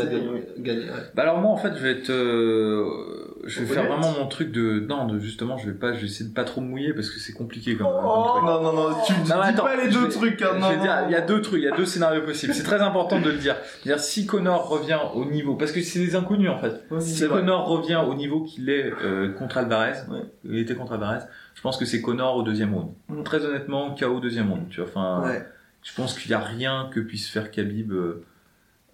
gagner, 0.58 0.88
ouais. 0.88 0.96
Bah 1.14 1.22
alors 1.22 1.38
moi 1.38 1.50
en 1.50 1.56
fait 1.58 1.74
je 1.76 1.82
vais 1.82 1.90
être 1.90 2.10
euh, 2.10 3.27
je 3.44 3.60
vais 3.60 3.66
faire 3.66 3.86
vraiment 3.86 4.12
mon 4.18 4.26
truc 4.26 4.50
de 4.52 4.80
non 4.80 5.06
de 5.06 5.18
justement 5.18 5.56
je 5.58 5.66
vais 5.70 5.76
pas 5.78 5.92
je 5.92 6.00
vais 6.00 6.06
essayer 6.06 6.28
de 6.28 6.34
pas 6.34 6.44
trop 6.44 6.60
me 6.60 6.66
mouiller 6.68 6.92
parce 6.92 7.08
que 7.10 7.18
c'est 7.20 7.32
compliqué 7.32 7.76
comme, 7.76 7.86
comme 7.86 8.00
Oh, 8.04 8.24
truc. 8.34 8.44
non, 8.44 8.62
non, 8.62 8.72
non, 8.72 8.96
tu 9.06 9.12
dis 9.12 9.30
Non, 9.30 9.40
attends, 9.40 9.62
pas 9.64 9.76
les 9.76 9.88
deux 9.90 10.04
vais- 10.06 10.08
trucs. 10.08 10.42
Hein, 10.42 10.48
je 10.56 10.58
non, 10.60 10.82
dire, 10.82 10.98
il 11.06 11.12
y 11.12 11.14
a 11.14 11.20
deux 11.20 11.40
trucs, 11.40 11.60
il 11.60 11.64
y 11.64 11.68
a 11.68 11.76
deux 11.76 11.86
scénarios 11.86 12.22
possibles. 12.22 12.52
C'est 12.54 12.62
très 12.64 12.80
important 12.80 13.20
de 13.20 13.30
le 13.30 13.36
dire. 13.38 13.56
C'est-à-dire 13.82 14.02
si 14.02 14.26
Connor 14.26 14.68
revient 14.68 14.98
au 15.14 15.24
niveau, 15.24 15.54
parce 15.56 15.72
que 15.72 15.80
c'est 15.82 15.98
des 16.00 16.16
inconnus 16.16 16.50
en 16.50 16.58
fait. 16.58 16.82
Si 17.00 17.24
vrai. 17.24 17.40
Connor 17.40 17.66
revient 17.68 18.00
au 18.08 18.14
niveau 18.14 18.42
qu'il 18.42 18.68
est 18.70 18.92
euh, 19.04 19.32
contre 19.32 19.58
Alvarez, 19.58 19.92
Ouais. 20.10 20.22
il 20.44 20.58
était 20.58 20.74
contre 20.74 20.92
Alvarez, 20.94 21.20
je 21.54 21.60
pense 21.62 21.76
que 21.76 21.84
c'est 21.84 22.00
Connor 22.02 22.36
au 22.36 22.42
deuxième 22.42 22.74
round. 22.74 22.90
Mm. 23.08 23.22
Très 23.22 23.44
honnêtement, 23.44 23.94
KO 23.94 24.06
au 24.16 24.20
deuxième 24.20 24.50
round. 24.50 24.68
Tu 24.70 24.80
vois, 24.80 24.88
enfin, 24.88 25.22
Ouais. 25.28 25.46
je 25.82 25.94
pense 25.94 26.18
qu'il 26.18 26.30
y 26.30 26.34
a 26.34 26.40
rien 26.40 26.90
que 26.92 27.00
puisse 27.00 27.28
faire 27.28 27.50
Khabib 27.50 27.92
euh, 27.92 28.24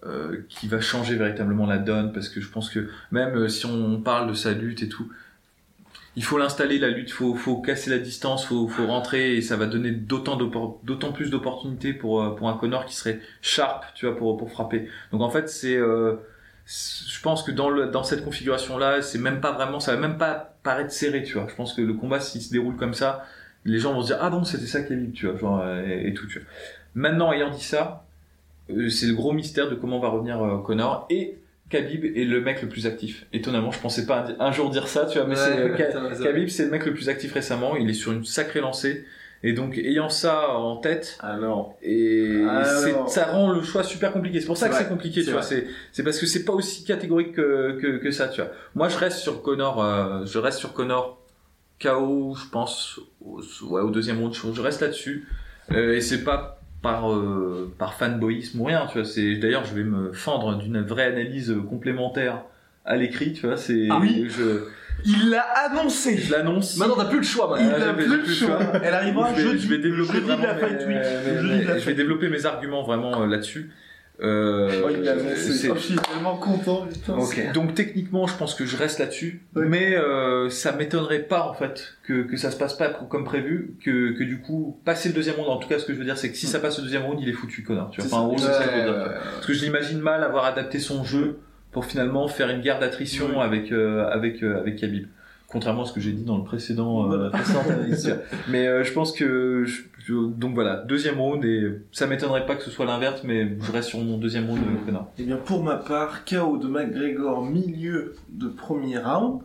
euh, 0.05 0.45
qui 0.49 0.67
va 0.67 0.79
changer 0.79 1.15
véritablement 1.15 1.65
la 1.65 1.79
donne, 1.79 2.13
parce 2.13 2.29
que 2.29 2.39
je 2.39 2.47
pense 2.47 2.69
que 2.69 2.91
même 3.11 3.35
euh, 3.35 3.47
si 3.47 3.65
on 3.65 3.99
parle 4.01 4.29
de 4.29 4.35
sa 4.35 4.51
lutte 4.51 4.83
et 4.83 4.89
tout. 4.89 5.11
Il 6.15 6.23
faut 6.23 6.37
l'installer 6.37 6.77
la 6.77 6.89
lutte, 6.89 7.09
faut 7.09 7.33
faut 7.33 7.59
casser 7.59 7.89
la 7.89 7.97
distance, 7.97 8.45
faut 8.45 8.67
faut 8.67 8.85
rentrer 8.85 9.35
et 9.35 9.41
ça 9.41 9.55
va 9.57 9.65
donner 9.65 9.89
d'autant 9.89 10.37
plus 11.11 11.31
d'opportunités 11.31 11.91
pour 11.91 12.21
euh, 12.21 12.35
pour 12.35 12.49
un 12.49 12.53
Connor 12.55 12.85
qui 12.85 12.93
serait 12.93 13.19
sharp, 13.41 13.83
tu 13.95 14.05
vois, 14.05 14.15
pour 14.15 14.51
frapper. 14.51 14.87
Donc 15.11 15.21
en 15.21 15.31
fait 15.31 15.49
c'est 15.49 15.75
je 15.75 17.21
pense 17.23 17.41
que 17.41 17.51
dans 17.51 18.03
cette 18.03 18.23
configuration 18.23 18.77
là 18.77 19.01
c'est 19.01 19.17
même 19.17 19.41
pas 19.41 19.53
vraiment 19.53 19.79
ça 19.79 19.95
va 19.95 19.99
même 19.99 20.19
pas 20.19 20.55
paraître 20.61 20.91
serré, 20.91 21.23
tu 21.23 21.33
vois. 21.33 21.47
Je 21.49 21.55
pense 21.55 21.73
que 21.73 21.81
le 21.81 21.93
combat 21.93 22.19
s'il 22.19 22.41
se 22.43 22.51
déroule 22.51 22.75
comme 22.75 22.93
ça, 22.93 23.25
les 23.65 23.79
gens 23.79 23.93
vont 23.93 24.03
se 24.03 24.07
dire 24.07 24.19
ah 24.21 24.29
bon 24.29 24.43
c'était 24.43 24.67
ça 24.67 24.83
Khabib, 24.83 25.13
tu 25.13 25.25
vois, 25.25 25.37
genre 25.39 25.67
et, 25.79 26.13
tout, 26.13 26.27
tu 26.27 26.39
vois. 26.39 26.47
Maintenant 26.93 27.33
ayant 27.33 27.49
dit 27.49 27.63
ça, 27.63 28.04
c'est 28.89 29.07
le 29.07 29.13
gros 29.13 29.33
mystère 29.33 29.69
de 29.69 29.75
comment 29.75 29.99
va 29.99 30.09
revenir 30.09 30.41
euh, 30.41 30.57
Connor 30.59 31.05
et 31.09 31.37
Khabib 31.69 32.05
est 32.05 32.25
le 32.25 32.41
mec 32.41 32.61
le 32.61 32.69
plus 32.69 32.85
actif. 32.85 33.25
Étonnamment, 33.33 33.71
je 33.71 33.79
pensais 33.79 34.05
pas 34.05 34.27
un, 34.39 34.51
jour 34.51 34.69
dire 34.69 34.87
ça, 34.87 35.05
tu 35.05 35.17
vois, 35.17 35.27
mais 35.27 35.35
Ouais, 35.35 35.41
c'est 35.41 35.59
euh. 35.59 36.23
Khabib, 36.23 36.47
c'est 36.49 36.65
le 36.65 36.71
mec 36.71 36.85
le 36.85 36.93
plus 36.93 37.09
actif 37.09 37.33
récemment. 37.33 37.75
Il 37.75 37.89
est 37.89 37.93
sur 37.93 38.11
une 38.11 38.23
sacrée 38.23 38.61
lancée. 38.61 39.05
Et 39.43 39.53
donc, 39.53 39.77
ayant 39.77 40.09
ça 40.09 40.49
en 40.49 40.77
tête, 40.77 41.19
Alors, 41.21 41.77
et 41.83 42.43
Alors. 42.49 43.09
ça 43.09 43.25
rend 43.25 43.51
le 43.51 43.61
choix 43.61 43.83
super 43.83 44.11
compliqué. 44.11 44.39
C'est 44.39 44.47
pour 44.47 44.57
ça 44.57 44.69
que 44.69 44.75
c'est 44.75 44.87
compliqué, 44.87 45.23
tu 45.23 45.31
vois. 45.31 45.43
C'est, 45.43 45.67
c'est 45.91 46.03
parce 46.03 46.19
que 46.19 46.25
c'est 46.25 46.45
pas 46.45 46.53
aussi 46.53 46.83
catégorique 46.83 47.33
que, 47.33 47.77
que, 47.79 47.97
que 47.97 48.11
ça, 48.11 48.27
tu 48.27 48.41
vois. 48.41 48.51
Moi, 48.73 48.89
je 48.89 48.97
reste 48.97 49.17
sur 49.17 49.43
Connor, 49.43 49.83
euh, 49.83 50.25
je 50.25 50.39
reste 50.39 50.57
sur 50.57 50.73
Connor 50.73 51.21
KO, 51.79 52.35
je 52.35 52.49
pense, 52.49 52.99
au, 53.23 53.41
ouais, 53.69 53.81
au 53.81 53.91
deuxième 53.91 54.19
round. 54.19 54.33
Je, 54.33 54.41
je 54.51 54.61
reste 54.61 54.81
là-dessus. 54.81 55.27
Euh, 55.71 55.95
et 55.95 56.01
c'est 56.01 56.23
pas 56.23 56.59
par, 56.85 57.11
euh, 57.11 57.73
par 57.77 57.93
fanboyisme 57.95 58.61
ou 58.61 58.63
rien, 58.65 58.85
tu 58.91 58.99
vois. 58.99 59.05
C'est, 59.07 59.35
d'ailleurs, 59.35 59.65
je 59.65 59.73
vais 59.73 59.83
me 59.83 60.13
fendre 60.13 60.57
d'une 60.57 60.81
vraie 60.81 61.05
analyse 61.07 61.53
complémentaire 61.69 62.43
à 62.85 62.95
l'écrit, 62.95 63.33
tu 63.33 63.47
vois. 63.47 63.57
C'est, 63.57 63.87
Ah 63.89 63.97
oui. 63.99 64.27
je, 64.29 64.65
il 65.05 65.29
l'a 65.31 65.41
annoncé. 65.65 66.17
je 66.17 66.31
l'annonce. 66.31 66.77
Maintenant, 66.77 66.95
t'as 66.97 67.05
plus 67.05 67.17
le 67.17 67.23
choix, 67.23 67.55
Il 67.59 67.67
n'a 67.67 67.93
plus 67.93 68.07
le 68.07 68.19
plus 68.23 68.33
choix. 68.33 68.59
le 68.59 68.65
choix. 68.65 68.79
Elle 68.83 68.93
arrivera 68.93 69.29
je 69.33 69.35
vais, 69.41 69.41
jeudi. 69.41 69.63
je 69.63 69.69
vais 69.69 69.77
développer 69.79 70.19
vraiment 70.19 70.43
mes- 70.43 70.85
mes- 70.85 71.79
je 71.79 71.85
vais 71.85 71.93
développer 71.95 72.29
mes 72.29 72.45
arguments 72.45 72.83
vraiment 72.83 73.21
euh, 73.23 73.27
là-dessus. 73.27 73.71
Euh, 74.21 74.81
Oh, 74.85 74.89
il 74.89 75.07
annoncé. 75.09 75.69
Oh, 75.69 75.73
je 75.75 75.79
suis 75.79 75.95
tellement 75.95 76.37
content, 76.37 76.87
putain. 76.87 77.13
Ok. 77.17 77.51
donc 77.53 77.73
techniquement, 77.75 78.27
je 78.27 78.37
pense 78.37 78.55
que 78.55 78.65
je 78.65 78.77
reste 78.77 78.99
là-dessus, 78.99 79.41
Ouais. 79.55 79.65
mais 79.67 79.95
euh, 79.95 80.49
ça 80.49 80.71
m'étonnerait 80.71 81.19
pas 81.23 81.43
en 81.47 81.53
fait 81.53 81.95
que, 82.03 82.23
que 82.23 82.37
ça 82.37 82.49
se 82.51 82.57
passe 82.57 82.73
pas 82.75 82.87
comme 82.89 83.25
prévu, 83.25 83.75
que, 83.83 84.11
que 84.17 84.23
du 84.23 84.39
coup 84.39 84.79
passer 84.85 85.09
le 85.09 85.15
deuxième 85.15 85.35
round. 85.35 85.49
En 85.49 85.57
tout 85.57 85.67
cas, 85.67 85.79
ce 85.79 85.85
que 85.85 85.93
je 85.93 85.97
veux 85.99 86.05
dire, 86.05 86.17
c'est 86.17 86.31
que 86.31 86.37
si 86.37 86.47
ça 86.47 86.59
passe 86.59 86.77
le 86.77 86.83
deuxième 86.85 87.03
round, 87.03 87.19
il 87.21 87.27
est 87.27 87.33
foutu, 87.33 87.63
connard. 87.63 87.89
Tu 87.91 88.01
vois. 88.01 88.07
Enfin, 88.07 88.23
en 88.23 88.27
gros, 88.29 88.37
c'est 88.37 88.45
ça 88.53 88.63
que 88.63 88.69
je 88.71 88.75
veux 88.75 88.91
Ouais, 88.91 88.97
dire. 88.99 89.07
ouais. 89.07 89.15
Parce 89.35 89.45
que 89.47 89.53
je 89.53 89.63
l'imagine 89.65 89.99
mal 89.99 90.23
avoir 90.23 90.45
adapté 90.45 90.79
son 90.79 91.03
jeu 91.03 91.39
pour 91.71 91.83
finalement 91.85 92.27
faire 92.29 92.49
une 92.49 92.61
guerre 92.61 92.79
d'attrition 92.79 93.41
avec 93.41 93.71
euh, 93.73 94.07
avec 94.07 94.41
euh, 94.43 94.59
avec 94.59 94.77
Khabib. 94.77 95.07
Contrairement 95.47 95.83
à 95.83 95.85
ce 95.85 95.93
que 95.93 96.01
j'ai 96.01 96.11
dit 96.11 96.23
dans 96.23 96.37
le 96.37 96.43
précédent, 96.43 97.11
euh. 97.11 97.29
Mais 98.49 98.67
euh, 98.67 98.83
je 98.83 98.91
pense 98.93 99.11
que 99.11 99.63
je- 99.65 99.83
je- 100.05 100.13
donc 100.27 100.53
voilà 100.55 100.77
deuxième 100.77 101.19
round 101.19 101.43
et 101.45 101.71
ça 101.91 102.07
m'étonnerait 102.07 102.45
pas 102.45 102.55
que 102.55 102.63
ce 102.63 102.71
soit 102.71 102.85
l'inverse, 102.85 103.21
mais 103.23 103.55
je 103.61 103.71
reste 103.71 103.89
sur 103.89 103.99
mon 103.99 104.17
deuxième 104.17 104.47
round 104.47 104.59
de 104.59 104.85
connard. 104.85 105.07
Eh 105.17 105.23
bien, 105.23 105.37
pour 105.37 105.63
ma 105.63 105.75
part, 105.77 106.25
KO 106.25 106.57
de 106.57 106.67
McGregor, 106.67 107.45
milieu 107.45 108.15
de 108.29 108.47
premier 108.47 108.97
round. 108.97 109.41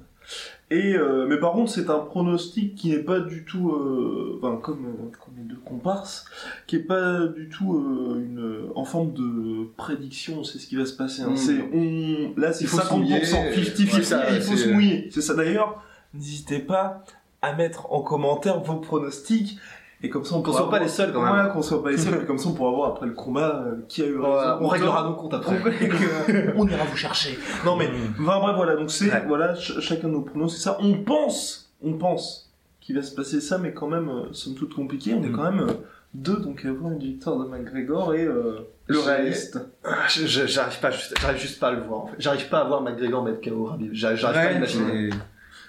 Et 0.73 0.95
euh, 0.97 1.27
mais 1.29 1.37
par 1.39 1.53
contre, 1.53 1.71
c'est 1.73 1.91
un 1.91 1.99
pronostic 1.99 2.77
qui 2.77 2.91
n'est 2.91 3.03
pas 3.03 3.19
du 3.19 3.45
tout, 3.45 3.71
euh, 3.73 4.39
enfin, 4.41 4.57
comme, 4.63 4.87
euh, 4.87 5.11
comme 5.25 5.35
les 5.37 5.43
deux 5.43 5.61
comparses, 5.65 6.25
qui 6.69 6.77
est 6.77 6.87
pas 6.87 7.27
du 7.27 7.49
tout 7.49 7.75
euh, 7.75 8.21
une 8.25 8.71
en 8.77 8.85
forme 8.85 9.13
de 9.13 9.67
prédiction. 9.77 10.45
C'est 10.45 10.59
ce 10.59 10.67
qui 10.69 10.77
va 10.77 10.87
se 10.87 10.93
passer. 10.97 11.23
hein. 11.23 11.31
Mm. 11.33 11.37
C'est 11.37 11.59
on 11.75 12.41
là, 12.41 12.53
c'est 12.53 12.65
Il 12.65 12.69
faut 12.69 12.79
se 12.79 12.83
50%, 12.87 12.97
mouiller. 12.99 13.21
50-50, 13.25 13.97
Ouais, 13.97 14.03
ça, 14.03 14.31
et 14.33 14.37
il 14.37 14.43
faut 14.43 14.57
se 14.57 14.69
mouiller. 14.69 15.09
C'est 15.11 15.23
ça 15.23 15.35
d'ailleurs. 15.35 15.83
N'hésitez 16.15 16.59
pas 16.59 17.03
à 17.43 17.55
mettre 17.55 17.93
en 17.93 18.03
commentaire 18.03 18.61
vos 18.61 18.77
pronostics. 18.77 19.59
Et 20.03 20.09
comme 20.09 20.25
ça, 20.25 20.35
on 20.35 20.39
Qu'on 20.39 20.45
pourra 20.45 20.59
soit 20.63 20.71
pas 20.71 20.79
les 20.79 20.89
seuls, 20.89 21.13
quand 21.13 21.21
même. 21.21 21.29
Voilà, 21.35 21.49
qu'on 21.51 21.61
soit 21.61 21.83
pas 21.83 21.91
les 21.91 21.99
seuls. 21.99 22.21
et 22.23 22.27
comme 22.27 22.39
ça, 22.39 22.49
on 22.49 22.53
pourra 22.55 22.71
voir 22.71 22.91
après 22.93 23.05
le 23.07 23.13
combat 23.13 23.63
euh, 23.67 23.85
qui 23.87 24.03
a 24.03 24.07
eu 24.07 24.19
raison. 24.19 24.59
on 24.63 24.67
réglera 24.69 25.05
nos 25.05 25.15
comptes 25.15 25.35
après. 25.35 25.59
on 26.57 26.67
ira 26.67 26.85
vous 26.85 26.97
chercher. 26.97 27.39
Non 27.67 27.77
mais, 27.77 27.91
enfin 28.19 28.41
bref, 28.41 28.57
voilà, 28.57 28.77
donc 28.77 28.91
c'est, 28.91 29.11
Ouais. 29.13 29.25
voilà, 29.29 29.55
ch- 29.55 29.79
chacun 29.81 30.09
de 30.09 30.15
nos 30.15 30.23
pronos, 30.23 30.49
c'est 30.55 30.63
ça. 30.63 30.79
On 30.81 30.95
pense, 31.03 31.71
on 31.83 31.93
pense 31.99 32.51
qu'il 32.81 32.97
va 32.97 33.03
se 33.03 33.15
passer 33.15 33.43
ça, 33.43 33.59
mais 33.59 33.75
quand 33.75 33.89
même, 33.89 34.09
euh, 34.09 34.33
somme 34.33 34.55
toute 34.55 34.73
compliqué. 34.75 35.13
On 35.13 35.23
est 35.23 35.29
Mm. 35.29 35.37
quand 35.37 35.45
même 35.53 35.61
euh, 35.61 35.73
Deux, 36.15 36.39
donc 36.39 36.65
avoir 36.65 36.91
une 36.93 36.99
victoire 36.99 37.37
de 37.39 37.45
McGregor 37.45 38.15
et 38.15 38.25
euh, 38.25 38.67
le 38.87 38.99
réaliste. 38.99 39.61
Ah, 39.85 39.91
J'arrive 40.09 40.81
pas, 40.81 40.91
juste- 40.91 41.15
j'arrive 41.21 41.39
juste 41.39 41.61
pas 41.61 41.69
à 41.69 41.73
le 41.73 41.83
voir. 41.83 42.01
En 42.01 42.07
fait. 42.07 42.17
J'arrive 42.19 42.49
pas 42.49 42.61
à 42.61 42.65
voir 42.65 42.81
McGregor 42.81 43.23
mettre 43.23 43.41
KO 43.43 43.67
Khabib. 43.71 43.91
J'arrive 43.93 44.23
pas 44.23 44.31
à 44.31 44.53
l'imaginer. 44.53 45.11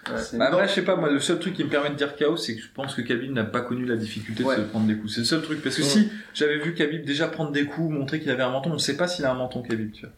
Bah, 0.07 0.47
après, 0.47 0.67
je 0.67 0.73
sais 0.73 0.81
pas, 0.81 0.95
moi, 0.95 1.09
le 1.11 1.19
seul 1.19 1.37
truc 1.39 1.53
qui 1.53 1.63
me 1.63 1.69
permet 1.69 1.91
de 1.91 1.95
dire 1.95 2.15
chaos, 2.15 2.35
c'est 2.35 2.55
que 2.55 2.61
je 2.61 2.67
pense 2.73 2.95
que 2.95 3.01
Khabib 3.01 3.31
n'a 3.33 3.43
pas 3.43 3.61
connu 3.61 3.85
la 3.85 3.95
difficulté 3.95 4.43
Ouais. 4.43 4.57
de 4.57 4.61
se 4.63 4.67
prendre 4.67 4.87
des 4.87 4.97
coups. 4.97 5.13
C'est 5.13 5.19
le 5.21 5.25
seul 5.25 5.41
truc. 5.43 5.61
Parce 5.61 5.75
que 5.75 5.81
Ouais. 5.83 5.87
si 5.87 6.11
j'avais 6.33 6.57
vu 6.57 6.73
Khabib 6.73 7.05
déjà 7.05 7.27
prendre 7.27 7.51
des 7.51 7.65
coups, 7.65 7.93
montrer 7.93 8.19
qu'il 8.19 8.31
avait 8.31 8.41
un 8.43 8.49
menton, 8.49 8.71
on 8.71 8.79
sait 8.79 8.97
pas 8.97 9.07
s'il 9.07 9.25
a 9.25 9.31
un 9.31 9.35
menton, 9.35 9.61
Khabib, 9.61 9.91
tu 9.91 10.01
vois. 10.01 10.13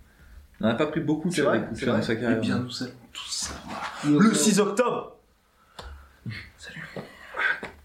Il 0.59 0.65
n'en 0.65 0.71
a 0.71 0.75
pas 0.75 0.85
pris 0.87 1.01
beaucoup, 1.01 1.29
vrai, 1.29 1.59
des 1.59 1.65
coups 1.65 1.79
tu 1.79 1.85
vois, 1.85 1.95
dans 1.95 2.01
sa 2.01 2.13
Eh 2.13 2.19
carrière. 2.19 2.39
bien, 2.39 2.59
nous 2.59 2.83
allons 2.83 2.91
tous 3.11 3.29
savoir. 3.29 3.93
Donc, 4.05 4.21
Le 4.23 4.29
euh, 4.29 4.33
6 4.33 4.59
octobre 4.59 5.17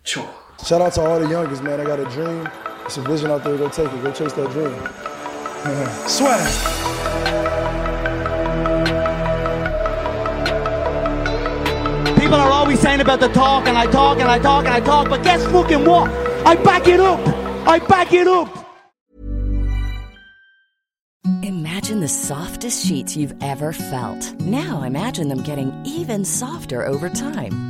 Ciao. 0.04 0.24
Shout 0.64 0.76
out 0.80 0.92
to 0.92 1.00
all 1.02 1.20
the 1.20 1.28
youngest, 1.30 1.62
man. 1.62 1.80
I 1.80 1.84
got 1.84 1.98
a 2.00 2.04
dream. 2.04 2.44
It's 2.86 2.96
a 2.96 3.00
vision 3.02 3.30
out 3.30 3.42
there. 3.42 3.56
Go 3.56 3.68
take 3.68 3.86
it. 3.92 4.02
Go 4.02 4.10
chase 4.12 4.32
that 4.34 4.48
dream. 4.52 4.72
Swag. 6.06 6.97
People 12.28 12.40
are 12.42 12.52
always 12.52 12.78
saying 12.78 13.00
about 13.00 13.20
the 13.20 13.28
talk, 13.28 13.66
and 13.66 13.78
I 13.78 13.86
talk, 13.86 14.18
and 14.18 14.28
I 14.28 14.38
talk, 14.38 14.66
and 14.66 14.74
I 14.74 14.80
talk, 14.80 15.08
but 15.08 15.22
guess 15.22 15.42
fucking 15.46 15.86
what? 15.86 16.10
I 16.44 16.56
back 16.56 16.86
it 16.86 17.00
up! 17.00 17.18
I 17.66 17.78
back 17.78 18.12
it 18.12 18.26
up! 18.26 18.54
Imagine 21.42 22.00
the 22.00 22.08
softest 22.08 22.84
sheets 22.84 23.16
you've 23.16 23.32
ever 23.40 23.72
felt. 23.72 24.38
Now 24.40 24.82
imagine 24.82 25.30
them 25.30 25.42
getting 25.42 25.72
even 25.86 26.26
softer 26.26 26.86
over 26.86 27.08
time. 27.08 27.67